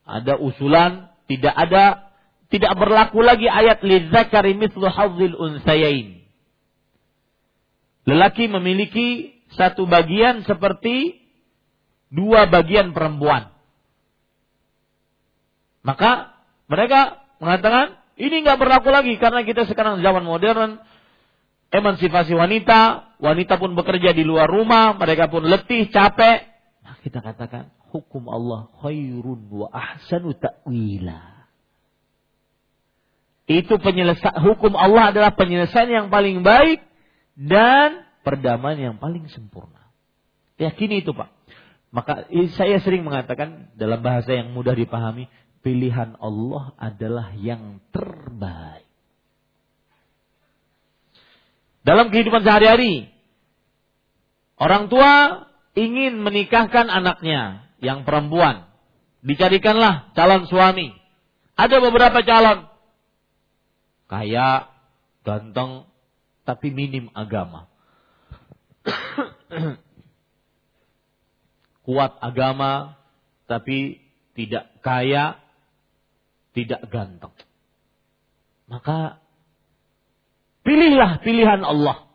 Ada 0.05 0.37
usulan, 0.37 1.09
tidak 1.25 1.55
ada, 1.57 2.13
tidak 2.53 2.77
berlaku 2.77 3.25
lagi 3.25 3.49
ayat 3.49 3.81
lidzakari 3.81 4.53
mithlu 4.53 4.85
hadzil 4.93 5.33
unsayain. 5.41 6.21
Lelaki 8.05 8.51
memiliki 8.51 9.41
satu 9.57 9.89
bagian 9.89 10.45
seperti 10.45 11.23
dua 12.13 12.51
bagian 12.51 12.93
perempuan. 12.93 13.55
Maka 15.81 16.37
mereka 16.69 17.25
mengatakan 17.41 17.97
ini 18.21 18.45
nggak 18.45 18.59
berlaku 18.61 18.93
lagi 18.93 19.17
karena 19.17 19.47
kita 19.47 19.65
sekarang 19.65 20.05
zaman 20.05 20.27
modern, 20.27 20.83
emansipasi 21.73 22.37
wanita, 22.37 23.12
wanita 23.23 23.55
pun 23.63 23.79
bekerja 23.79 24.11
di 24.11 24.27
luar 24.27 24.51
rumah, 24.51 24.99
mereka 24.99 25.31
pun 25.31 25.47
letih, 25.47 25.87
capek. 25.95 26.43
Nah, 26.83 26.99
kita 27.07 27.23
katakan 27.23 27.71
hukum 27.95 28.27
Allah 28.27 28.67
khairun 28.83 29.47
wa 29.47 29.71
ahsanu 29.71 30.35
ta'wila. 30.35 31.47
Itu 33.47 33.79
penyelesaian 33.79 34.43
hukum 34.43 34.75
Allah 34.75 35.15
adalah 35.15 35.31
penyelesaian 35.39 35.87
yang 35.87 36.07
paling 36.11 36.43
baik 36.43 36.83
dan 37.39 38.03
perdamaian 38.27 38.93
yang 38.93 38.97
paling 38.99 39.31
sempurna. 39.31 39.87
Yakini 40.59 41.07
itu, 41.07 41.15
Pak. 41.15 41.31
Maka 41.93 42.27
saya 42.57 42.81
sering 42.81 43.05
mengatakan 43.05 43.69
dalam 43.77 44.01
bahasa 44.01 44.33
yang 44.33 44.57
mudah 44.57 44.73
dipahami, 44.73 45.29
pilihan 45.61 46.17
Allah 46.19 46.73
adalah 46.81 47.37
yang 47.37 47.79
terbaik. 47.93 48.89
Dalam 51.85 52.09
kehidupan 52.09 52.47
sehari-hari, 52.47 53.12
orang 54.63 54.87
tua 54.87 55.43
ingin 55.75 56.23
menikahkan 56.23 56.87
anaknya 56.87 57.67
yang 57.83 58.07
perempuan. 58.07 58.71
Dicarikanlah 59.27 60.15
calon 60.15 60.47
suami. 60.47 60.95
Ada 61.59 61.83
beberapa 61.83 62.23
calon. 62.23 62.71
Kaya, 64.07 64.71
ganteng, 65.27 65.91
tapi 66.47 66.71
minim 66.71 67.11
agama. 67.15 67.67
Kuat 71.87 72.19
agama, 72.23 72.99
tapi 73.51 73.99
tidak 74.39 74.71
kaya, 74.83 75.39
tidak 76.55 76.83
ganteng. 76.91 77.35
Maka 78.71 79.23
Pilihlah 80.63 81.19
pilihan 81.27 81.63
Allah. 81.67 82.07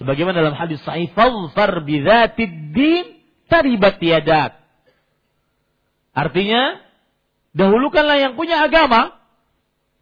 Sebagaimana 0.00 0.40
dalam 0.40 0.56
hadis 0.56 0.80
sahih, 0.82 1.12
"Fadfar 1.12 1.84
bidzatid 1.84 2.72
din 2.72 3.20
taribat 3.48 4.00
yadak." 4.00 4.56
Artinya, 6.16 6.80
dahulukanlah 7.52 8.16
yang 8.20 8.32
punya 8.36 8.64
agama. 8.64 9.20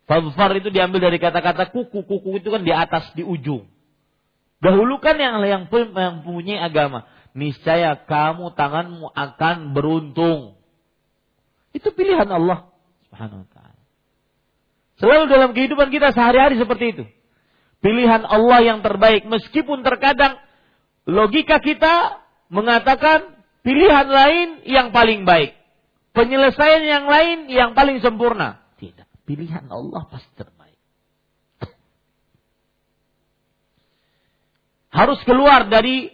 Fadfar 0.07 0.55
itu 0.59 0.71
diambil 0.71 1.11
dari 1.11 1.19
kata-kata 1.19 1.71
kuku. 1.71 2.07
Kuku 2.07 2.31
itu 2.43 2.49
kan 2.51 2.63
di 2.63 2.71
atas, 2.75 3.11
di 3.15 3.23
ujung. 3.23 3.67
Dahulukan 4.61 5.17
yang 5.19 5.43
yang, 5.47 5.63
yang 5.71 6.17
punya 6.27 6.67
agama. 6.67 7.07
Niscaya 7.31 7.95
kamu 7.95 8.55
tanganmu 8.59 9.07
akan 9.15 9.57
beruntung. 9.75 10.59
Itu 11.71 11.95
pilihan 11.95 12.27
Allah 12.27 12.67
Subhanahu 13.07 13.47
wa 13.47 13.49
taala. 13.55 13.83
Selalu 14.99 15.25
dalam 15.31 15.51
kehidupan 15.55 15.95
kita 15.95 16.11
sehari-hari 16.11 16.59
seperti 16.59 16.85
itu 16.99 17.05
pilihan 17.81 18.23
Allah 18.25 18.61
yang 18.65 18.79
terbaik. 18.81 19.27
Meskipun 19.27 19.83
terkadang 19.85 20.39
logika 21.09 21.59
kita 21.61 22.23
mengatakan 22.53 23.41
pilihan 23.65 24.09
lain 24.09 24.49
yang 24.69 24.93
paling 24.93 25.25
baik. 25.25 25.57
Penyelesaian 26.11 26.85
yang 26.85 27.05
lain 27.07 27.49
yang 27.49 27.71
paling 27.73 28.01
sempurna. 28.01 28.61
Tidak. 28.77 29.07
Pilihan 29.25 29.67
Allah 29.69 30.07
pasti 30.09 30.31
terbaik. 30.37 30.79
Harus 34.91 35.23
keluar 35.23 35.71
dari 35.71 36.11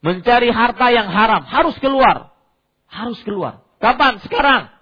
mencari 0.00 0.48
harta 0.48 0.88
yang 0.88 1.12
haram, 1.12 1.44
harus 1.44 1.76
keluar. 1.76 2.32
Harus 2.88 3.20
keluar. 3.20 3.64
Kapan? 3.84 4.16
Sekarang. 4.24 4.72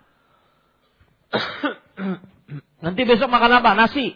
Nanti 2.85 3.01
besok 3.03 3.27
makan 3.31 3.63
apa? 3.63 3.75
Nasi. 3.75 4.15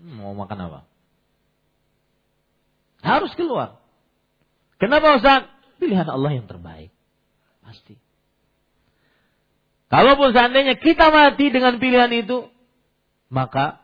Hmm, 0.00 0.20
mau 0.20 0.32
makan 0.32 0.58
apa? 0.68 0.80
Harus 3.06 3.30
keluar. 3.38 3.78
Kenapa 4.82 5.14
Ustaz? 5.14 5.46
Pilihan 5.78 6.10
Allah 6.10 6.34
yang 6.34 6.50
terbaik. 6.50 6.90
Pasti. 7.62 7.94
Kalaupun 9.86 10.34
seandainya 10.34 10.74
kita 10.82 11.14
mati 11.14 11.54
dengan 11.54 11.78
pilihan 11.78 12.10
itu, 12.10 12.50
maka 13.30 13.78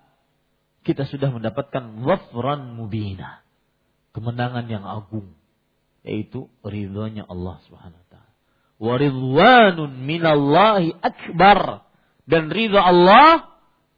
kita 0.83 1.07
sudah 1.07 1.31
mendapatkan 1.31 2.03
wafran 2.03 2.75
mubina. 2.75 3.47
Kemenangan 4.11 4.67
yang 4.67 4.83
agung. 4.83 5.39
Yaitu 6.03 6.51
ridhonya 6.67 7.23
Allah 7.31 7.63
subhanahu 7.71 8.03
wa 8.03 8.09
ta'ala. 8.11 8.33
Waridwanun 8.83 10.03
minallahi 10.03 10.99
akbar. 10.99 11.87
Dan 12.27 12.51
ridho 12.51 12.83
Allah 12.83 13.47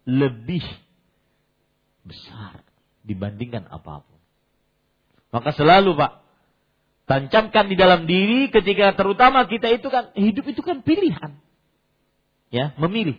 lebih 0.04 0.64
besar 2.04 2.60
dibandingkan 3.00 3.64
apa 3.72 4.04
pun. 4.04 4.13
Maka 5.34 5.50
selalu 5.50 5.98
Pak, 5.98 6.22
tancapkan 7.10 7.66
di 7.66 7.74
dalam 7.74 8.06
diri 8.06 8.54
ketika 8.54 8.94
terutama 8.94 9.50
kita 9.50 9.66
itu 9.66 9.90
kan 9.90 10.14
hidup 10.14 10.46
itu 10.46 10.62
kan 10.62 10.86
pilihan. 10.86 11.42
Ya, 12.54 12.70
memilih. 12.78 13.18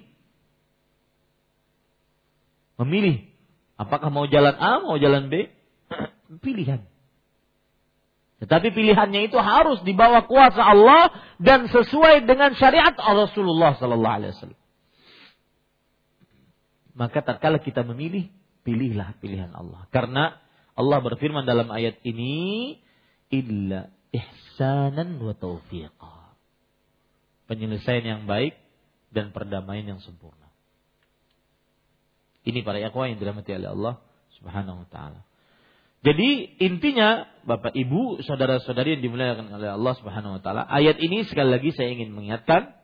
Memilih 2.80 3.28
apakah 3.76 4.08
mau 4.08 4.24
jalan 4.32 4.56
A, 4.56 4.80
mau 4.80 4.96
jalan 4.96 5.28
B, 5.28 5.52
pilihan. 6.46 6.88
Tetapi 8.40 8.72
pilihannya 8.72 9.28
itu 9.28 9.36
harus 9.40 9.84
di 9.84 9.92
bawah 9.92 10.24
kuasa 10.28 10.60
Allah 10.60 11.12
dan 11.40 11.68
sesuai 11.68 12.28
dengan 12.28 12.56
syariat 12.56 12.96
Rasulullah 12.96 13.76
sallallahu 13.76 14.16
alaihi 14.16 14.32
wasallam. 14.36 14.62
Maka 16.96 17.20
tatkala 17.28 17.60
kita 17.60 17.84
memilih, 17.84 18.32
pilihlah 18.64 19.20
pilihan 19.20 19.52
Allah. 19.52 19.84
Karena 19.92 20.40
Allah 20.76 21.00
berfirman 21.00 21.48
dalam 21.48 21.72
ayat 21.72 22.04
ini, 22.04 22.76
illa 23.32 23.88
ihsanan 24.12 25.24
wa 25.24 25.32
taufiqa. 25.32 26.36
Penyelesaian 27.48 28.04
yang 28.04 28.22
baik 28.28 28.60
dan 29.16 29.32
perdamaian 29.32 29.96
yang 29.96 30.02
sempurna. 30.04 30.52
Ini 32.46 32.62
para 32.62 32.78
ikhwah 32.78 33.10
yang 33.10 33.18
dirahmati 33.18 33.56
oleh 33.56 33.70
Allah 33.72 33.96
Subhanahu 34.38 34.86
wa 34.86 34.88
taala. 34.92 35.24
Jadi 36.06 36.62
intinya 36.62 37.26
Bapak 37.42 37.74
Ibu, 37.74 38.22
saudara-saudari 38.22 39.00
yang 39.00 39.04
dimuliakan 39.10 39.50
oleh 39.58 39.74
Allah 39.74 39.94
Subhanahu 39.98 40.38
wa 40.38 40.42
taala, 40.44 40.62
ayat 40.70 41.02
ini 41.02 41.26
sekali 41.26 41.50
lagi 41.50 41.74
saya 41.74 41.90
ingin 41.90 42.14
mengingatkan 42.14 42.78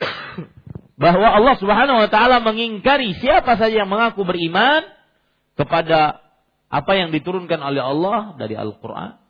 bahwa 1.02 1.28
Allah 1.28 1.54
Subhanahu 1.60 1.98
wa 2.00 2.08
taala 2.08 2.40
mengingkari 2.40 3.12
siapa 3.20 3.60
saja 3.60 3.84
yang 3.84 3.92
mengaku 3.92 4.24
beriman 4.24 4.88
kepada 5.58 6.21
apa 6.72 6.92
yang 6.96 7.12
diturunkan 7.12 7.60
oleh 7.60 7.84
Allah 7.84 8.32
dari 8.40 8.56
Al-Qur'an 8.56 9.20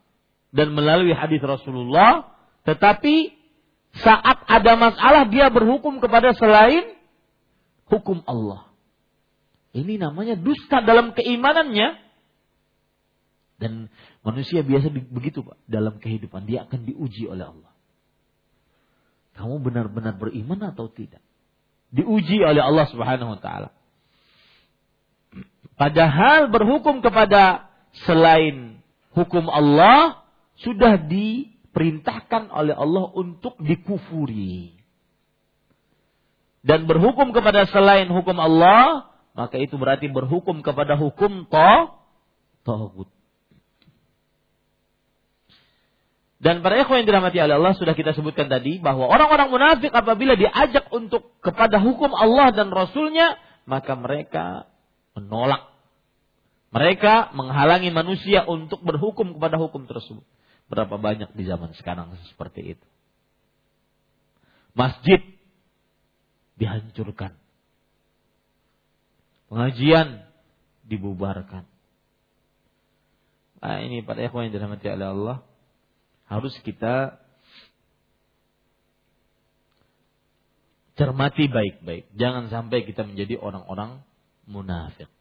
dan 0.54 0.70
melalui 0.78 1.10
hadis 1.10 1.42
Rasulullah, 1.42 2.30
tetapi 2.62 3.34
saat 3.98 4.46
ada 4.46 4.78
masalah 4.78 5.26
dia 5.26 5.50
berhukum 5.50 5.98
kepada 5.98 6.30
selain 6.38 6.94
hukum 7.90 8.22
Allah. 8.30 8.70
Ini 9.74 9.98
namanya 9.98 10.38
dusta 10.38 10.84
dalam 10.86 11.16
keimanannya. 11.18 11.98
Dan 13.58 13.88
manusia 14.22 14.62
biasa 14.62 14.92
begitu 14.92 15.42
Pak. 15.42 15.58
Dalam 15.66 15.98
kehidupan 15.98 16.46
dia 16.46 16.68
akan 16.68 16.86
diuji 16.86 17.26
oleh 17.26 17.48
Allah. 17.48 17.72
Kamu 19.32 19.64
benar-benar 19.64 20.20
beriman 20.20 20.60
atau 20.68 20.92
tidak? 20.92 21.24
Diuji 21.88 22.40
oleh 22.44 22.60
Allah 22.60 22.86
Subhanahu 22.88 23.36
wa 23.36 23.40
taala. 23.40 23.72
Padahal 25.82 26.46
berhukum 26.46 27.02
kepada 27.02 27.66
selain 28.06 28.78
hukum 29.18 29.50
Allah 29.50 30.22
sudah 30.62 30.94
diperintahkan 31.10 32.54
oleh 32.54 32.70
Allah 32.70 33.10
untuk 33.18 33.58
dikufuri. 33.58 34.78
Dan 36.62 36.86
berhukum 36.86 37.34
kepada 37.34 37.66
selain 37.66 38.06
hukum 38.06 38.38
Allah, 38.38 39.10
maka 39.34 39.58
itu 39.58 39.74
berarti 39.74 40.06
berhukum 40.06 40.62
kepada 40.62 40.94
hukum 40.94 41.50
to 41.50 41.74
tohut. 42.62 43.10
Dan 46.38 46.62
para 46.62 46.78
ikhwan 46.78 47.02
yang 47.02 47.10
dirahmati 47.10 47.42
oleh 47.42 47.58
Allah 47.58 47.74
sudah 47.74 47.98
kita 47.98 48.14
sebutkan 48.14 48.46
tadi 48.46 48.78
bahwa 48.78 49.10
orang-orang 49.10 49.50
munafik 49.50 49.90
apabila 49.90 50.38
diajak 50.38 50.86
untuk 50.94 51.42
kepada 51.42 51.82
hukum 51.82 52.14
Allah 52.14 52.54
dan 52.54 52.70
Rasulnya, 52.70 53.34
maka 53.66 53.98
mereka 53.98 54.70
menolak. 55.18 55.71
Mereka 56.72 57.36
menghalangi 57.36 57.92
manusia 57.92 58.48
untuk 58.48 58.80
berhukum 58.80 59.36
kepada 59.36 59.60
hukum 59.60 59.84
tersebut. 59.84 60.24
Berapa 60.72 60.96
banyak 60.96 61.36
di 61.36 61.44
zaman 61.44 61.76
sekarang 61.76 62.16
seperti 62.32 62.76
itu. 62.76 62.86
Masjid 64.72 65.20
dihancurkan. 66.56 67.36
Pengajian 69.52 70.24
dibubarkan. 70.88 71.68
Nah, 73.60 73.78
ini 73.84 74.00
pada 74.00 74.24
ikhwan 74.24 74.48
yang 74.48 74.56
dirahmati 74.56 74.88
oleh 74.88 75.08
Allah 75.12 75.36
harus 76.24 76.56
kita 76.64 77.20
cermati 80.96 81.52
baik-baik. 81.52 82.08
Jangan 82.16 82.48
sampai 82.48 82.88
kita 82.88 83.04
menjadi 83.04 83.36
orang-orang 83.36 84.00
munafik. 84.48 85.12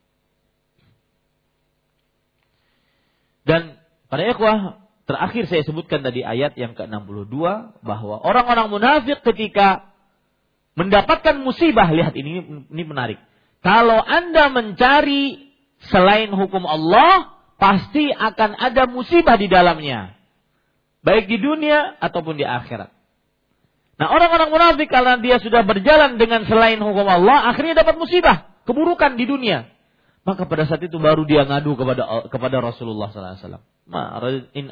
Dan 3.47 3.77
pada 4.11 4.23
ikhwah 4.27 4.57
terakhir 5.09 5.49
saya 5.49 5.63
sebutkan 5.65 6.05
tadi 6.05 6.21
ayat 6.21 6.53
yang 6.55 6.77
ke-62 6.77 7.35
bahwa 7.81 8.15
orang-orang 8.21 8.67
munafik 8.69 9.19
ketika 9.33 9.91
mendapatkan 10.77 11.41
musibah 11.41 11.89
lihat 11.91 12.15
ini 12.15 12.65
ini 12.69 12.83
menarik. 12.85 13.19
Kalau 13.61 14.01
Anda 14.01 14.49
mencari 14.49 15.53
selain 15.89 16.33
hukum 16.33 16.65
Allah, 16.65 17.37
pasti 17.61 18.09
akan 18.09 18.57
ada 18.57 18.89
musibah 18.89 19.37
di 19.37 19.45
dalamnya. 19.45 20.17
Baik 21.01 21.29
di 21.29 21.37
dunia 21.41 21.97
ataupun 21.97 22.37
di 22.37 22.45
akhirat. 22.45 22.89
Nah 24.01 24.07
orang-orang 24.09 24.49
munafik 24.49 24.89
karena 24.89 25.17
dia 25.21 25.37
sudah 25.37 25.61
berjalan 25.61 26.17
dengan 26.17 26.45
selain 26.49 26.81
hukum 26.81 27.05
Allah, 27.05 27.53
akhirnya 27.53 27.85
dapat 27.85 28.01
musibah, 28.01 28.49
keburukan 28.65 29.13
di 29.13 29.29
dunia. 29.29 29.69
Maka 30.21 30.45
pada 30.45 30.69
saat 30.69 30.85
itu 30.85 31.01
baru 31.01 31.25
dia 31.25 31.49
ngadu 31.49 31.73
kepada 31.73 32.29
kepada 32.29 32.57
Rasulullah 32.61 33.09
SAW. 33.09 33.61
Ma 33.89 34.21
in. 34.53 34.69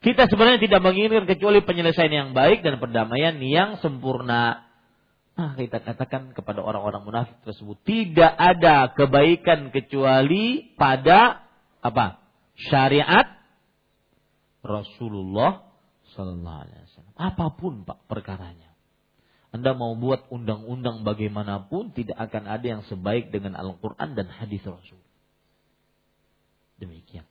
Kita 0.00 0.22
sebenarnya 0.28 0.60
tidak 0.60 0.80
menginginkan 0.80 1.28
kecuali 1.28 1.60
penyelesaian 1.60 2.12
yang 2.12 2.30
baik 2.32 2.64
dan 2.64 2.80
perdamaian 2.80 3.36
yang 3.40 3.76
sempurna. 3.84 4.64
Nah, 5.36 5.52
kita 5.52 5.84
katakan 5.84 6.32
kepada 6.32 6.64
orang-orang 6.64 7.04
munafik 7.04 7.36
tersebut 7.44 7.76
tidak 7.84 8.32
ada 8.32 8.88
kebaikan 8.96 9.68
kecuali 9.68 10.72
pada 10.80 11.44
apa? 11.84 12.24
Syariat 12.56 13.36
Rasulullah 14.64 15.68
Sallallahu 16.16 16.60
Alaihi 16.64 16.80
Wasallam. 16.88 17.14
Apa 17.20 17.46
pun 17.52 17.84
pak 17.84 18.00
perkaranya. 18.08 18.65
Anda 19.56 19.72
mau 19.72 19.96
buat 19.96 20.28
undang-undang 20.28 21.02
bagaimanapun 21.02 21.96
tidak 21.96 22.20
akan 22.20 22.44
ada 22.44 22.66
yang 22.66 22.82
sebaik 22.84 23.32
dengan 23.32 23.56
Al-Quran 23.56 24.12
dan 24.12 24.28
hadis 24.28 24.60
Rasul. 24.62 25.00
Demikian. 26.76 27.24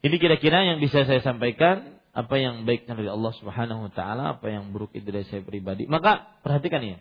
Ini 0.00 0.16
kira-kira 0.16 0.64
yang 0.64 0.80
bisa 0.80 1.04
saya 1.04 1.20
sampaikan 1.20 2.00
apa 2.16 2.34
yang 2.40 2.64
baik 2.64 2.88
dari 2.88 3.06
Allah 3.06 3.32
Subhanahu 3.36 3.86
wa 3.86 3.92
taala, 3.92 4.40
apa 4.40 4.48
yang 4.48 4.72
buruk 4.72 4.96
itu 4.96 5.12
dari 5.12 5.28
saya 5.28 5.44
pribadi. 5.44 5.84
Maka 5.84 6.40
perhatikan 6.40 6.80
ya. 6.80 6.98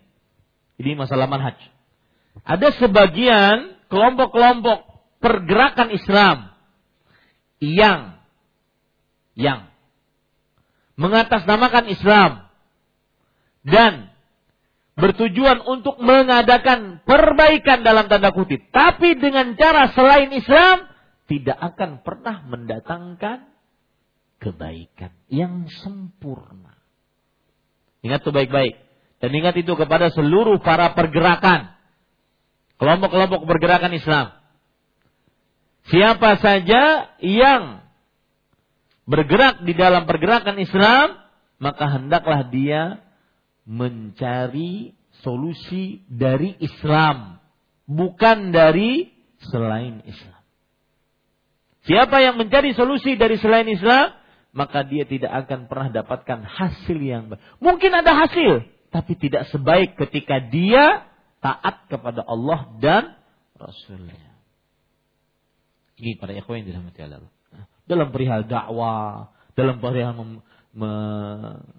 Ini 0.75 0.99
masalah 0.99 1.31
manhaj. 1.31 1.55
Ada 2.43 2.75
sebagian 2.75 3.79
kelompok-kelompok 3.87 4.79
pergerakan 5.23 5.95
Islam 5.95 6.37
yang 7.59 8.19
yang 9.39 9.71
mengatasnamakan 10.99 11.87
Islam 11.87 12.48
dan 13.63 14.11
bertujuan 14.99 15.63
untuk 15.63 15.97
mengadakan 16.03 16.99
perbaikan 17.07 17.81
dalam 17.87 18.11
tanda 18.11 18.35
kutip, 18.35 18.67
tapi 18.75 19.15
dengan 19.15 19.55
cara 19.55 19.95
selain 19.95 20.29
Islam 20.35 20.85
tidak 21.29 21.55
akan 21.55 22.03
pernah 22.03 22.43
mendatangkan 22.45 23.47
kebaikan 24.43 25.13
yang 25.31 25.67
sempurna. 25.83 26.75
Ingat 28.03 28.23
itu 28.23 28.31
baik-baik. 28.31 28.75
Dan 29.19 29.35
ingat 29.35 29.55
itu 29.59 29.75
kepada 29.75 30.07
seluruh 30.15 30.63
para 30.63 30.95
pergerakan. 30.95 31.75
Kelompok-kelompok 32.79 33.43
pergerakan 33.43 33.91
Islam. 33.91 34.31
Siapa 35.91 36.39
saja 36.39 37.11
yang 37.19 37.83
bergerak 39.03 39.67
di 39.67 39.75
dalam 39.75 40.07
pergerakan 40.07 40.55
Islam, 40.55 41.19
maka 41.59 41.85
hendaklah 41.99 42.47
dia 42.47 43.03
mencari 43.69 44.97
solusi 45.21 46.01
dari 46.09 46.57
Islam, 46.57 47.37
bukan 47.85 48.49
dari 48.49 49.13
selain 49.45 50.01
Islam. 50.09 50.41
Siapa 51.85 52.17
yang 52.25 52.41
mencari 52.41 52.73
solusi 52.73 53.13
dari 53.13 53.37
selain 53.37 53.69
Islam, 53.69 54.17
maka 54.57 54.81
dia 54.81 55.05
tidak 55.05 55.45
akan 55.45 55.69
pernah 55.69 55.93
dapatkan 55.93 56.41
hasil 56.49 56.97
yang 56.97 57.29
baik. 57.29 57.45
Mungkin 57.61 57.93
ada 57.93 58.17
hasil, 58.25 58.65
tapi 58.89 59.13
tidak 59.21 59.45
sebaik 59.53 59.93
ketika 60.01 60.41
dia 60.41 61.05
taat 61.37 61.85
kepada 61.87 62.25
Allah 62.25 62.73
dan 62.81 63.13
Rasulnya. 63.53 64.33
Ini 65.99 66.17
para 66.17 66.33
ikhwan 66.33 66.63
yang 66.63 66.73
dirahmati 66.73 67.05
Allah. 67.05 67.29
Dalam 67.85 68.09
perihal 68.09 68.49
dakwah, 68.49 69.29
dalam 69.53 69.77
perihal 69.77 70.41
menjadikan 70.73 71.69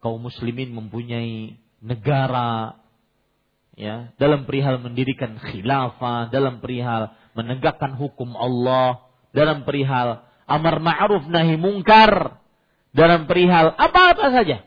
kaum 0.00 0.20
muslimin 0.20 0.72
mempunyai 0.72 1.56
negara, 1.80 2.76
ya, 3.76 4.12
dalam 4.20 4.44
perihal 4.44 4.80
mendirikan 4.80 5.40
khilafah, 5.40 6.28
dalam 6.28 6.60
perihal 6.60 7.12
menegakkan 7.32 7.96
hukum 7.96 8.36
Allah, 8.36 9.08
dalam 9.32 9.64
perihal 9.64 10.24
amar 10.50 10.82
ma'ruf 10.82 11.24
nahi 11.30 11.54
mungkar, 11.56 12.42
dalam 12.90 13.24
perihal 13.30 13.72
apa-apa 13.76 14.26
saja. 14.34 14.66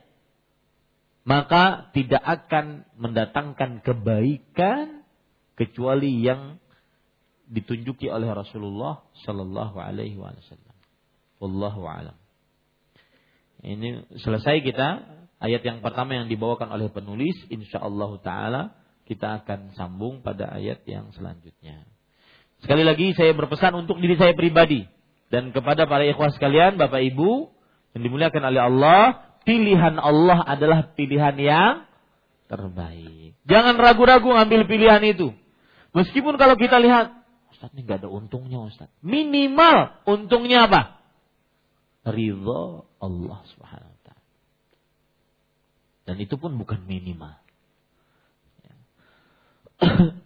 Maka 1.23 1.87
tidak 1.95 2.19
akan 2.19 2.83
mendatangkan 2.99 3.79
kebaikan 3.79 5.07
kecuali 5.55 6.19
yang 6.19 6.59
ditunjuki 7.47 8.11
oleh 8.11 8.27
Rasulullah 8.31 9.07
Shallallahu 9.23 9.79
Alaihi 9.79 10.19
Wasallam. 10.19 10.75
Wallahu 11.39 11.87
alam. 11.87 12.17
Ini 13.63 14.19
selesai 14.19 14.59
kita 14.67 15.22
ayat 15.43 15.61
yang 15.67 15.83
pertama 15.83 16.15
yang 16.15 16.31
dibawakan 16.31 16.71
oleh 16.71 16.87
penulis. 16.87 17.35
Insya 17.51 17.83
Allah 17.83 18.11
Taala 18.23 18.63
kita 19.03 19.43
akan 19.43 19.75
sambung 19.75 20.23
pada 20.23 20.47
ayat 20.55 20.87
yang 20.87 21.11
selanjutnya. 21.11 21.83
Sekali 22.63 22.87
lagi 22.87 23.11
saya 23.11 23.35
berpesan 23.35 23.75
untuk 23.75 23.99
diri 23.99 24.15
saya 24.15 24.31
pribadi 24.31 24.87
dan 25.33 25.49
kepada 25.49 25.89
para 25.89 26.05
ikhwah 26.05 26.29
sekalian, 26.29 26.77
Bapak 26.77 27.01
Ibu 27.01 27.49
yang 27.97 28.01
dimuliakan 28.05 28.53
oleh 28.53 28.61
Allah, 28.69 29.01
pilihan 29.41 29.97
Allah 29.97 30.45
adalah 30.45 30.93
pilihan 30.93 31.33
yang 31.41 31.89
terbaik. 32.45 33.33
Jangan 33.49 33.73
ragu-ragu 33.81 34.29
ambil 34.29 34.69
pilihan 34.69 35.01
itu. 35.01 35.33
Meskipun 35.97 36.37
kalau 36.37 36.53
kita 36.53 36.77
lihat, 36.77 37.17
Ustaz 37.49 37.73
ini 37.73 37.81
gak 37.81 38.05
ada 38.05 38.13
untungnya 38.13 38.61
Ustaz. 38.61 38.93
Minimal 39.01 40.05
untungnya 40.05 40.69
apa? 40.69 41.01
Ridho 42.05 42.85
Allah 43.01 43.41
subhanahu. 43.57 43.92
Dan 46.03 46.19
itu 46.19 46.35
pun 46.35 46.55
bukan 46.59 46.83
minimal. 46.83 47.35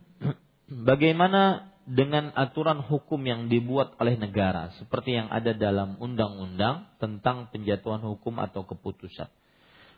Bagaimana 0.89 1.71
dengan 1.87 2.35
aturan 2.35 2.83
hukum 2.83 3.23
yang 3.23 3.47
dibuat 3.47 3.95
oleh 3.95 4.19
negara 4.19 4.75
seperti 4.75 5.15
yang 5.15 5.31
ada 5.31 5.55
dalam 5.55 5.95
undang-undang 6.03 6.91
tentang 6.99 7.47
penjatuhan 7.47 8.03
hukum 8.03 8.43
atau 8.43 8.67
keputusan. 8.67 9.31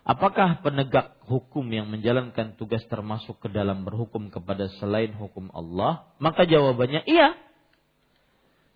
Apakah 0.05 0.61
penegak 0.61 1.17
hukum 1.25 1.65
yang 1.69 1.89
menjalankan 1.89 2.55
tugas 2.55 2.85
termasuk 2.87 3.41
ke 3.41 3.49
dalam 3.49 3.83
berhukum 3.83 4.29
kepada 4.29 4.69
selain 4.77 5.11
hukum 5.17 5.49
Allah? 5.51 6.07
Maka 6.21 6.45
jawabannya 6.45 7.03
iya. 7.09 7.35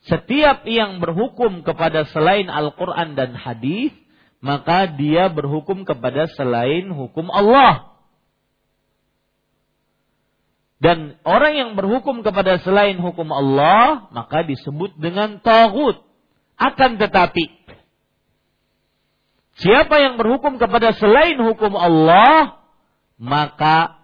Setiap 0.04 0.68
yang 0.68 1.00
berhukum 1.00 1.64
kepada 1.64 2.04
selain 2.12 2.52
Al-Quran 2.52 3.16
dan 3.16 3.40
hadis, 3.40 3.96
maka 4.44 4.92
dia 4.92 5.32
berhukum 5.32 5.88
kepada 5.88 6.28
selain 6.36 6.92
hukum 6.92 7.32
Allah. 7.32 7.96
Dan 10.84 11.16
orang 11.24 11.56
yang 11.56 11.72
berhukum 11.80 12.28
kepada 12.28 12.60
selain 12.60 13.00
hukum 13.00 13.32
Allah, 13.32 14.12
maka 14.12 14.44
disebut 14.44 15.00
dengan 15.00 15.40
tagut. 15.40 16.04
Akan 16.60 17.00
tetapi, 17.00 17.56
siapa 19.64 19.96
yang 20.04 20.20
berhukum 20.20 20.60
kepada 20.60 20.92
selain 21.00 21.40
hukum 21.40 21.80
Allah, 21.80 22.60
maka 23.16 24.04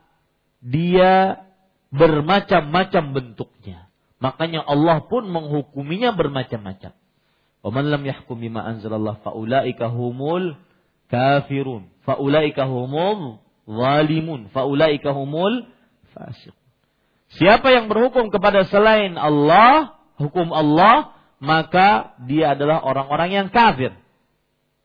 dia 0.63 1.43
bermacam-macam 1.91 3.03
bentuknya. 3.11 3.91
Makanya 4.23 4.63
Allah 4.63 5.03
pun 5.03 5.27
menghukuminya 5.27 6.15
bermacam-macam. 6.15 6.95
Wa 7.59 7.75
lam 7.75 8.03
yahkum 8.07 8.39
bima 8.39 8.63
anzalallah 8.63 9.19
faulaika 9.19 9.91
humul 9.91 10.55
kafirun, 11.11 11.91
faulaika 12.07 12.63
humul 12.69 13.43
zalimun, 13.67 14.47
faulaika 14.55 15.11
humul 15.11 15.67
fasiq. 16.15 16.55
Siapa 17.29 17.69
yang 17.69 17.91
berhukum 17.91 18.33
kepada 18.33 18.65
selain 18.65 19.13
Allah, 19.19 20.01
hukum 20.17 20.49
Allah, 20.49 21.13
maka 21.37 22.17
dia 22.25 22.57
adalah 22.57 22.81
orang-orang 22.81 23.29
yang 23.29 23.47
kafir. 23.53 23.93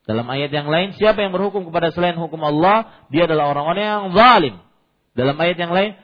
Dalam 0.05 0.29
ayat 0.29 0.53
yang 0.53 0.69
lain, 0.69 0.93
siapa 0.93 1.25
yang 1.25 1.33
berhukum 1.33 1.65
kepada 1.65 1.89
selain 1.89 2.13
hukum 2.13 2.37
Allah, 2.45 2.93
dia 3.09 3.25
adalah 3.25 3.49
orang-orang 3.49 3.81
yang 3.81 4.03
zalim. 4.13 4.55
Dalam 5.17 5.33
ayat 5.41 5.57
yang 5.57 5.73
lain, 5.73 5.97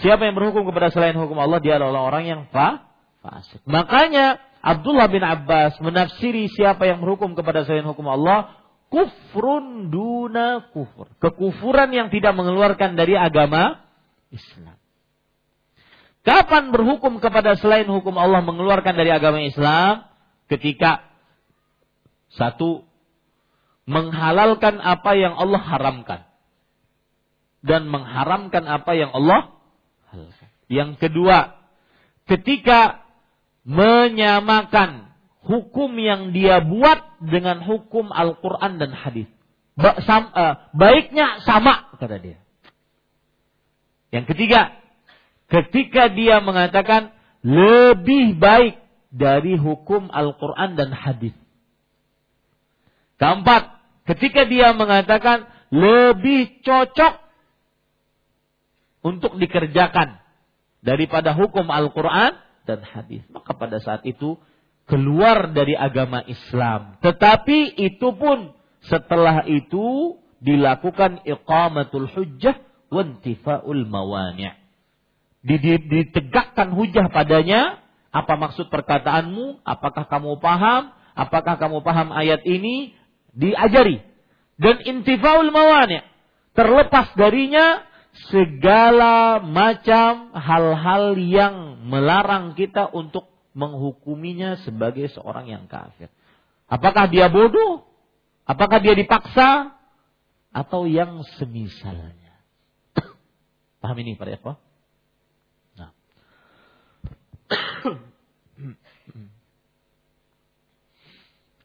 siapa 0.00 0.24
yang 0.24 0.32
berhukum 0.32 0.64
kepada 0.64 0.88
selain 0.88 1.12
hukum 1.12 1.36
Allah, 1.36 1.60
dia 1.60 1.76
adalah 1.76 2.08
orang 2.08 2.24
yang 2.24 2.40
fa 2.48 2.88
fasik. 3.20 3.60
Makanya 3.68 4.40
Abdullah 4.66 5.06
bin 5.06 5.22
Abbas 5.22 5.78
menafsiri 5.78 6.50
siapa 6.50 6.90
yang 6.90 6.98
berhukum 6.98 7.38
kepada 7.38 7.62
selain 7.62 7.86
hukum 7.86 8.10
Allah, 8.10 8.50
kufrun 8.90 9.94
duna 9.94 10.74
kufur. 10.74 11.06
Kekufuran 11.22 11.94
yang 11.94 12.10
tidak 12.10 12.34
mengeluarkan 12.34 12.98
dari 12.98 13.14
agama 13.14 13.86
Islam. 14.34 14.74
Kapan 16.26 16.74
berhukum 16.74 17.22
kepada 17.22 17.54
selain 17.54 17.86
hukum 17.86 18.18
Allah 18.18 18.42
mengeluarkan 18.42 18.98
dari 18.98 19.14
agama 19.14 19.38
Islam? 19.38 20.10
Ketika 20.50 21.06
satu 22.34 22.82
menghalalkan 23.86 24.82
apa 24.82 25.14
yang 25.14 25.38
Allah 25.38 25.62
haramkan 25.62 26.20
dan 27.62 27.86
mengharamkan 27.86 28.66
apa 28.66 28.98
yang 28.98 29.14
Allah 29.14 29.54
halalkan. 30.10 30.50
Yang 30.66 30.90
kedua, 30.98 31.54
ketika 32.26 33.05
menyamakan 33.66 35.10
hukum 35.42 35.90
yang 35.98 36.30
dia 36.30 36.62
buat 36.62 37.18
dengan 37.18 37.60
hukum 37.66 38.14
Al-Quran 38.14 38.78
dan 38.78 38.94
hadis. 38.94 39.26
Eh, 39.76 40.54
baiknya 40.72 41.42
sama 41.44 41.92
kata 41.98 42.16
dia. 42.22 42.38
Yang 44.14 44.32
ketiga, 44.32 44.72
ketika 45.50 46.08
dia 46.08 46.40
mengatakan 46.40 47.12
lebih 47.44 48.38
baik 48.38 48.80
dari 49.12 49.58
hukum 49.58 50.08
Al-Quran 50.08 50.78
dan 50.78 50.94
hadis. 50.94 51.34
Keempat, 53.20 53.76
ketika 54.08 54.48
dia 54.48 54.72
mengatakan 54.72 55.50
lebih 55.68 56.62
cocok 56.62 57.20
untuk 59.02 59.36
dikerjakan 59.36 60.20
daripada 60.80 61.34
hukum 61.34 61.68
Al-Quran 61.68 62.45
dan 62.66 62.82
hadis. 62.82 63.22
Maka 63.30 63.54
pada 63.54 63.78
saat 63.78 64.02
itu 64.02 64.36
keluar 64.90 65.54
dari 65.54 65.78
agama 65.78 66.20
Islam. 66.26 66.98
Tetapi 67.00 67.78
itu 67.78 68.12
pun 68.18 68.52
setelah 68.84 69.46
itu 69.46 70.18
dilakukan 70.42 71.24
iqamatul 71.24 72.10
hujjah 72.10 72.58
wantifa'ul 72.90 73.86
mawani' 73.88 74.66
ditegakkan 75.46 76.74
hujah 76.74 77.06
padanya, 77.06 77.78
apa 78.10 78.34
maksud 78.34 78.66
perkataanmu, 78.66 79.62
apakah 79.62 80.10
kamu 80.10 80.42
paham, 80.42 80.90
apakah 81.14 81.54
kamu 81.54 81.86
paham 81.86 82.10
ayat 82.10 82.42
ini, 82.42 82.98
diajari. 83.30 84.02
Dan 84.58 84.82
intifaul 84.82 85.54
mawani, 85.54 86.02
terlepas 86.58 87.14
darinya 87.14 87.86
segala 88.32 89.38
macam 89.44 90.32
hal-hal 90.34 91.16
yang 91.20 91.86
melarang 91.86 92.56
kita 92.56 92.88
untuk 92.90 93.28
menghukuminya 93.56 94.60
sebagai 94.64 95.08
seorang 95.12 95.48
yang 95.48 95.64
kafir. 95.68 96.12
Apakah 96.66 97.08
dia 97.08 97.30
bodoh? 97.30 97.86
Apakah 98.44 98.82
dia 98.82 98.92
dipaksa? 98.92 99.76
Atau 100.52 100.88
yang 100.88 101.20
semisalnya. 101.36 102.40
Paham 103.80 103.96
ini 104.00 104.16
para 104.16 104.32
ikhwah? 104.34 104.56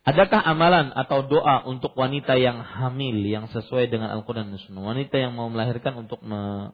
Adakah 0.02 0.41
amalan 0.41 0.90
atau 0.98 1.22
doa 1.30 1.61
untuk 1.69 1.94
wanita 1.94 2.34
yang 2.34 2.57
hamil 2.65 3.22
yang 3.22 3.45
sesuai 3.53 3.86
dengan 3.86 4.10
Al-Quran 4.10 4.49
dan 4.49 4.57
Sunnah? 4.57 4.82
Wanita 4.98 5.14
yang 5.22 5.38
mau 5.38 5.45
melahirkan 5.45 5.94
untuk 5.94 6.26
me 6.26 6.73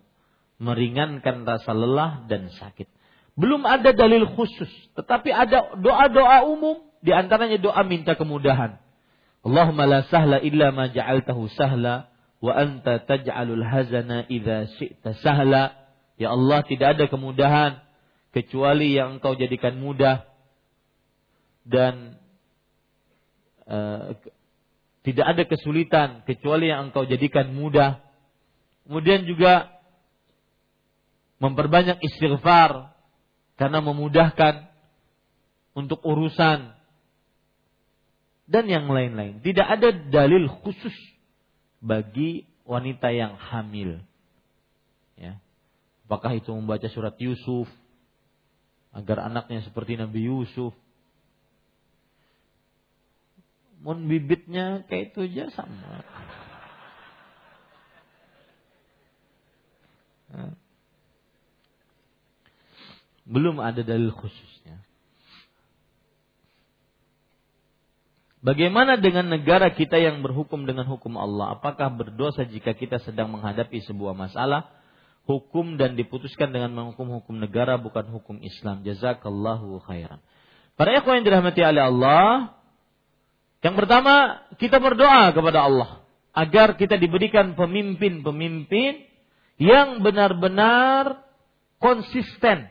meringankan 0.58 1.46
rasa 1.46 1.76
lelah 1.76 2.26
dan 2.26 2.50
sakit. 2.50 2.90
Belum 3.38 3.62
ada 3.68 3.94
dalil 3.94 4.26
khusus, 4.34 4.72
tetapi 4.98 5.30
ada 5.30 5.78
doa-doa 5.78 6.50
umum 6.50 6.82
di 7.06 7.14
antaranya 7.14 7.62
doa 7.62 7.86
minta 7.86 8.18
kemudahan. 8.18 8.82
Allahumma 9.46 9.86
la 9.86 10.02
sahla 10.10 10.42
illa 10.42 10.74
ma 10.74 10.90
ja'altahu 10.90 11.46
sahla 11.54 12.10
wa 12.42 12.52
anta 12.58 13.06
taj'alul 13.06 13.62
hazana 13.62 14.26
idza 14.26 14.66
syi'ta 14.82 15.14
sahla. 15.22 15.78
Ya 16.18 16.34
Allah, 16.34 16.66
tidak 16.66 16.98
ada 16.98 17.06
kemudahan 17.06 17.86
kecuali 18.34 18.98
yang 18.98 19.22
Engkau 19.22 19.38
jadikan 19.38 19.78
mudah 19.78 20.26
dan 21.62 22.18
uh, 23.68 24.16
tidak 25.08 25.26
ada 25.28 25.44
kesulitan 25.48 26.10
kecuali 26.28 26.68
yang 26.68 26.92
Engkau 26.92 27.08
jadikan 27.08 27.52
mudah. 27.56 28.04
Kemudian 28.84 29.24
juga 29.24 29.72
memperbanyak 31.40 32.04
istighfar 32.04 32.92
karena 33.56 33.80
memudahkan 33.80 34.68
untuk 35.78 36.02
urusan 36.04 36.76
dan 38.48 38.66
yang 38.68 38.88
lain-lain. 38.92 39.44
Tidak 39.44 39.64
ada 39.64 39.92
dalil 39.92 40.48
khusus 40.64 40.96
bagi 41.84 42.48
wanita 42.68 43.12
yang 43.16 43.40
hamil. 43.40 44.04
Ya. 45.16 45.40
Apakah 46.08 46.36
itu 46.36 46.52
membaca 46.56 46.88
surat 46.92 47.16
Yusuf 47.20 47.68
agar 48.96 49.28
anaknya 49.28 49.64
seperti 49.68 50.00
Nabi 50.00 50.28
Yusuf? 50.32 50.72
Mun 53.82 54.10
bibitnya 54.10 54.82
kayak 54.90 55.14
itu 55.14 55.30
aja 55.30 55.54
sama. 55.54 56.02
Belum 63.28 63.60
ada 63.60 63.84
dalil 63.84 64.10
khususnya. 64.16 64.82
Bagaimana 68.40 68.96
dengan 68.96 69.28
negara 69.28 69.68
kita 69.76 70.00
yang 70.00 70.24
berhukum 70.24 70.64
dengan 70.64 70.88
hukum 70.88 71.20
Allah? 71.20 71.60
Apakah 71.60 71.92
berdosa 71.92 72.48
jika 72.48 72.72
kita 72.72 73.04
sedang 73.04 73.28
menghadapi 73.36 73.84
sebuah 73.84 74.16
masalah 74.16 74.72
hukum 75.28 75.76
dan 75.76 76.00
diputuskan 76.00 76.56
dengan 76.56 76.72
menghukum 76.72 77.20
hukum 77.20 77.36
negara 77.36 77.76
bukan 77.76 78.08
hukum 78.08 78.40
Islam? 78.40 78.88
Jazakallahu 78.88 79.84
khairan. 79.84 80.24
Para 80.80 80.96
ikhwan 80.96 81.20
yang 81.20 81.26
dirahmati 81.28 81.60
oleh 81.60 81.84
Allah, 81.84 82.57
yang 83.66 83.76
pertama 83.76 84.46
kita 84.62 84.78
berdoa 84.78 85.34
kepada 85.34 85.66
Allah 85.66 85.90
agar 86.38 86.78
kita 86.78 87.02
diberikan 87.02 87.58
pemimpin-pemimpin 87.58 89.10
yang 89.58 90.06
benar-benar 90.06 91.26
konsisten 91.82 92.70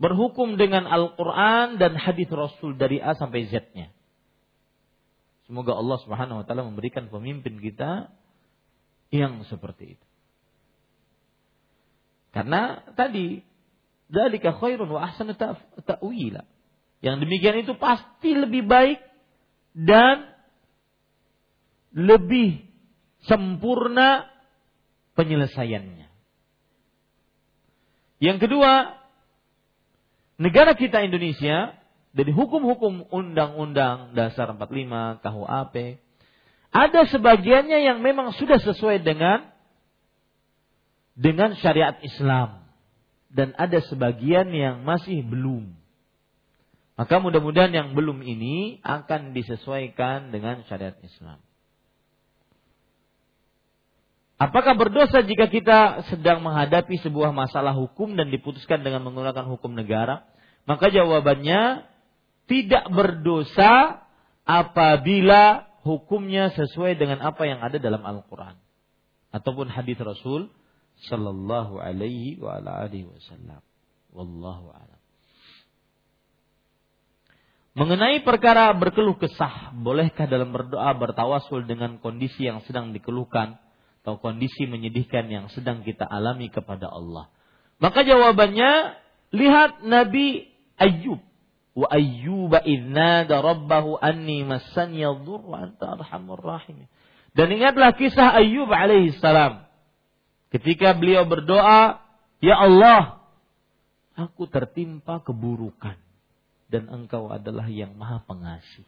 berhukum 0.00 0.56
dengan 0.56 0.88
Al-Quran 0.88 1.76
dan 1.76 1.92
hadis 2.00 2.28
Rasul 2.32 2.80
dari 2.80 2.98
A 3.04 3.12
sampai 3.12 3.46
Z-nya. 3.52 3.92
Semoga 5.44 5.76
Allah 5.76 6.00
Subhanahu 6.00 6.40
wa 6.40 6.44
taala 6.48 6.64
memberikan 6.64 7.12
pemimpin 7.12 7.60
kita 7.60 8.08
yang 9.12 9.44
seperti 9.44 10.00
itu. 10.00 10.06
Karena 12.32 12.82
tadi 12.96 13.44
dzalika 14.08 14.56
khairun 14.56 14.88
wa 14.88 15.04
ahsanu 15.04 15.36
ta'wila. 15.36 16.42
Yang 17.04 17.16
demikian 17.28 17.56
itu 17.60 17.76
pasti 17.76 18.32
lebih 18.32 18.64
baik 18.64 18.98
dan 19.74 20.30
lebih 21.90 22.62
sempurna 23.26 24.30
penyelesaiannya. 25.18 26.06
Yang 28.22 28.38
kedua, 28.46 28.94
negara 30.38 30.78
kita 30.78 31.02
Indonesia 31.02 31.74
dari 32.14 32.30
hukum-hukum 32.30 33.10
undang-undang 33.10 34.14
dasar 34.14 34.54
45 34.54 35.22
KUHP 35.22 35.98
ada 36.74 37.00
sebagiannya 37.06 37.86
yang 37.86 37.98
memang 38.02 38.34
sudah 38.34 38.58
sesuai 38.58 39.02
dengan 39.02 39.50
dengan 41.14 41.54
syariat 41.58 41.94
Islam 42.02 42.66
dan 43.30 43.54
ada 43.54 43.78
sebagian 43.86 44.50
yang 44.50 44.82
masih 44.82 45.22
belum. 45.22 45.74
Maka 46.94 47.18
mudah-mudahan 47.18 47.74
yang 47.74 47.88
belum 47.98 48.22
ini 48.22 48.78
akan 48.86 49.34
disesuaikan 49.34 50.30
dengan 50.30 50.62
syariat 50.70 50.94
Islam. 51.02 51.42
Apakah 54.38 54.74
berdosa 54.78 55.22
jika 55.22 55.46
kita 55.46 56.06
sedang 56.10 56.42
menghadapi 56.42 56.98
sebuah 57.02 57.30
masalah 57.30 57.74
hukum 57.74 58.18
dan 58.18 58.30
diputuskan 58.30 58.82
dengan 58.82 59.02
menggunakan 59.06 59.46
hukum 59.46 59.74
negara? 59.74 60.26
Maka 60.66 60.90
jawabannya 60.90 61.86
tidak 62.50 62.84
berdosa 62.90 64.04
apabila 64.44 65.70
hukumnya 65.86 66.52
sesuai 66.52 66.98
dengan 66.98 67.22
apa 67.24 67.42
yang 67.46 67.62
ada 67.62 67.78
dalam 67.80 68.02
Al-Quran 68.02 68.58
ataupun 69.34 69.66
hadis 69.70 69.98
Rasul 69.98 70.50
Sallallahu 71.10 71.82
Alaihi 71.82 72.38
wa 72.38 72.62
Wasallam. 72.62 73.62
Wallahu 74.14 74.70
a'lam. 74.70 74.93
Mengenai 77.74 78.22
perkara 78.22 78.70
berkeluh 78.70 79.18
kesah, 79.18 79.74
bolehkah 79.74 80.30
dalam 80.30 80.54
berdoa 80.54 80.94
bertawasul 80.94 81.66
dengan 81.66 81.98
kondisi 81.98 82.46
yang 82.46 82.62
sedang 82.62 82.94
dikeluhkan 82.94 83.58
atau 84.06 84.22
kondisi 84.22 84.70
menyedihkan 84.70 85.26
yang 85.26 85.50
sedang 85.50 85.82
kita 85.82 86.06
alami 86.06 86.54
kepada 86.54 86.86
Allah? 86.86 87.34
Maka 87.82 88.06
jawabannya, 88.06 88.94
lihat 89.34 89.82
Nabi 89.82 90.46
Ayub. 90.78 91.18
Wa 91.74 91.90
ayyuba 91.90 92.62
idnada 92.62 93.42
rabbahu 93.42 93.98
anni 93.98 94.46
massani 94.46 95.02
yadhur 95.02 95.42
wa 95.42 95.66
anta 95.66 95.98
arhamur 95.98 96.38
rahim. 96.38 96.86
Dan 97.34 97.50
ingatlah 97.50 97.90
kisah 97.98 98.38
Ayub 98.38 98.70
alaihi 98.70 99.18
salam. 99.18 99.66
Ketika 100.54 100.94
beliau 100.94 101.26
berdoa, 101.26 101.98
Ya 102.38 102.54
Allah, 102.54 103.18
aku 104.14 104.46
tertimpa 104.46 105.18
keburukan. 105.26 106.03
Dan 106.68 106.88
engkau 106.88 107.28
adalah 107.30 107.68
yang 107.68 107.94
maha 107.94 108.24
pengasih. 108.24 108.86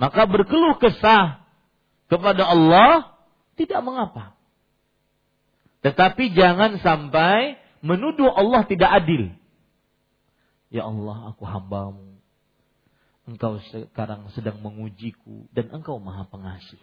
Maka 0.00 0.24
berkeluh 0.24 0.80
kesah 0.80 1.44
kepada 2.08 2.48
Allah 2.48 3.20
tidak 3.60 3.84
mengapa. 3.84 4.32
Tetapi 5.84 6.32
jangan 6.32 6.80
sampai 6.80 7.60
menuduh 7.84 8.28
Allah 8.32 8.64
tidak 8.64 8.88
adil. 8.88 9.32
Ya 10.72 10.88
Allah, 10.88 11.34
aku 11.34 11.44
hambamu. 11.44 12.16
Engkau 13.28 13.60
sekarang 13.70 14.32
sedang 14.32 14.58
mengujiku 14.64 15.46
dan 15.52 15.68
engkau 15.70 16.00
maha 16.00 16.24
pengasih. 16.26 16.80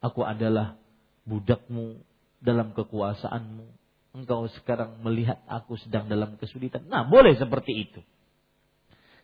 Aku 0.00 0.22
adalah 0.22 0.78
budakmu 1.26 1.98
dalam 2.38 2.70
kekuasaanmu. 2.72 3.66
Engkau 4.16 4.48
sekarang 4.48 5.04
melihat 5.04 5.36
aku 5.44 5.76
sedang 5.76 6.08
dalam 6.08 6.40
kesulitan. 6.40 6.88
Nah, 6.88 7.04
boleh 7.04 7.36
seperti 7.36 7.84
itu. 7.84 8.00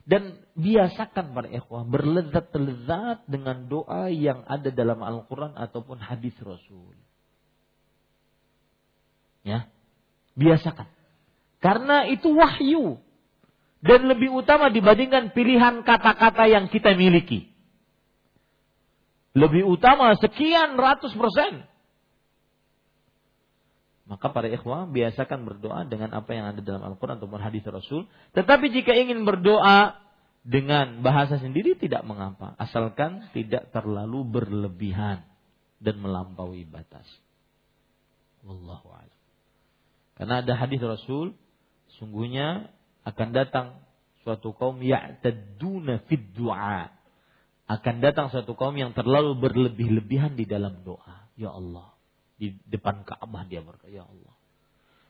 Dan 0.05 0.37
biasakan 0.53 1.33
para 1.33 1.49
ikhwah 1.49 1.87
berlezat-lezat 1.87 3.25
dengan 3.25 3.65
doa 3.65 4.11
yang 4.13 4.45
ada 4.45 4.69
dalam 4.69 5.01
Al-Quran 5.01 5.57
ataupun 5.57 5.97
hadis 5.97 6.35
Rasul. 6.43 6.93
Ya, 9.41 9.65
biasakan. 10.37 10.85
Karena 11.63 12.05
itu 12.11 12.29
wahyu. 12.29 12.99
Dan 13.83 14.07
lebih 14.07 14.31
utama 14.31 14.71
dibandingkan 14.71 15.35
pilihan 15.35 15.83
kata-kata 15.83 16.47
yang 16.47 16.69
kita 16.69 16.95
miliki. 16.95 17.51
Lebih 19.33 19.65
utama 19.65 20.13
sekian 20.21 20.77
ratus 20.77 21.11
persen. 21.17 21.72
Maka 24.13 24.29
para 24.29 24.45
ikhwah 24.45 24.85
biasakan 24.93 25.49
berdoa 25.49 25.89
dengan 25.89 26.13
apa 26.13 26.29
yang 26.37 26.53
ada 26.53 26.61
dalam 26.61 26.85
Al-Quran 26.85 27.17
ataupun 27.17 27.41
hadis 27.41 27.65
Rasul. 27.65 28.05
Tetapi 28.37 28.69
jika 28.69 28.93
ingin 28.93 29.25
berdoa 29.25 29.97
dengan 30.45 31.01
bahasa 31.01 31.41
sendiri 31.41 31.73
tidak 31.81 32.05
mengapa. 32.05 32.53
Asalkan 32.61 33.25
tidak 33.33 33.73
terlalu 33.73 34.21
berlebihan 34.21 35.25
dan 35.81 35.97
melampaui 35.97 36.61
batas. 36.69 37.09
Wallahu 38.45 38.93
a'lam. 38.93 39.19
Karena 40.13 40.45
ada 40.45 40.53
hadis 40.53 40.77
Rasul 40.77 41.33
Sungguhnya 42.01 42.73
akan 43.05 43.29
datang 43.35 43.67
suatu 44.25 44.55
kaum 44.55 44.81
ya'tadduna 44.81 46.07
fid 46.09 46.33
du'a. 46.33 46.89
Akan 47.69 48.03
datang 48.03 48.27
suatu 48.33 48.57
kaum 48.57 48.75
yang 48.75 48.91
terlalu 48.91 49.37
berlebih-lebihan 49.39 50.35
di 50.35 50.43
dalam 50.43 50.81
doa. 50.83 51.29
Ya 51.37 51.53
Allah. 51.53 51.92
Di 52.43 52.51
depan 52.67 53.07
Ka'bah 53.07 53.47
dia 53.47 53.63
berkata, 53.63 53.87
Ya 53.87 54.03
Allah. 54.03 54.35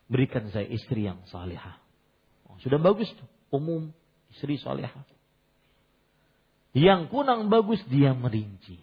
Berikan 0.06 0.46
saya 0.54 0.70
istri 0.70 1.10
yang 1.10 1.26
salihah. 1.26 1.82
Oh, 2.46 2.62
sudah 2.62 2.78
bagus 2.78 3.10
tuh. 3.18 3.26
Umum 3.50 3.90
istri 4.30 4.62
salihah. 4.62 5.02
Yang 6.78 7.10
kunang 7.10 7.50
bagus 7.50 7.82
dia 7.90 8.14
merinci. 8.14 8.78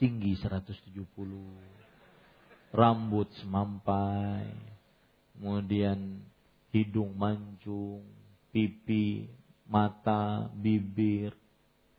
Tinggi 0.00 0.32
170. 0.40 1.04
Rambut 2.72 3.28
semampai. 3.44 4.48
Kemudian 5.36 6.24
hidung 6.72 7.12
mancung, 7.20 8.00
pipi, 8.48 9.28
mata, 9.68 10.48
bibir, 10.56 11.36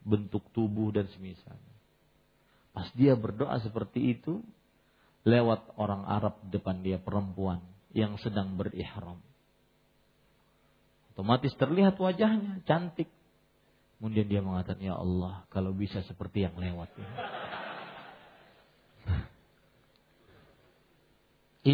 bentuk 0.01 0.49
tubuh 0.49 0.89
dan 0.89 1.05
semisalnya. 1.13 1.77
Pas 2.73 2.89
dia 2.97 3.13
berdoa 3.13 3.61
seperti 3.61 4.17
itu, 4.17 4.41
lewat 5.27 5.75
orang 5.75 6.07
Arab 6.07 6.39
depan 6.47 6.79
dia 6.83 6.99
perempuan 7.01 7.59
yang 7.91 8.15
sedang 8.21 8.55
berihram. 8.55 9.19
Otomatis 11.15 11.51
terlihat 11.59 11.99
wajahnya 11.99 12.63
cantik. 12.63 13.11
Kemudian 13.99 14.31
dia 14.31 14.39
mengatakan, 14.39 14.79
"Ya 14.79 14.95
Allah, 14.95 15.43
kalau 15.51 15.75
bisa 15.75 15.99
seperti 16.07 16.47
yang 16.47 16.55
lewat 16.55 16.87
ini." 16.95 17.09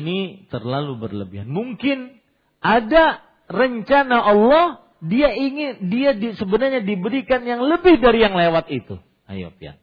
Ini 0.01 0.49
terlalu 0.49 0.97
berlebihan. 0.97 1.45
Mungkin 1.45 2.17
ada 2.57 3.22
rencana 3.45 4.26
Allah, 4.26 4.81
dia 4.97 5.30
ingin 5.38 5.93
dia 5.93 6.17
di, 6.17 6.34
sebenarnya 6.34 6.81
diberikan 6.81 7.45
yang 7.45 7.61
lebih 7.61 8.01
dari 8.01 8.26
yang 8.26 8.34
lewat 8.34 8.65
itu. 8.73 8.97
Ayo, 9.30 9.53
pian. 9.53 9.77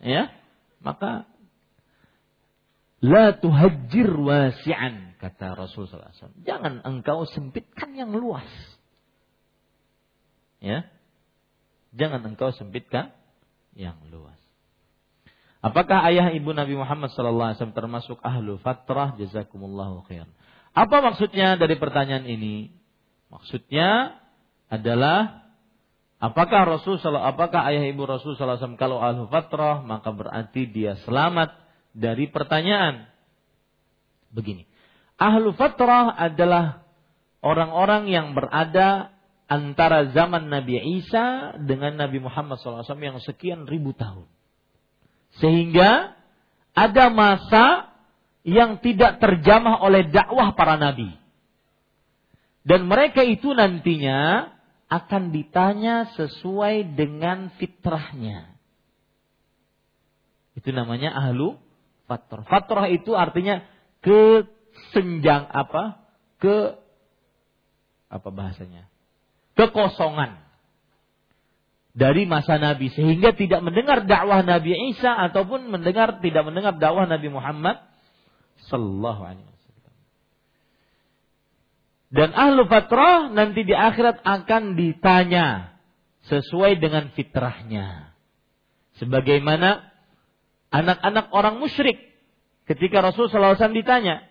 Ya, 0.00 0.32
maka 0.82 1.26
la 3.02 3.34
tuhajjir 3.34 4.10
wasi'an 4.10 5.18
kata 5.18 5.54
Rasul 5.54 5.86
SAW. 5.86 6.34
Jangan 6.42 6.82
engkau 6.82 7.26
sempitkan 7.30 7.94
yang 7.94 8.10
luas. 8.14 8.46
Ya. 10.62 10.86
Jangan 11.94 12.22
engkau 12.26 12.54
sempitkan 12.54 13.14
yang 13.74 13.98
luas. 14.10 14.38
Apakah 15.62 16.02
ayah 16.10 16.34
ibu 16.34 16.50
Nabi 16.50 16.74
Muhammad 16.74 17.14
wasallam 17.14 17.70
termasuk 17.70 18.18
ahlu 18.22 18.58
fatrah? 18.58 19.14
Jazakumullahu 19.14 20.02
khair. 20.10 20.26
Apa 20.74 20.98
maksudnya 21.04 21.54
dari 21.54 21.78
pertanyaan 21.78 22.26
ini? 22.26 22.74
Maksudnya 23.30 24.18
adalah 24.66 25.41
apakah 26.22 26.78
Rasul 26.78 27.02
apakah 27.02 27.66
ayah 27.74 27.82
ibu 27.90 28.06
Rasul 28.06 28.38
wasallam 28.38 28.78
kalau 28.78 29.02
ahlu 29.02 29.26
fatrah 29.26 29.82
maka 29.82 30.14
berarti 30.14 30.70
dia 30.70 30.94
selamat 31.02 31.50
dari 31.90 32.30
pertanyaan. 32.30 33.10
Begini. 34.30 34.64
Ahlu 35.18 35.52
fatrah 35.52 36.14
adalah 36.14 36.86
orang-orang 37.44 38.08
yang 38.08 38.32
berada 38.32 39.12
antara 39.50 40.08
zaman 40.16 40.48
Nabi 40.48 40.80
Isa 41.02 41.58
dengan 41.60 42.00
Nabi 42.00 42.24
Muhammad 42.24 42.56
SAW 42.56 42.88
yang 42.96 43.20
sekian 43.20 43.68
ribu 43.68 43.92
tahun. 43.92 44.24
Sehingga 45.36 46.16
ada 46.72 47.12
masa 47.12 47.92
yang 48.42 48.80
tidak 48.80 49.20
terjamah 49.20 49.84
oleh 49.84 50.08
dakwah 50.08 50.56
para 50.56 50.80
nabi. 50.80 51.12
Dan 52.64 52.86
mereka 52.88 53.26
itu 53.26 53.52
nantinya 53.52 54.50
akan 54.92 55.32
ditanya 55.32 56.12
sesuai 56.12 56.92
dengan 56.92 57.48
fitrahnya. 57.56 58.52
Itu 60.52 60.68
namanya 60.76 61.16
ahlu 61.16 61.56
fatrah. 62.04 62.44
Fatrah 62.44 62.92
itu 62.92 63.16
artinya 63.16 63.64
kesenjang 64.04 65.48
apa? 65.48 66.04
Ke 66.36 66.76
apa 68.12 68.28
bahasanya? 68.28 68.92
kekosongan 69.56 70.40
dari 71.92 72.24
masa 72.24 72.56
Nabi 72.56 72.88
sehingga 72.88 73.36
tidak 73.36 73.60
mendengar 73.60 74.08
dakwah 74.08 74.40
Nabi 74.40 74.96
Isa 74.96 75.12
ataupun 75.12 75.68
mendengar 75.68 76.24
tidak 76.24 76.48
mendengar 76.48 76.80
dakwah 76.80 77.04
Nabi 77.04 77.28
Muhammad 77.28 77.84
sallallahu 78.72 79.20
alaihi. 79.20 79.51
Dan 82.12 82.36
ahlu 82.36 82.68
fatrah 82.68 83.32
nanti 83.32 83.64
di 83.64 83.72
akhirat 83.72 84.20
akan 84.20 84.76
ditanya 84.76 85.72
sesuai 86.28 86.76
dengan 86.76 87.08
fitrahnya. 87.16 88.12
Sebagaimana 89.00 89.80
anak-anak 90.68 91.32
orang 91.32 91.56
musyrik 91.56 91.96
ketika 92.68 93.00
Rasul 93.00 93.32
wasallam 93.32 93.72
ditanya, 93.72 94.28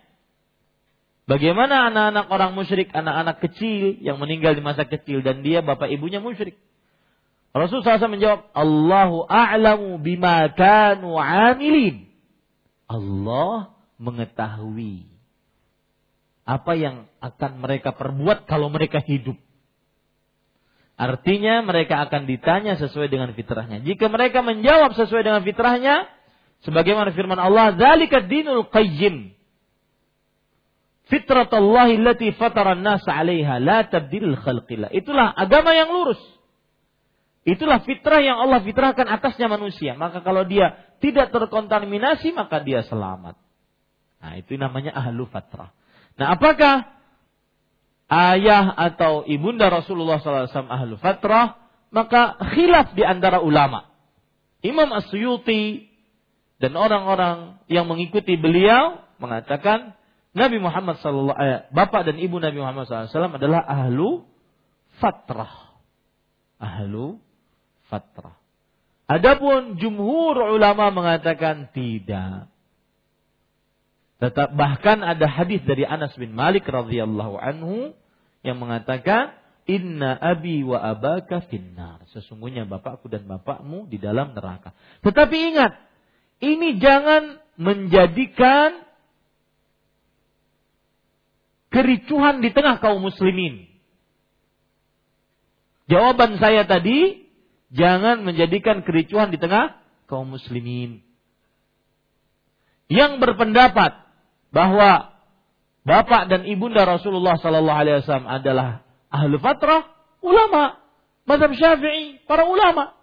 Bagaimana 1.22 1.86
anak-anak 1.86 2.26
orang 2.34 2.52
musyrik, 2.58 2.90
anak-anak 2.90 3.38
kecil 3.46 3.94
yang 4.02 4.18
meninggal 4.18 4.58
di 4.58 4.62
masa 4.62 4.82
kecil 4.82 5.22
dan 5.22 5.46
dia 5.46 5.62
bapak 5.62 5.86
ibunya 5.94 6.18
musyrik? 6.18 6.58
Rasulullah 7.54 8.00
SAW 8.00 8.16
menjawab, 8.16 8.40
Allahu 8.56 9.16
a'lamu 9.30 10.02
bima 10.02 10.50
kanu 10.50 11.14
amilin. 11.20 12.10
Allah 12.90 13.70
mengetahui 14.02 15.11
apa 16.42 16.72
yang 16.74 17.06
akan 17.22 17.62
mereka 17.62 17.94
perbuat 17.94 18.50
kalau 18.50 18.66
mereka 18.68 18.98
hidup. 18.98 19.38
Artinya 20.98 21.64
mereka 21.66 22.04
akan 22.06 22.28
ditanya 22.30 22.78
sesuai 22.78 23.08
dengan 23.10 23.32
fitrahnya. 23.34 23.82
Jika 23.82 24.06
mereka 24.06 24.44
menjawab 24.44 24.94
sesuai 24.94 25.22
dengan 25.24 25.42
fitrahnya, 25.42 26.06
sebagaimana 26.62 27.10
firman 27.10 27.40
Allah, 27.40 27.74
"Dzalika 27.74 28.26
dinul 28.26 28.68
qayyim." 28.70 29.34
Fitratallahi 31.10 31.98
allati 31.98 32.30
fataran 32.38 32.80
nas 32.86 33.02
'alaiha 33.04 33.58
la. 33.58 33.82
Itulah 34.94 35.26
agama 35.34 35.74
yang 35.74 35.90
lurus. 35.90 36.20
Itulah 37.42 37.82
fitrah 37.82 38.22
yang 38.22 38.38
Allah 38.38 38.62
fitrahkan 38.62 39.02
atasnya 39.10 39.50
manusia. 39.50 39.98
Maka 39.98 40.22
kalau 40.22 40.46
dia 40.46 40.78
tidak 41.02 41.34
terkontaminasi 41.34 42.30
maka 42.30 42.62
dia 42.62 42.86
selamat. 42.86 43.34
Nah, 44.22 44.32
itu 44.38 44.54
namanya 44.54 44.94
ahlu 44.94 45.26
fatrah. 45.26 45.74
Nah, 46.16 46.36
apakah 46.36 46.92
ayah 48.12 48.68
atau 48.76 49.24
ibunda 49.24 49.72
Rasulullah 49.72 50.20
SAW 50.20 50.68
ahlu 50.68 51.00
fatrah? 51.00 51.60
Maka 51.92 52.40
khilaf 52.56 52.96
di 52.96 53.04
antara 53.04 53.44
ulama. 53.44 53.92
Imam 54.64 54.88
Asyuti 54.96 55.92
dan 56.56 56.72
orang-orang 56.78 57.60
yang 57.66 57.84
mengikuti 57.90 58.38
beliau 58.38 59.02
mengatakan 59.18 59.98
Nabi 60.32 60.56
Muhammad 60.62 61.02
sallallahu 61.02 61.36
eh, 61.36 61.68
bapak 61.74 62.08
dan 62.08 62.16
ibu 62.16 62.40
Nabi 62.40 62.62
Muhammad 62.62 62.88
SAW 62.88 63.36
adalah 63.36 63.60
ahlu 63.66 64.24
fatrah. 64.96 65.76
Ahlu 66.56 67.20
fatrah. 67.90 68.38
Adapun 69.10 69.76
jumhur 69.76 70.40
ulama 70.56 70.88
mengatakan 70.94 71.68
tidak. 71.74 72.51
Tetap 74.22 74.54
bahkan 74.54 75.02
ada 75.02 75.26
hadis 75.26 75.66
dari 75.66 75.82
Anas 75.82 76.14
bin 76.14 76.30
Malik 76.30 76.62
radhiyallahu 76.62 77.42
anhu 77.42 77.90
yang 78.46 78.62
mengatakan 78.62 79.34
Inna 79.66 80.14
abi 80.14 80.62
wa 80.62 80.78
abaka 80.78 81.42
finnar. 81.50 82.06
Sesungguhnya 82.14 82.62
bapakku 82.66 83.10
dan 83.10 83.26
bapakmu 83.26 83.90
di 83.90 83.98
dalam 83.98 84.30
neraka. 84.30 84.78
Tetapi 85.02 85.36
ingat, 85.54 85.74
ini 86.38 86.78
jangan 86.78 87.42
menjadikan 87.58 88.86
kericuhan 91.70 92.42
di 92.42 92.50
tengah 92.54 92.78
kaum 92.78 93.02
muslimin. 93.02 93.70
Jawaban 95.86 96.42
saya 96.42 96.62
tadi, 96.66 97.26
jangan 97.74 98.22
menjadikan 98.22 98.86
kericuhan 98.86 99.34
di 99.34 99.38
tengah 99.38 99.78
kaum 100.10 100.30
muslimin. 100.30 101.02
Yang 102.90 103.18
berpendapat 103.18 104.01
bahwa 104.52 105.16
bapak 105.82 106.28
dan 106.28 106.44
ibunda 106.44 106.84
Rasulullah 106.84 107.40
Sallallahu 107.40 107.80
Alaihi 107.80 108.04
Wasallam 108.04 108.28
adalah 108.28 108.68
ahlu 109.12 109.40
fatrah, 109.40 109.92
ulama, 110.24 110.80
mazhab 111.28 111.52
syafi'i, 111.56 112.22
para 112.24 112.48
ulama. 112.48 112.96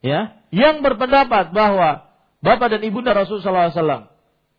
Ya, 0.00 0.40
yang 0.48 0.80
berpendapat 0.80 1.52
bahwa 1.52 2.08
bapak 2.40 2.76
dan 2.76 2.80
ibunda 2.88 3.12
Rasulullah 3.12 3.68
SAW 3.68 4.08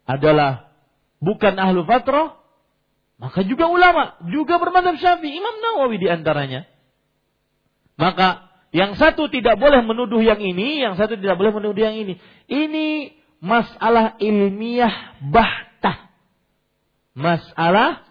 adalah 0.05 0.69
bukan 1.17 1.57
ahlu 1.57 1.81
fatrah, 1.85 2.37
maka 3.17 3.41
juga 3.45 3.69
ulama, 3.69 4.21
juga 4.29 4.57
bermadhab 4.61 4.97
syafi'i, 5.01 5.37
Imam 5.37 5.57
Nawawi 5.61 5.97
di 5.97 6.07
antaranya. 6.09 6.69
Maka 7.97 8.49
yang 8.73 8.97
satu 8.97 9.29
tidak 9.29 9.57
boleh 9.61 9.81
menuduh 9.85 10.21
yang 10.21 10.41
ini, 10.41 10.81
yang 10.81 10.97
satu 10.97 11.17
tidak 11.17 11.37
boleh 11.37 11.53
menuduh 11.53 11.81
yang 11.85 11.97
ini. 11.97 12.17
Ini 12.49 12.85
masalah 13.41 14.15
ilmiah 14.21 15.17
bahtah. 15.19 16.13
Masalah 17.17 18.05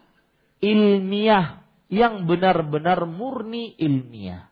ilmiah 0.61 1.65
yang 1.89 2.29
benar-benar 2.29 3.09
murni 3.09 3.73
ilmiah. 3.81 4.51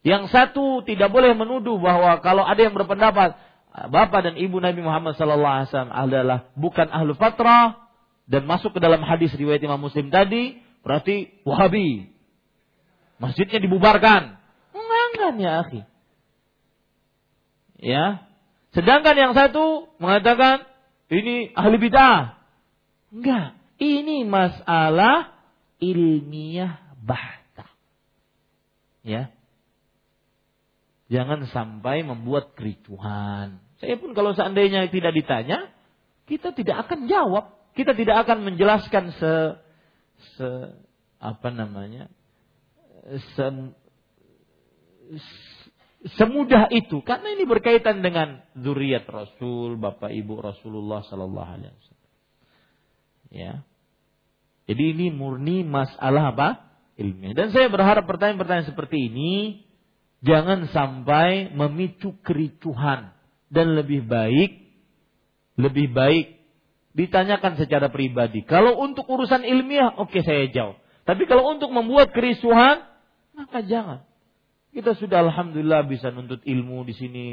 Yang 0.00 0.32
satu 0.32 0.80
tidak 0.88 1.12
boleh 1.12 1.36
menuduh 1.36 1.76
bahwa 1.76 2.16
kalau 2.24 2.40
ada 2.48 2.56
yang 2.56 2.72
berpendapat 2.72 3.36
bapak 3.70 4.20
dan 4.24 4.34
ibu 4.40 4.56
Nabi 4.56 4.80
Muhammad 4.80 5.12
SAW 5.14 5.92
adalah 5.92 6.48
bukan 6.56 6.88
ahlu 6.88 7.12
fatrah 7.12 7.90
dan 8.24 8.48
masuk 8.48 8.78
ke 8.78 8.80
dalam 8.80 9.04
hadis 9.04 9.34
riwayat 9.36 9.60
Imam 9.60 9.82
Muslim 9.82 10.08
tadi, 10.08 10.56
berarti 10.80 11.42
Wahabi. 11.44 12.08
Masjidnya 13.20 13.60
dibubarkan. 13.60 14.40
Enggak 14.72 15.36
ya 15.36 15.52
akhi. 15.60 15.80
Ya. 17.80 18.29
Sedangkan 18.70 19.16
yang 19.18 19.32
satu 19.34 19.90
mengatakan 19.98 20.66
ini 21.10 21.50
ahli 21.58 21.76
bid'ah. 21.78 22.38
Enggak. 23.10 23.58
Ini 23.80 24.28
masalah 24.28 25.34
ilmiah 25.82 26.94
bahta. 27.00 27.66
Ya. 29.02 29.34
Jangan 31.10 31.50
sampai 31.50 32.06
membuat 32.06 32.54
kericuhan. 32.54 33.58
Saya 33.82 33.98
pun 33.98 34.14
kalau 34.14 34.36
seandainya 34.36 34.86
tidak 34.92 35.16
ditanya, 35.16 35.72
kita 36.30 36.54
tidak 36.54 36.86
akan 36.86 37.10
jawab. 37.10 37.58
Kita 37.74 37.96
tidak 37.96 38.22
akan 38.22 38.46
menjelaskan 38.46 39.10
se, 39.18 39.34
se 40.38 40.48
apa 41.18 41.48
namanya 41.50 42.06
se, 43.08 43.46
semudah 46.16 46.72
itu 46.72 47.04
karena 47.04 47.36
ini 47.36 47.44
berkaitan 47.44 48.00
dengan 48.00 48.40
zuriat 48.56 49.04
Rasul, 49.04 49.76
Bapak 49.76 50.08
Ibu 50.08 50.40
Rasulullah 50.40 51.04
sallallahu 51.04 51.50
alaihi 51.50 51.72
wasallam. 51.72 52.12
Ya. 53.30 53.52
Jadi 54.64 54.84
ini 54.96 55.06
murni 55.12 55.66
masalah 55.66 56.32
apa? 56.32 56.48
Ilmiah. 56.96 57.32
Dan 57.32 57.50
saya 57.52 57.68
berharap 57.72 58.04
pertanyaan-pertanyaan 58.06 58.70
seperti 58.70 59.10
ini 59.12 59.64
jangan 60.20 60.68
sampai 60.68 61.52
memicu 61.52 62.16
kericuhan 62.20 63.12
dan 63.48 63.72
lebih 63.72 64.04
baik 64.04 64.60
lebih 65.60 65.92
baik 65.92 66.40
ditanyakan 66.96 67.60
secara 67.60 67.92
pribadi. 67.92 68.42
Kalau 68.42 68.80
untuk 68.80 69.06
urusan 69.06 69.46
ilmiah, 69.46 69.94
oke 70.00 70.10
okay, 70.10 70.22
saya 70.24 70.48
jawab. 70.50 70.80
Tapi 71.06 71.28
kalau 71.28 71.46
untuk 71.52 71.70
membuat 71.70 72.10
kerisuhan, 72.10 72.82
maka 73.36 73.62
jangan. 73.62 74.09
Kita 74.70 74.94
sudah 74.94 75.26
alhamdulillah 75.26 75.82
bisa 75.90 76.14
nuntut 76.14 76.46
ilmu 76.46 76.86
di 76.86 76.94
sini 76.94 77.26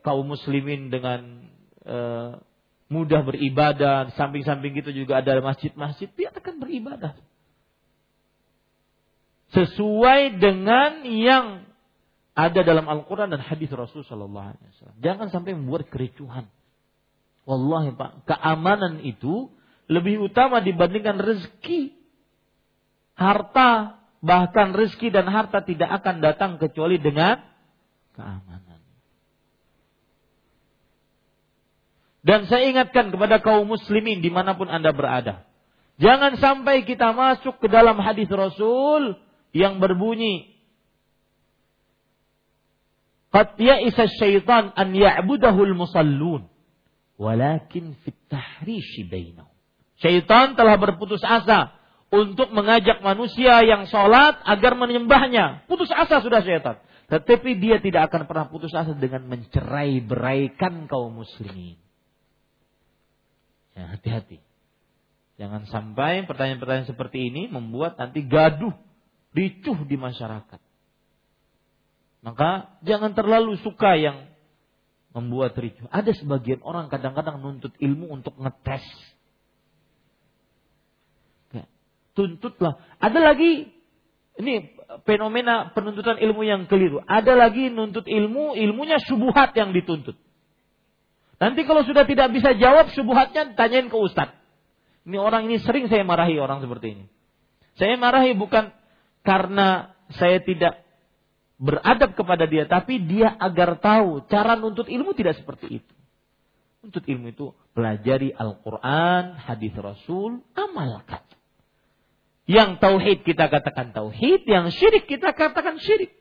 kaum 0.00 0.24
muslimin 0.24 0.88
dengan 0.88 1.50
uh, 1.84 2.38
mudah 2.88 3.20
beribadah. 3.26 4.14
Samping-samping 4.14 4.78
itu 4.78 4.94
juga 4.94 5.20
ada 5.20 5.42
masjid-masjid, 5.42 6.08
dia 6.14 6.30
akan 6.30 6.62
beribadah. 6.62 7.18
Sesuai 9.54 10.38
dengan 10.38 11.06
yang 11.06 11.46
ada 12.34 12.60
dalam 12.66 12.90
Al-Quran 12.90 13.30
dan 13.30 13.38
hadis 13.38 13.70
Rasul 13.70 14.02
Sallallahu 14.02 14.48
Alaihi 14.54 14.66
Wasallam. 14.74 14.98
Jangan 14.98 15.26
sampai 15.30 15.54
membuat 15.54 15.86
kericuhan. 15.86 16.50
Wallahi 17.46 17.94
Pak, 17.94 18.26
keamanan 18.26 19.04
itu 19.06 19.52
lebih 19.86 20.26
utama 20.26 20.58
dibandingkan 20.58 21.20
rezeki. 21.20 21.94
Harta, 23.14 24.02
bahkan 24.24 24.72
rezeki 24.72 25.12
dan 25.12 25.28
harta 25.28 25.60
tidak 25.60 26.00
akan 26.00 26.24
datang 26.24 26.56
kecuali 26.56 26.96
dengan 26.96 27.44
keamanan. 28.16 28.80
Dan 32.24 32.48
saya 32.48 32.72
ingatkan 32.72 33.12
kepada 33.12 33.44
kaum 33.44 33.68
muslimin 33.68 34.24
di 34.24 34.32
mana 34.32 34.56
pun 34.56 34.72
anda 34.72 34.96
berada. 34.96 35.44
Jangan 36.00 36.40
sampai 36.40 36.88
kita 36.88 37.12
masuk 37.12 37.60
ke 37.60 37.68
dalam 37.68 38.00
hadis 38.00 38.26
Rasul 38.32 39.20
yang 39.52 39.78
berbunyi 39.78 40.54
Qad 43.34 43.58
ya'isa 43.58 44.06
syaitan 44.14 44.70
an 44.78 44.94
ya'budahul 44.94 45.74
musallun 45.74 46.46
walakin 47.18 47.98
fit 48.06 48.14
tahrishi 48.30 49.10
bainahum. 49.10 49.50
Syaitan 49.98 50.54
telah 50.54 50.78
berputus 50.78 51.18
asa 51.26 51.74
untuk 52.14 52.54
mengajak 52.54 53.02
manusia 53.02 53.58
yang 53.66 53.90
sholat 53.90 54.38
agar 54.46 54.78
menyembahnya. 54.78 55.66
Putus 55.66 55.90
asa 55.90 56.22
sudah 56.22 56.46
syaitan. 56.46 56.78
Tetapi 57.10 57.58
dia 57.58 57.82
tidak 57.82 58.08
akan 58.08 58.30
pernah 58.30 58.46
putus 58.48 58.70
asa 58.72 58.94
dengan 58.94 59.26
mencerai 59.26 59.98
beraikan 60.00 60.86
kaum 60.86 61.20
muslimin. 61.20 61.76
Ya, 63.74 63.98
hati-hati. 63.98 64.38
Jangan 65.34 65.66
sampai 65.66 66.22
pertanyaan-pertanyaan 66.30 66.86
seperti 66.86 67.34
ini 67.34 67.50
membuat 67.50 67.98
nanti 67.98 68.22
gaduh, 68.22 68.70
ricuh 69.34 69.82
di 69.82 69.98
masyarakat. 69.98 70.60
Maka 72.24 72.80
jangan 72.86 73.12
terlalu 73.12 73.58
suka 73.60 73.98
yang 73.98 74.30
membuat 75.12 75.58
ricuh. 75.58 75.90
Ada 75.90 76.14
sebagian 76.16 76.62
orang 76.62 76.88
kadang-kadang 76.88 77.42
nuntut 77.42 77.74
ilmu 77.78 78.10
untuk 78.14 78.38
ngetes. 78.38 78.82
Ya, 81.54 81.66
tuntutlah. 82.14 82.80
Ada 83.02 83.18
lagi 83.20 83.74
ini 84.40 84.74
fenomena 85.06 85.70
penuntutan 85.74 86.18
ilmu 86.18 86.42
yang 86.42 86.66
keliru. 86.66 87.02
Ada 87.06 87.34
lagi 87.38 87.70
nuntut 87.70 88.06
ilmu, 88.06 88.58
ilmunya 88.58 88.98
subuhat 89.02 89.54
yang 89.54 89.70
dituntut. 89.70 90.18
Nanti 91.38 91.66
kalau 91.66 91.82
sudah 91.82 92.06
tidak 92.06 92.30
bisa 92.30 92.54
jawab 92.54 92.94
subuhatnya, 92.94 93.58
tanyain 93.58 93.90
ke 93.90 93.98
ustadz. 93.98 94.38
Ini 95.04 95.20
orang 95.20 95.50
ini 95.50 95.60
sering 95.60 95.90
saya 95.92 96.00
marahi 96.06 96.40
orang 96.40 96.64
seperti 96.64 96.96
ini. 96.96 97.04
Saya 97.76 97.98
marahi 98.00 98.32
bukan 98.32 98.72
karena 99.26 99.92
saya 100.14 100.40
tidak 100.40 100.80
beradab 101.58 102.16
kepada 102.16 102.48
dia, 102.48 102.64
tapi 102.64 103.02
dia 103.02 103.34
agar 103.36 103.76
tahu 103.82 104.24
cara 104.30 104.56
nuntut 104.56 104.88
ilmu 104.88 105.12
tidak 105.12 105.36
seperti 105.36 105.82
itu. 105.82 105.94
Nuntut 106.80 107.04
ilmu 107.04 107.26
itu 107.32 107.46
pelajari 107.76 108.32
Al-Quran, 108.32 109.36
hadis 109.40 109.74
Rasul, 109.76 110.40
amalkan. 110.56 111.24
Yang 112.44 112.76
tauhid 112.76 113.18
kita 113.24 113.48
katakan 113.48 113.96
tauhid, 113.96 114.44
yang 114.44 114.68
syirik 114.68 115.08
kita 115.08 115.32
katakan 115.32 115.80
syirik. 115.80 116.12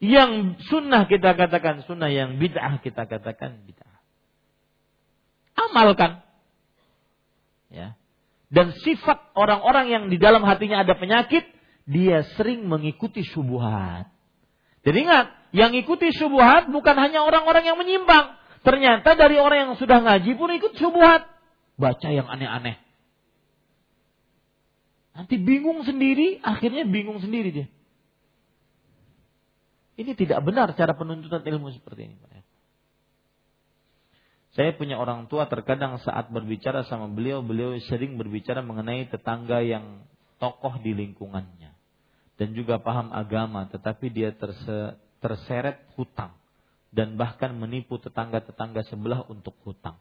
Yang 0.00 0.56
sunnah 0.72 1.04
kita 1.04 1.36
katakan 1.36 1.84
sunnah, 1.84 2.08
yang 2.08 2.40
bid'ah 2.40 2.80
kita 2.80 3.04
katakan 3.04 3.60
bid'ah. 3.68 4.00
Amalkan. 5.68 6.24
Ya. 7.68 8.00
Dan 8.48 8.72
sifat 8.80 9.36
orang-orang 9.36 9.92
yang 9.92 10.04
di 10.08 10.16
dalam 10.16 10.40
hatinya 10.48 10.80
ada 10.80 10.96
penyakit, 10.96 11.44
dia 11.84 12.24
sering 12.40 12.64
mengikuti 12.64 13.20
subuhat. 13.20 14.08
Jadi 14.80 14.96
ingat, 15.04 15.28
yang 15.52 15.76
ikuti 15.76 16.08
subuhat 16.16 16.72
bukan 16.72 16.96
hanya 16.96 17.20
orang-orang 17.20 17.68
yang 17.68 17.76
menyimpang. 17.76 18.40
Ternyata 18.64 19.12
dari 19.12 19.36
orang 19.36 19.68
yang 19.68 19.72
sudah 19.76 20.00
ngaji 20.00 20.32
pun 20.40 20.48
ikut 20.56 20.72
subuhat. 20.80 21.28
Baca 21.76 22.08
yang 22.08 22.24
aneh-aneh. 22.24 22.89
Nanti 25.14 25.36
bingung 25.36 25.82
sendiri, 25.82 26.38
akhirnya 26.40 26.86
bingung 26.86 27.18
sendiri 27.18 27.50
dia. 27.50 27.68
Ini 30.00 30.16
tidak 30.16 30.40
benar 30.46 30.72
cara 30.78 30.96
penuntutan 30.96 31.44
ilmu 31.44 31.68
seperti 31.76 32.08
ini. 32.08 32.16
Saya 34.50 34.74
punya 34.74 34.98
orang 34.98 35.30
tua 35.30 35.46
terkadang 35.46 36.02
saat 36.02 36.26
berbicara 36.32 36.82
sama 36.88 37.06
beliau, 37.06 37.38
beliau 37.38 37.78
sering 37.86 38.18
berbicara 38.18 38.66
mengenai 38.66 39.06
tetangga 39.06 39.62
yang 39.62 40.02
tokoh 40.42 40.80
di 40.82 40.90
lingkungannya 40.90 41.70
dan 42.40 42.56
juga 42.56 42.80
paham 42.80 43.12
agama, 43.12 43.68
tetapi 43.68 44.08
dia 44.08 44.32
terse, 44.32 44.96
terseret 45.20 45.84
hutang 45.94 46.32
dan 46.88 47.14
bahkan 47.14 47.52
menipu 47.52 48.00
tetangga-tetangga 48.00 48.82
sebelah 48.88 49.22
untuk 49.28 49.54
hutang. 49.62 50.00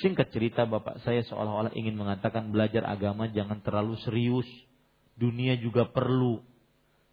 Singkat 0.00 0.32
cerita 0.32 0.64
bapak 0.64 1.04
saya 1.04 1.20
seolah-olah 1.28 1.76
ingin 1.76 1.98
mengatakan 2.00 2.48
belajar 2.48 2.86
agama 2.88 3.28
jangan 3.28 3.60
terlalu 3.60 4.00
serius. 4.00 4.48
Dunia 5.18 5.60
juga 5.60 5.84
perlu. 5.84 6.40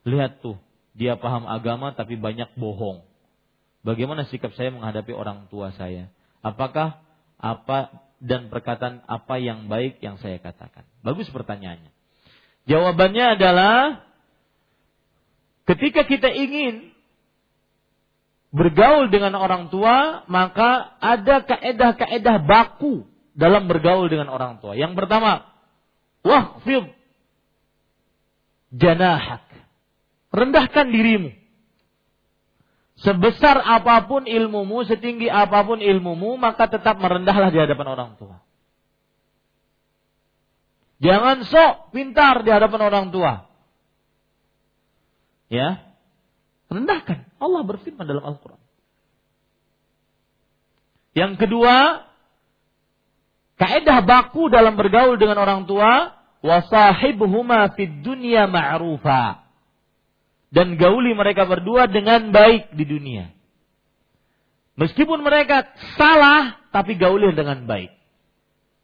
Lihat 0.08 0.40
tuh, 0.40 0.56
dia 0.96 1.20
paham 1.20 1.44
agama 1.44 1.92
tapi 1.92 2.16
banyak 2.16 2.56
bohong. 2.56 3.04
Bagaimana 3.84 4.28
sikap 4.32 4.56
saya 4.56 4.72
menghadapi 4.72 5.12
orang 5.12 5.52
tua 5.52 5.76
saya? 5.76 6.08
Apakah 6.40 7.04
apa 7.36 7.92
dan 8.24 8.48
perkataan 8.48 9.04
apa 9.08 9.36
yang 9.40 9.68
baik 9.68 10.00
yang 10.00 10.16
saya 10.24 10.40
katakan? 10.40 10.88
Bagus 11.04 11.28
pertanyaannya. 11.32 11.92
Jawabannya 12.68 13.26
adalah 13.40 14.10
Ketika 15.70 16.02
kita 16.10 16.34
ingin 16.34 16.90
bergaul 18.50 19.14
dengan 19.14 19.38
orang 19.38 19.70
tua, 19.70 20.26
maka 20.26 20.98
ada 20.98 21.46
kaedah-kaedah 21.46 22.38
baku 22.46 23.06
dalam 23.38 23.70
bergaul 23.70 24.10
dengan 24.10 24.30
orang 24.34 24.58
tua. 24.60 24.74
Yang 24.74 24.98
pertama, 24.98 25.46
wahfid 26.26 26.90
janahak. 28.74 29.46
Rendahkan 30.30 30.94
dirimu. 30.94 31.34
Sebesar 33.00 33.64
apa 33.64 34.06
pun 34.06 34.28
ilmumu, 34.28 34.84
setinggi 34.84 35.32
apa 35.32 35.64
pun 35.64 35.80
ilmumu, 35.80 36.36
maka 36.36 36.68
tetap 36.68 37.00
merendahlah 37.00 37.48
di 37.48 37.58
hadapan 37.58 37.88
orang 37.96 38.12
tua. 38.20 38.44
Jangan 41.00 41.48
sok 41.48 41.96
pintar 41.96 42.44
di 42.44 42.52
hadapan 42.52 42.82
orang 42.92 43.08
tua. 43.16 43.48
Ya. 45.48 45.89
Rendahkan. 46.70 47.26
Allah 47.42 47.62
berfirman 47.66 48.06
dalam 48.06 48.24
Al-Quran. 48.24 48.62
Yang 51.18 51.34
kedua, 51.42 52.06
kaedah 53.58 54.06
baku 54.06 54.48
dalam 54.54 54.78
bergaul 54.78 55.18
dengan 55.18 55.42
orang 55.42 55.66
tua, 55.66 56.14
wasahibhuma 56.46 57.74
fid 57.74 58.06
dunya 58.06 58.46
ma'rufa. 58.46 59.50
Dan 60.50 60.78
gauli 60.78 61.14
mereka 61.14 61.46
berdua 61.46 61.90
dengan 61.90 62.30
baik 62.30 62.74
di 62.74 62.86
dunia. 62.86 63.34
Meskipun 64.80 65.22
mereka 65.22 65.68
salah, 65.98 66.58
tapi 66.72 66.96
gauli 66.96 67.34
dengan 67.34 67.66
baik. 67.66 67.92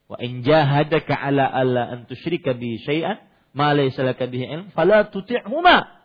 Wa 0.05 0.21
in 0.21 0.45
jahadaka 0.45 1.17
ala 1.17 1.49
alla 1.49 1.89
an 1.89 2.05
tusyrika 2.05 2.53
bi 2.53 2.77
syai'an 2.77 3.17
ma 3.57 3.73
laysa 3.73 4.05
laka 4.05 4.29
bihi 4.29 4.45
ilm 4.45 4.67
fala 4.77 5.09
tuti'huma. 5.09 6.04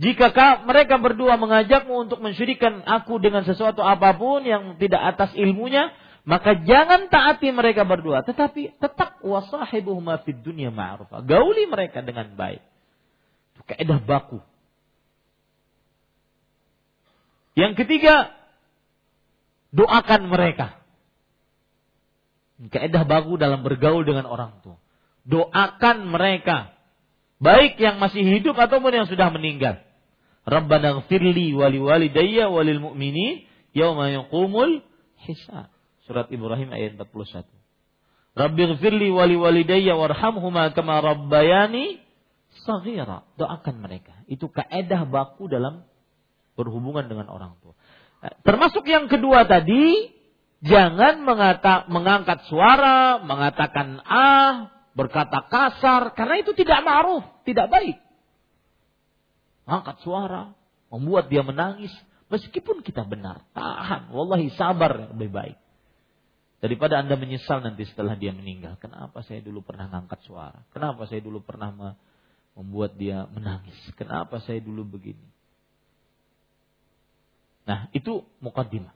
Jika 0.00 0.32
mereka 0.64 0.96
berdua 0.96 1.36
mengajakmu 1.36 2.08
untuk 2.08 2.24
mensyirikan 2.24 2.80
aku 2.88 3.20
dengan 3.20 3.44
sesuatu 3.44 3.84
apa 3.84 4.16
pun 4.16 4.40
yang 4.40 4.80
tidak 4.80 5.12
atas 5.12 5.36
ilmunya, 5.36 5.92
maka 6.24 6.56
jangan 6.64 7.12
taati 7.12 7.52
mereka 7.52 7.84
berdua, 7.84 8.24
tetapi 8.24 8.80
tetap 8.80 9.20
wasahibuhuma 9.20 10.24
fid 10.24 10.40
dunya 10.40 10.72
ma'rufa. 10.72 11.20
Gauli 11.20 11.68
mereka 11.68 12.00
dengan 12.00 12.32
baik. 12.32 12.64
Itu 13.52 13.60
kaidah 13.68 14.00
baku. 14.00 14.40
Yang 17.60 17.84
ketiga, 17.84 18.32
doakan 19.76 20.32
mereka. 20.32 20.80
Kaidah 22.72 23.04
baku 23.04 23.36
dalam 23.36 23.60
bergaul 23.60 24.00
dengan 24.08 24.24
orang 24.24 24.64
tua. 24.64 24.80
Doakan 25.28 26.08
mereka. 26.08 26.72
Baik 27.36 27.76
yang 27.76 28.00
masih 28.00 28.24
hidup 28.24 28.56
ataupun 28.56 28.96
yang 28.96 29.04
sudah 29.04 29.28
meninggal. 29.28 29.89
Rabbana 30.48 31.04
gfirli 31.04 31.52
wali 31.52 31.76
walidayya 31.76 32.48
walil 32.48 32.80
mu'minin 32.80 33.44
yauma 33.76 34.08
yaqumul 34.08 34.80
hisab. 35.20 35.68
Surat 36.08 36.32
Ibrahim 36.32 36.72
ayat 36.72 36.96
41. 36.96 37.44
Rabbi 38.32 38.62
gfirli 38.76 39.12
wali 39.12 39.36
walidayya 39.36 39.94
warhamhuma 40.00 40.72
kama 40.72 41.04
rabbayani 41.04 42.00
saghira. 42.64 43.28
Doakan 43.36 43.84
mereka. 43.84 44.16
Itu 44.26 44.48
kaedah 44.48 45.04
baku 45.04 45.46
dalam 45.50 45.84
berhubungan 46.56 47.06
dengan 47.06 47.28
orang 47.28 47.60
tua. 47.60 47.76
Termasuk 48.44 48.84
yang 48.84 49.08
kedua 49.08 49.48
tadi, 49.48 50.12
jangan 50.64 51.24
mengata, 51.24 51.88
mengangkat 51.88 52.44
suara, 52.48 53.20
mengatakan 53.24 53.96
ah, 54.04 54.68
berkata 54.92 55.40
kasar, 55.48 56.12
karena 56.12 56.44
itu 56.44 56.52
tidak 56.52 56.84
ma'ruf, 56.84 57.24
tidak 57.48 57.72
baik 57.72 57.96
angkat 59.68 60.00
suara, 60.04 60.52
membuat 60.92 61.30
dia 61.30 61.40
menangis, 61.44 61.92
meskipun 62.30 62.84
kita 62.84 63.06
benar, 63.06 63.44
tahan, 63.56 64.10
wallahi 64.12 64.50
sabar 64.54 65.12
lebih 65.14 65.30
baik. 65.30 65.58
Daripada 66.60 67.00
Anda 67.00 67.16
menyesal 67.16 67.64
nanti 67.64 67.88
setelah 67.88 68.20
dia 68.20 68.36
meninggal. 68.36 68.76
Kenapa 68.76 69.24
saya 69.24 69.40
dulu 69.40 69.64
pernah 69.64 69.88
ngangkat 69.88 70.20
suara? 70.28 70.60
Kenapa 70.76 71.08
saya 71.08 71.24
dulu 71.24 71.40
pernah 71.40 71.96
membuat 72.52 73.00
dia 73.00 73.24
menangis? 73.32 73.76
Kenapa 73.96 74.44
saya 74.44 74.60
dulu 74.60 74.84
begini? 74.84 75.24
Nah, 77.64 77.88
itu 77.96 78.28
mukaddimah. 78.44 78.92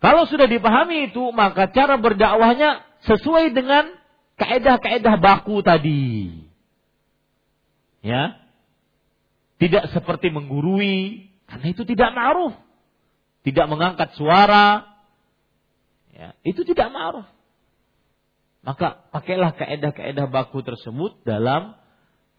Kalau 0.00 0.28
sudah 0.28 0.44
dipahami 0.44 1.08
itu, 1.08 1.24
maka 1.32 1.72
cara 1.72 1.96
berdakwahnya 1.96 2.84
sesuai 3.08 3.56
dengan 3.56 3.96
kaedah-kaedah 4.36 5.16
baku 5.20 5.60
tadi. 5.64 6.44
Ya, 8.04 8.40
tidak 9.60 9.92
seperti 9.92 10.32
menggurui, 10.32 11.28
karena 11.44 11.66
itu 11.68 11.84
tidak 11.84 12.16
ma'ruf. 12.16 12.56
Tidak 13.44 13.68
mengangkat 13.68 14.16
suara, 14.16 14.88
ya, 16.16 16.32
itu 16.40 16.64
tidak 16.64 16.88
ma'ruf. 16.88 17.28
Maka 18.64 19.04
pakailah 19.12 19.56
kaedah-kaedah 19.56 20.32
baku 20.32 20.64
tersebut 20.64 21.20
dalam 21.28 21.76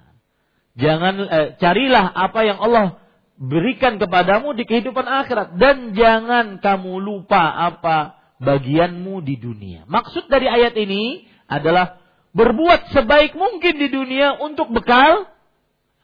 Jangan 0.77 1.15
eh, 1.27 1.57
carilah 1.57 2.13
apa 2.13 2.45
yang 2.45 2.61
Allah 2.61 3.01
berikan 3.37 4.01
kepadamu 4.01 4.57
di 4.57 4.65
kehidupan 4.65 5.05
akhirat 5.05 5.61
dan 5.61 5.93
jangan 5.93 6.57
kamu 6.61 7.01
lupa 7.01 7.53
apa 7.53 8.17
bagianmu 8.43 9.25
di 9.25 9.41
dunia. 9.41 9.89
Maksud 9.89 10.29
dari 10.29 10.49
ayat 10.49 10.77
ini 10.77 11.25
adalah 11.49 12.01
berbuat 12.37 12.93
sebaik 12.93 13.33
mungkin 13.33 13.81
di 13.81 13.89
dunia 13.89 14.37
untuk 14.41 14.69
bekal 14.73 15.25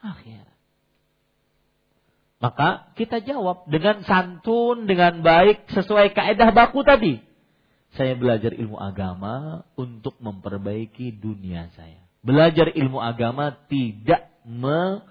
akhir. 0.00 0.48
Maka 2.42 2.90
kita 2.98 3.22
jawab 3.22 3.70
dengan 3.70 4.02
santun, 4.02 4.90
dengan 4.90 5.22
baik, 5.22 5.70
sesuai 5.70 6.10
kaedah 6.10 6.50
baku 6.50 6.82
tadi. 6.82 7.22
Saya 7.94 8.16
belajar 8.16 8.56
ilmu 8.56 8.80
agama 8.80 9.62
untuk 9.78 10.16
memperbaiki 10.18 11.12
dunia 11.14 11.70
saya. 11.76 12.02
Belajar 12.24 12.72
ilmu 12.72 12.98
agama 12.98 13.54
tidak 13.68 14.32
me 14.42 15.06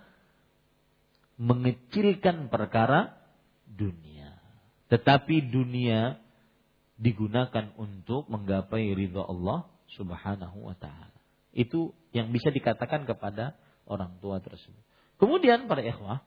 mengecilkan 1.42 2.54
perkara 2.54 3.18
dunia. 3.66 4.38
Tetapi 4.94 5.50
dunia 5.50 6.21
digunakan 7.02 7.74
untuk 7.82 8.30
menggapai 8.30 8.94
ridha 8.94 9.26
Allah 9.26 9.66
Subhanahu 9.98 10.70
wa 10.70 10.78
taala. 10.78 11.18
Itu 11.52 11.98
yang 12.14 12.30
bisa 12.30 12.54
dikatakan 12.54 13.10
kepada 13.10 13.58
orang 13.90 14.22
tua 14.22 14.38
tersebut. 14.40 14.80
Kemudian 15.18 15.66
para 15.66 15.82
ikhwah, 15.82 16.22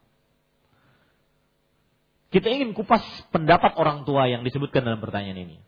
kita 2.34 2.50
ingin 2.50 2.74
kupas 2.74 3.00
pendapat 3.30 3.78
orang 3.78 4.02
tua 4.02 4.26
yang 4.26 4.42
disebutkan 4.42 4.82
dalam 4.82 4.98
pertanyaan 4.98 5.46
ini. 5.46 5.58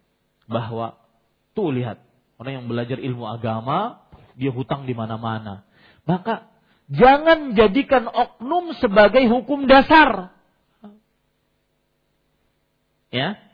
Bahwa 0.50 0.98
tuh 1.54 1.70
lihat, 1.70 2.02
orang 2.42 2.62
yang 2.62 2.66
belajar 2.66 2.98
ilmu 2.98 3.22
agama, 3.30 4.02
dia 4.34 4.50
hutang 4.50 4.84
di 4.84 4.92
mana-mana. 4.92 5.62
Maka 6.02 6.50
jangan 6.90 7.54
jadikan 7.54 8.10
oknum 8.10 8.74
sebagai 8.82 9.22
hukum 9.30 9.70
dasar. 9.70 10.34
Ya, 13.14 13.45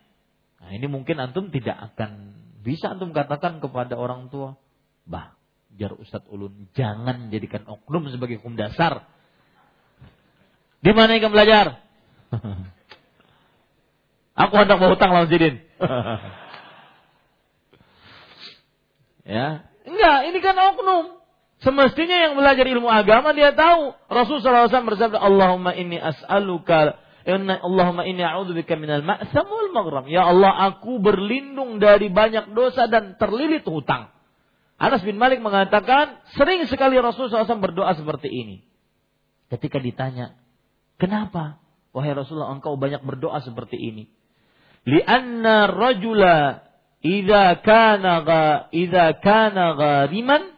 Nah, 0.63 0.71
ini 0.71 0.87
mungkin 0.87 1.19
antum 1.19 1.51
tidak 1.51 1.75
akan 1.91 2.39
bisa 2.63 2.95
antum 2.95 3.11
katakan 3.11 3.59
kepada 3.59 3.99
orang 3.99 4.31
tua, 4.31 4.55
bah, 5.03 5.35
jar 5.75 5.91
Ustadz 5.91 6.31
Ulun 6.31 6.71
jangan 6.71 7.27
jadikan 7.27 7.67
oknum 7.67 8.07
sebagai 8.07 8.39
hukum 8.39 8.55
dasar. 8.55 9.03
Di 10.79 10.95
mana 10.95 11.19
yang 11.19 11.35
belajar? 11.35 11.83
Aku 14.47 14.55
hendak 14.55 14.79
mau 14.79 14.95
hutang 14.95 15.11
lawan 15.11 15.27
Zidin. 15.27 15.59
ya, 19.35 19.67
enggak, 19.83 20.19
ini 20.31 20.39
kan 20.39 20.55
oknum. 20.55 21.19
Semestinya 21.59 22.17
yang 22.27 22.39
belajar 22.39 22.65
ilmu 22.67 22.87
agama 22.87 23.35
dia 23.35 23.51
tahu. 23.55 23.95
Rasulullah 24.07 24.67
SAW 24.67 24.91
bersabda, 24.95 25.19
Allahumma 25.19 25.75
inni 25.75 25.99
as'aluka 25.99 27.02
Allahumma 27.23 28.03
inni 28.03 28.19
a'udzubika 28.19 28.75
minal 28.75 29.03
ma'sam 29.03 29.47
wal 29.47 29.71
maghram. 29.71 30.05
Ya 30.11 30.27
Allah, 30.27 30.75
aku 30.75 30.99
berlindung 30.99 31.79
dari 31.79 32.11
banyak 32.11 32.51
dosa 32.51 32.91
dan 32.91 33.15
terlilit 33.15 33.63
hutang. 33.63 34.11
Anas 34.75 34.99
bin 35.07 35.15
Malik 35.15 35.39
mengatakan, 35.39 36.19
sering 36.35 36.67
sekali 36.67 36.99
Rasulullah 36.99 37.47
SAW 37.47 37.63
berdoa 37.63 37.95
seperti 37.95 38.27
ini. 38.27 38.67
Ketika 39.47 39.79
ditanya, 39.79 40.35
kenapa? 40.99 41.63
Wahai 41.95 42.11
Rasulullah, 42.11 42.51
engkau 42.51 42.75
banyak 42.75 43.05
berdoa 43.05 43.39
seperti 43.39 43.79
ini. 43.79 44.11
Lianna 44.83 45.71
rajula 45.71 46.67
idza 46.99 47.63
kana 47.63 48.25
ga 48.27 48.43
idza 48.75 49.15
kana 49.23 49.79
ghariman 49.79 50.51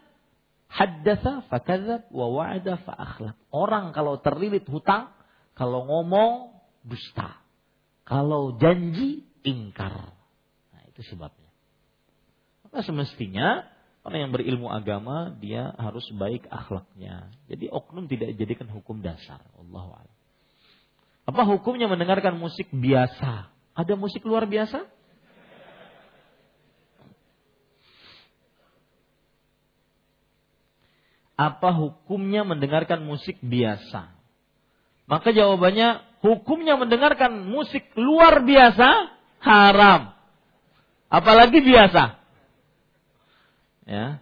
haddatha 0.66 1.46
fakadzab 1.46 2.10
wa 2.10 2.26
wa'ada 2.34 2.82
fa 2.82 2.96
akhlaq. 2.98 3.36
Orang 3.54 3.94
kalau 3.94 4.18
terlilit 4.18 4.66
hutang, 4.66 5.14
kalau 5.54 5.86
ngomong 5.86 6.55
dusta. 6.86 7.42
Kalau 8.06 8.54
janji, 8.62 9.26
ingkar. 9.42 10.14
Nah, 10.70 10.82
itu 10.86 11.02
sebabnya. 11.10 11.50
Maka 12.62 12.86
semestinya 12.86 13.66
orang 14.06 14.30
yang 14.30 14.32
berilmu 14.32 14.70
agama 14.70 15.34
dia 15.42 15.74
harus 15.74 16.06
baik 16.14 16.46
akhlaknya. 16.46 17.34
Jadi 17.50 17.66
oknum 17.66 18.06
tidak 18.06 18.38
dijadikan 18.38 18.70
hukum 18.70 19.02
dasar. 19.02 19.42
Allah 19.58 20.06
Apa 21.26 21.42
hukumnya 21.42 21.90
mendengarkan 21.90 22.38
musik 22.38 22.70
biasa? 22.70 23.50
Ada 23.74 23.98
musik 23.98 24.22
luar 24.22 24.46
biasa? 24.46 24.86
Apa 31.36 31.68
hukumnya 31.76 32.48
mendengarkan 32.48 33.04
musik 33.04 33.36
biasa? 33.44 34.08
Maka 35.04 35.36
jawabannya 35.36 36.00
hukumnya 36.26 36.74
mendengarkan 36.74 37.46
musik 37.46 37.86
luar 37.94 38.42
biasa 38.42 39.14
haram. 39.40 40.12
Apalagi 41.06 41.62
biasa. 41.62 42.18
Ya. 43.86 44.18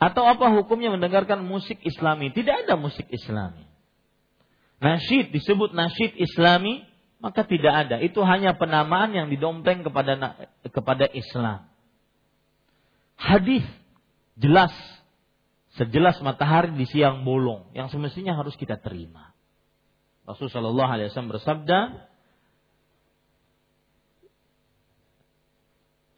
Atau 0.00 0.24
apa 0.24 0.48
hukumnya 0.56 0.88
mendengarkan 0.96 1.44
musik 1.44 1.76
islami? 1.84 2.32
Tidak 2.32 2.64
ada 2.64 2.80
musik 2.80 3.04
islami. 3.12 3.68
Nasyid 4.80 5.28
disebut 5.28 5.76
nasyid 5.76 6.16
islami, 6.16 6.88
maka 7.20 7.44
tidak 7.44 7.86
ada. 7.86 8.00
Itu 8.00 8.24
hanya 8.24 8.56
penamaan 8.56 9.12
yang 9.12 9.28
didompleng 9.28 9.84
kepada 9.84 10.16
kepada 10.72 11.04
Islam. 11.12 11.68
Hadis 13.20 13.68
jelas 14.40 14.72
sejelas 15.76 16.16
matahari 16.24 16.72
di 16.72 16.88
siang 16.88 17.22
bolong 17.22 17.68
yang 17.76 17.92
semestinya 17.92 18.32
harus 18.34 18.56
kita 18.56 18.80
terima. 18.80 19.29
Rasulullah 20.28 20.90
SAW 21.10 21.32
bersabda, 21.32 21.78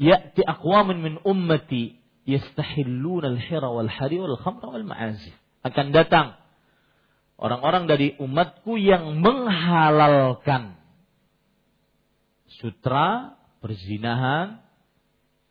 "Ya'ti 0.02 0.42
aqwamin 0.42 0.98
min 1.00 1.14
ummati 1.22 1.96
yastahilluna 2.26 3.32
al-hira 3.34 3.70
wal 3.70 3.88
hari 3.88 4.18
wal 4.18 4.36
khamra 4.36 4.74
wal 4.74 4.86
ma'azif." 4.86 5.34
Akan 5.62 5.94
datang 5.94 6.34
orang-orang 7.38 7.86
dari 7.86 8.18
umatku 8.18 8.74
yang 8.78 9.22
menghalalkan 9.22 10.78
sutra, 12.58 13.38
perzinahan, 13.62 14.62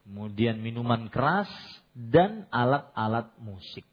kemudian 0.03 0.59
minuman 0.59 1.07
keras 1.07 1.47
dan 1.95 2.47
alat-alat 2.51 3.31
musik. 3.39 3.87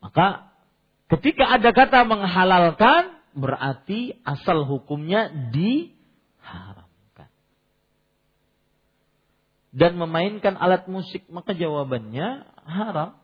Maka 0.00 0.55
ketika 1.10 1.58
ada 1.58 1.70
kata 1.70 2.02
menghalalkan 2.06 3.16
berarti 3.36 4.16
asal 4.24 4.64
hukumnya 4.64 5.28
diharamkan. 5.52 7.30
Dan 9.76 10.00
memainkan 10.00 10.56
alat 10.56 10.88
musik 10.88 11.28
maka 11.28 11.52
jawabannya 11.52 12.48
haram 12.64 13.20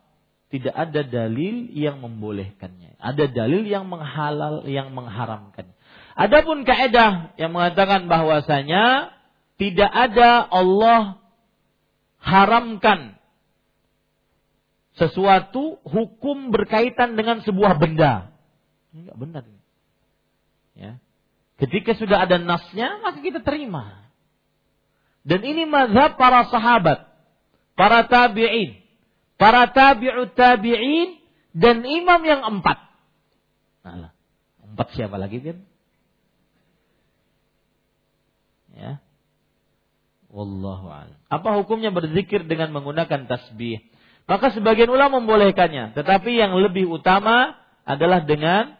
tidak 0.52 0.76
ada 0.76 1.00
dalil 1.00 1.72
yang 1.72 2.04
membolehkannya. 2.04 3.00
Ada 3.00 3.32
dalil 3.32 3.64
yang 3.64 3.88
menghalal 3.88 4.68
yang 4.68 4.92
mengharamkan. 4.92 5.72
Adapun 6.12 6.68
kaidah 6.68 7.32
yang 7.40 7.56
mengatakan 7.56 8.04
bahwasanya 8.04 9.16
tidak 9.56 9.88
ada 9.88 10.44
Allah 10.44 11.16
haramkan 12.20 13.16
sesuatu 14.96 15.80
hukum 15.86 16.52
berkaitan 16.52 17.16
dengan 17.16 17.40
sebuah 17.40 17.80
benda. 17.80 18.32
Ini 18.92 19.08
enggak 19.08 19.18
benar. 19.18 19.42
Ya. 20.76 20.92
Ketika 21.60 21.96
sudah 21.96 22.24
ada 22.24 22.36
nasnya, 22.40 23.00
maka 23.00 23.20
kita 23.20 23.40
terima. 23.40 24.04
Dan 25.22 25.46
ini 25.46 25.64
mazhab 25.64 26.18
para 26.18 26.48
sahabat, 26.50 27.06
para 27.78 28.04
tabi'in 28.10 28.82
para 29.42 29.66
tabi'ut 29.74 30.38
tabi'in 30.38 31.18
dan 31.50 31.82
imam 31.82 32.22
yang 32.22 32.46
empat. 32.46 32.78
Nah, 33.82 34.14
empat 34.62 34.94
siapa 34.94 35.18
lagi 35.18 35.42
kan? 35.42 35.58
Ya. 38.70 38.92
A'lam. 40.32 41.18
Apa 41.26 41.60
hukumnya 41.60 41.90
berzikir 41.90 42.46
dengan 42.46 42.70
menggunakan 42.70 43.26
tasbih? 43.26 43.82
Maka 44.26 44.54
sebagian 44.54 44.88
ulama 44.88 45.18
membolehkannya, 45.18 45.98
tetapi 45.98 46.38
yang 46.38 46.54
lebih 46.54 46.86
utama 46.86 47.58
adalah 47.82 48.22
dengan 48.22 48.78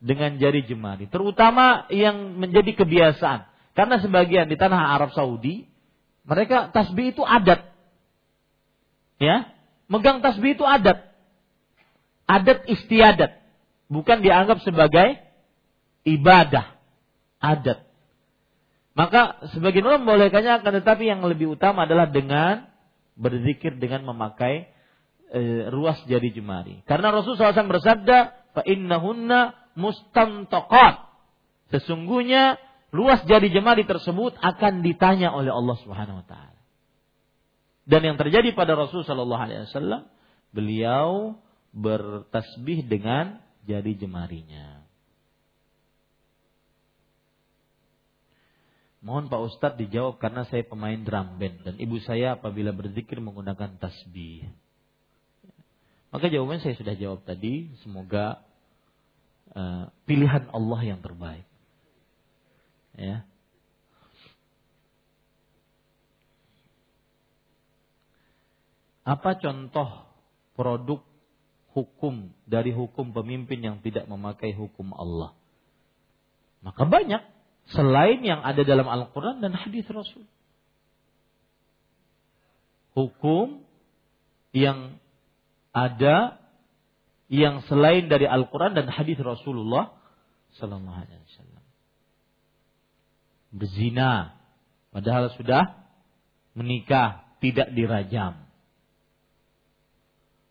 dengan 0.00 0.40
jari 0.40 0.64
jemari, 0.64 1.10
terutama 1.12 1.84
yang 1.92 2.40
menjadi 2.40 2.72
kebiasaan. 2.72 3.44
Karena 3.76 4.00
sebagian 4.00 4.48
di 4.48 4.56
tanah 4.56 4.96
Arab 4.96 5.12
Saudi, 5.12 5.68
mereka 6.24 6.72
tasbih 6.72 7.12
itu 7.12 7.20
adat. 7.20 7.68
Ya, 9.20 9.52
megang 9.92 10.24
tasbih 10.24 10.56
itu 10.56 10.64
adat. 10.64 11.12
Adat 12.24 12.64
istiadat. 12.70 13.36
Bukan 13.90 14.24
dianggap 14.24 14.62
sebagai 14.64 15.20
ibadah. 16.06 16.78
Adat. 17.42 17.84
Maka 18.94 19.48
sebagian 19.52 19.86
orang 19.86 20.04
membolehkannya 20.04 20.60
akan 20.60 20.72
tetapi 20.82 21.08
yang 21.08 21.20
lebih 21.24 21.56
utama 21.56 21.84
adalah 21.84 22.08
dengan 22.10 22.68
berzikir 23.20 23.76
dengan 23.76 24.08
memakai 24.08 24.72
e, 25.28 25.68
ruas 25.68 26.00
jari 26.08 26.32
jemari. 26.32 26.80
Karena 26.88 27.12
Rasulullah 27.12 27.52
SAW 27.52 27.76
bersabda, 27.76 28.18
"Fa 28.56 28.62
innahunna 28.64 29.76
mustantaqat." 29.76 31.06
Sesungguhnya 31.70 32.56
luas 32.90 33.22
jari 33.28 33.52
jemari 33.52 33.84
tersebut 33.84 34.34
akan 34.40 34.80
ditanya 34.80 35.30
oleh 35.36 35.52
Allah 35.52 35.76
Subhanahu 35.84 36.24
wa 36.24 36.26
taala. 36.26 36.58
Dan 37.86 38.06
yang 38.06 38.16
terjadi 38.16 38.54
pada 38.54 38.78
Rasul 38.78 39.02
Shallallahu 39.02 39.42
Alaihi 39.42 39.66
Wasallam, 39.66 40.06
beliau 40.54 41.38
bertasbih 41.74 42.86
dengan 42.86 43.42
jari 43.66 43.94
jemarinya. 43.98 44.79
Mohon 49.00 49.32
Pak 49.32 49.40
Ustadz 49.48 49.80
dijawab 49.80 50.20
karena 50.20 50.44
saya 50.44 50.60
pemain 50.60 51.00
drum 51.00 51.40
band 51.40 51.56
dan 51.64 51.74
ibu 51.80 51.96
saya 52.04 52.36
apabila 52.36 52.68
berzikir 52.68 53.16
menggunakan 53.16 53.80
tasbih. 53.80 54.44
Maka 56.12 56.28
jawabannya 56.28 56.60
saya 56.60 56.76
sudah 56.76 56.94
jawab 56.98 57.24
tadi. 57.24 57.72
Semoga 57.80 58.44
uh, 59.56 59.88
pilihan 60.04 60.52
Allah 60.52 60.80
yang 60.84 61.00
terbaik. 61.00 61.48
Ya. 62.98 63.24
Apa 69.06 69.40
contoh 69.40 70.04
produk 70.52 71.00
hukum 71.72 72.36
dari 72.44 72.74
hukum 72.74 73.16
pemimpin 73.16 73.64
yang 73.64 73.76
tidak 73.80 74.04
memakai 74.04 74.52
hukum 74.52 74.92
Allah? 74.92 75.32
Maka 76.60 76.84
banyak 76.84 77.39
selain 77.72 78.20
yang 78.22 78.42
ada 78.42 78.62
dalam 78.66 78.86
Al-Quran 78.86 79.42
dan 79.42 79.54
hadis 79.54 79.86
Rasul. 79.90 80.26
Hukum 82.94 83.62
yang 84.50 84.98
ada 85.70 86.42
yang 87.30 87.62
selain 87.70 88.10
dari 88.10 88.26
Al-Quran 88.26 88.74
dan 88.74 88.90
hadis 88.90 89.16
Rasulullah 89.22 89.94
Sallallahu 90.58 90.98
Alaihi 90.98 91.22
Wasallam. 91.30 91.64
Berzina, 93.54 94.34
padahal 94.90 95.30
sudah 95.38 95.78
menikah, 96.58 97.22
tidak 97.38 97.70
dirajam 97.70 98.50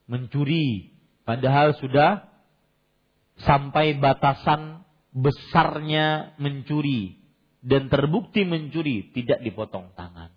mencuri 0.10 0.90
padahal 1.24 1.78
sudah 1.78 2.26
sampai 3.46 3.94
batasan 4.02 4.79
besarnya 5.10 6.38
mencuri 6.38 7.18
dan 7.60 7.90
terbukti 7.92 8.46
mencuri 8.46 9.12
tidak 9.12 9.42
dipotong 9.44 9.92
tangan. 9.98 10.32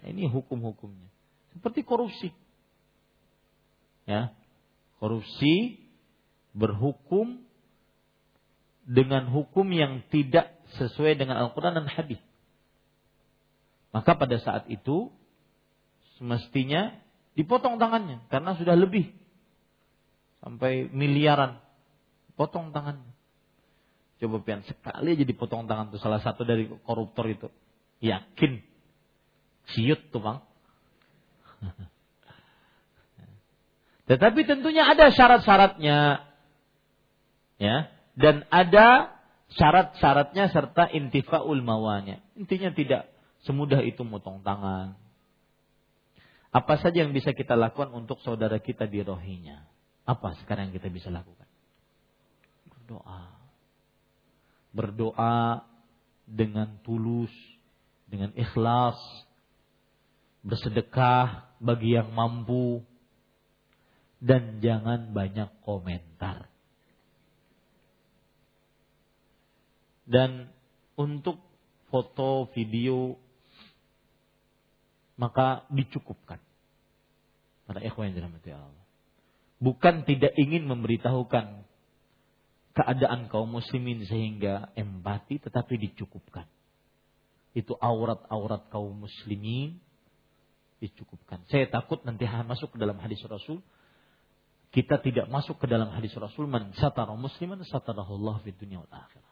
Ini 0.00 0.32
hukum-hukumnya. 0.32 1.08
Seperti 1.52 1.84
korupsi. 1.84 2.32
Ya. 4.08 4.32
Korupsi 4.96 5.80
berhukum 6.56 7.44
dengan 8.88 9.28
hukum 9.30 9.68
yang 9.70 10.02
tidak 10.08 10.50
sesuai 10.80 11.20
dengan 11.20 11.36
Al-Quran 11.36 11.78
dan 11.78 11.86
hadis. 11.86 12.20
Maka 13.92 14.16
pada 14.16 14.38
saat 14.40 14.66
itu 14.72 15.10
semestinya 16.18 16.94
dipotong 17.34 17.78
tangannya 17.78 18.22
karena 18.28 18.54
sudah 18.58 18.74
lebih 18.74 19.08
sampai 20.42 20.88
miliaran 20.90 21.58
potong 22.40 22.72
tangannya. 22.72 23.12
Coba 24.16 24.40
pian 24.40 24.64
sekali 24.64 25.12
aja 25.12 25.24
dipotong 25.28 25.68
tangan 25.68 25.92
tuh 25.92 26.00
salah 26.00 26.24
satu 26.24 26.48
dari 26.48 26.64
koruptor 26.88 27.28
itu. 27.28 27.52
Yakin? 28.00 28.64
Siut 29.76 30.08
tuh 30.08 30.24
bang. 30.24 30.40
Tetapi 34.08 34.40
tentunya 34.48 34.88
ada 34.88 35.12
syarat-syaratnya. 35.12 36.24
Ya. 37.60 37.92
Dan 38.16 38.48
ada 38.48 39.20
syarat-syaratnya 39.52 40.48
serta 40.48 40.88
intifaul 40.94 41.60
mawanya 41.60 42.22
intinya 42.38 42.70
tidak 42.70 43.10
semudah 43.42 43.82
itu 43.82 44.06
motong 44.06 44.40
tangan. 44.46 44.94
Apa 46.50 46.78
saja 46.78 47.06
yang 47.06 47.14
bisa 47.14 47.30
kita 47.30 47.54
lakukan 47.54 47.90
untuk 47.94 48.18
saudara 48.22 48.58
kita 48.58 48.86
di 48.86 49.02
rohinya? 49.02 49.66
Apa 50.06 50.34
sekarang 50.42 50.70
yang 50.70 50.74
kita 50.78 50.90
bisa 50.90 51.08
lakukan? 51.10 51.49
berdoa. 52.90 53.22
Berdoa 54.74 55.62
dengan 56.26 56.82
tulus, 56.82 57.30
dengan 58.10 58.34
ikhlas, 58.34 58.98
bersedekah 60.42 61.54
bagi 61.62 61.94
yang 61.94 62.10
mampu, 62.10 62.82
dan 64.18 64.58
jangan 64.58 65.14
banyak 65.14 65.50
komentar. 65.62 66.50
Dan 70.10 70.50
untuk 70.98 71.38
foto, 71.94 72.50
video, 72.50 73.14
maka 75.14 75.62
dicukupkan. 75.70 76.42
Pada 77.70 77.78
ikhwan 77.86 78.10
yang 78.10 78.18
dirahmati 78.18 78.50
Allah. 78.50 78.86
Bukan 79.62 80.02
tidak 80.02 80.34
ingin 80.34 80.66
memberitahukan 80.66 81.69
keadaan 82.80 83.28
kaum 83.28 83.60
muslimin 83.60 84.08
sehingga 84.08 84.72
empati, 84.72 85.36
tetapi 85.44 85.76
dicukupkan. 85.76 86.48
Itu 87.52 87.76
aurat-aurat 87.76 88.72
kaum 88.72 89.04
muslimin 89.04 89.76
dicukupkan. 90.80 91.44
Saya 91.52 91.68
takut 91.68 92.00
nanti 92.08 92.24
masuk 92.24 92.72
ke 92.72 92.78
dalam 92.80 92.96
hadis 92.96 93.20
Rasul, 93.28 93.60
kita 94.72 94.96
tidak 95.04 95.28
masuk 95.28 95.60
ke 95.60 95.68
dalam 95.68 95.92
hadis 95.92 96.16
Rasul 96.16 96.48
man 96.48 96.72
satara 96.72 97.12
musliman 97.12 97.60
satarahullah 97.60 98.40
fid 98.40 98.56
dunya 98.56 98.80
wal 98.80 98.88
akhirah. 98.88 99.28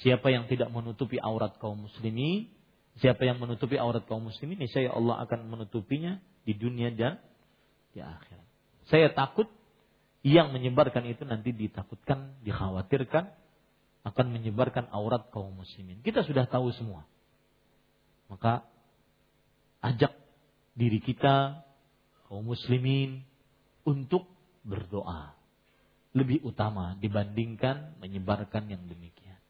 Siapa 0.00 0.32
yang 0.32 0.48
tidak 0.48 0.72
menutupi 0.72 1.20
aurat 1.20 1.60
kaum 1.60 1.84
muslimin, 1.84 2.48
siapa 2.96 3.28
yang 3.28 3.36
menutupi 3.36 3.76
aurat 3.76 4.08
kaum 4.08 4.24
muslimin, 4.24 4.64
saya 4.72 4.94
Allah 4.96 5.20
akan 5.28 5.52
menutupinya 5.52 6.16
di 6.48 6.56
dunia 6.56 6.88
dan 6.96 7.20
di 7.92 8.00
akhirat. 8.00 8.46
Saya 8.88 9.12
takut 9.12 9.50
yang 10.20 10.52
menyebarkan 10.52 11.08
itu 11.08 11.24
nanti 11.24 11.56
ditakutkan, 11.56 12.36
dikhawatirkan 12.44 13.32
akan 14.04 14.26
menyebarkan 14.32 14.88
aurat 14.92 15.28
kaum 15.32 15.52
muslimin. 15.56 16.00
Kita 16.04 16.24
sudah 16.24 16.44
tahu 16.48 16.72
semua. 16.76 17.08
Maka 18.28 18.64
ajak 19.80 20.12
diri 20.76 21.00
kita 21.00 21.64
kaum 22.28 22.44
muslimin 22.44 23.24
untuk 23.84 24.28
berdoa 24.60 25.32
lebih 26.12 26.42
utama 26.44 26.98
dibandingkan 27.00 27.96
menyebarkan 28.02 28.68
yang 28.68 28.82
demikian. 28.84 29.40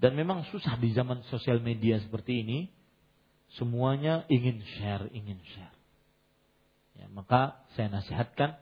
Dan 0.00 0.16
memang 0.18 0.44
susah 0.50 0.76
di 0.80 0.92
zaman 0.92 1.22
sosial 1.30 1.60
media 1.60 2.00
seperti 2.02 2.44
ini, 2.44 2.58
semuanya 3.56 4.26
ingin 4.28 4.62
share, 4.78 5.06
ingin 5.14 5.38
share. 5.54 5.76
Ya, 6.94 7.06
maka 7.10 7.62
saya 7.74 7.90
nasihatkan 7.90 8.58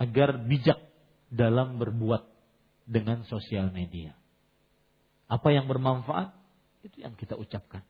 agar 0.00 0.40
bijak 0.40 0.80
dalam 1.28 1.76
berbuat 1.76 2.24
dengan 2.88 3.22
sosial 3.28 3.68
media. 3.68 4.16
Apa 5.30 5.52
yang 5.52 5.68
bermanfaat 5.68 6.34
itu 6.82 7.04
yang 7.04 7.14
kita 7.14 7.36
ucapkan. 7.36 7.84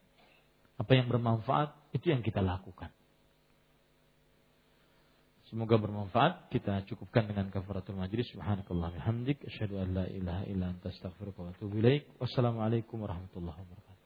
Apa 0.75 0.91
yang 0.93 1.07
bermanfaat 1.07 1.73
itu 1.95 2.11
yang 2.11 2.21
kita 2.21 2.43
lakukan. 2.43 2.91
Semoga 5.49 5.75
bermanfaat. 5.75 6.47
Kita 6.47 6.85
cukupkan 6.87 7.27
dengan 7.27 7.51
kafaratul 7.51 7.99
majlis. 7.99 8.29
Subhanakallah 8.31 8.95
bihamdik. 8.95 9.43
Asyhadu 9.47 9.83
an 9.83 9.89
la 9.91 10.05
ilaha 10.07 10.43
illa 10.47 10.71
anta 10.71 10.93
astaghfiruka 10.93 11.43
wa 11.43 11.49
atubu. 11.51 11.81
Wassalamualaikum 12.23 13.03
warahmatullahi 13.03 13.59
wabarakatuh. 13.59 14.00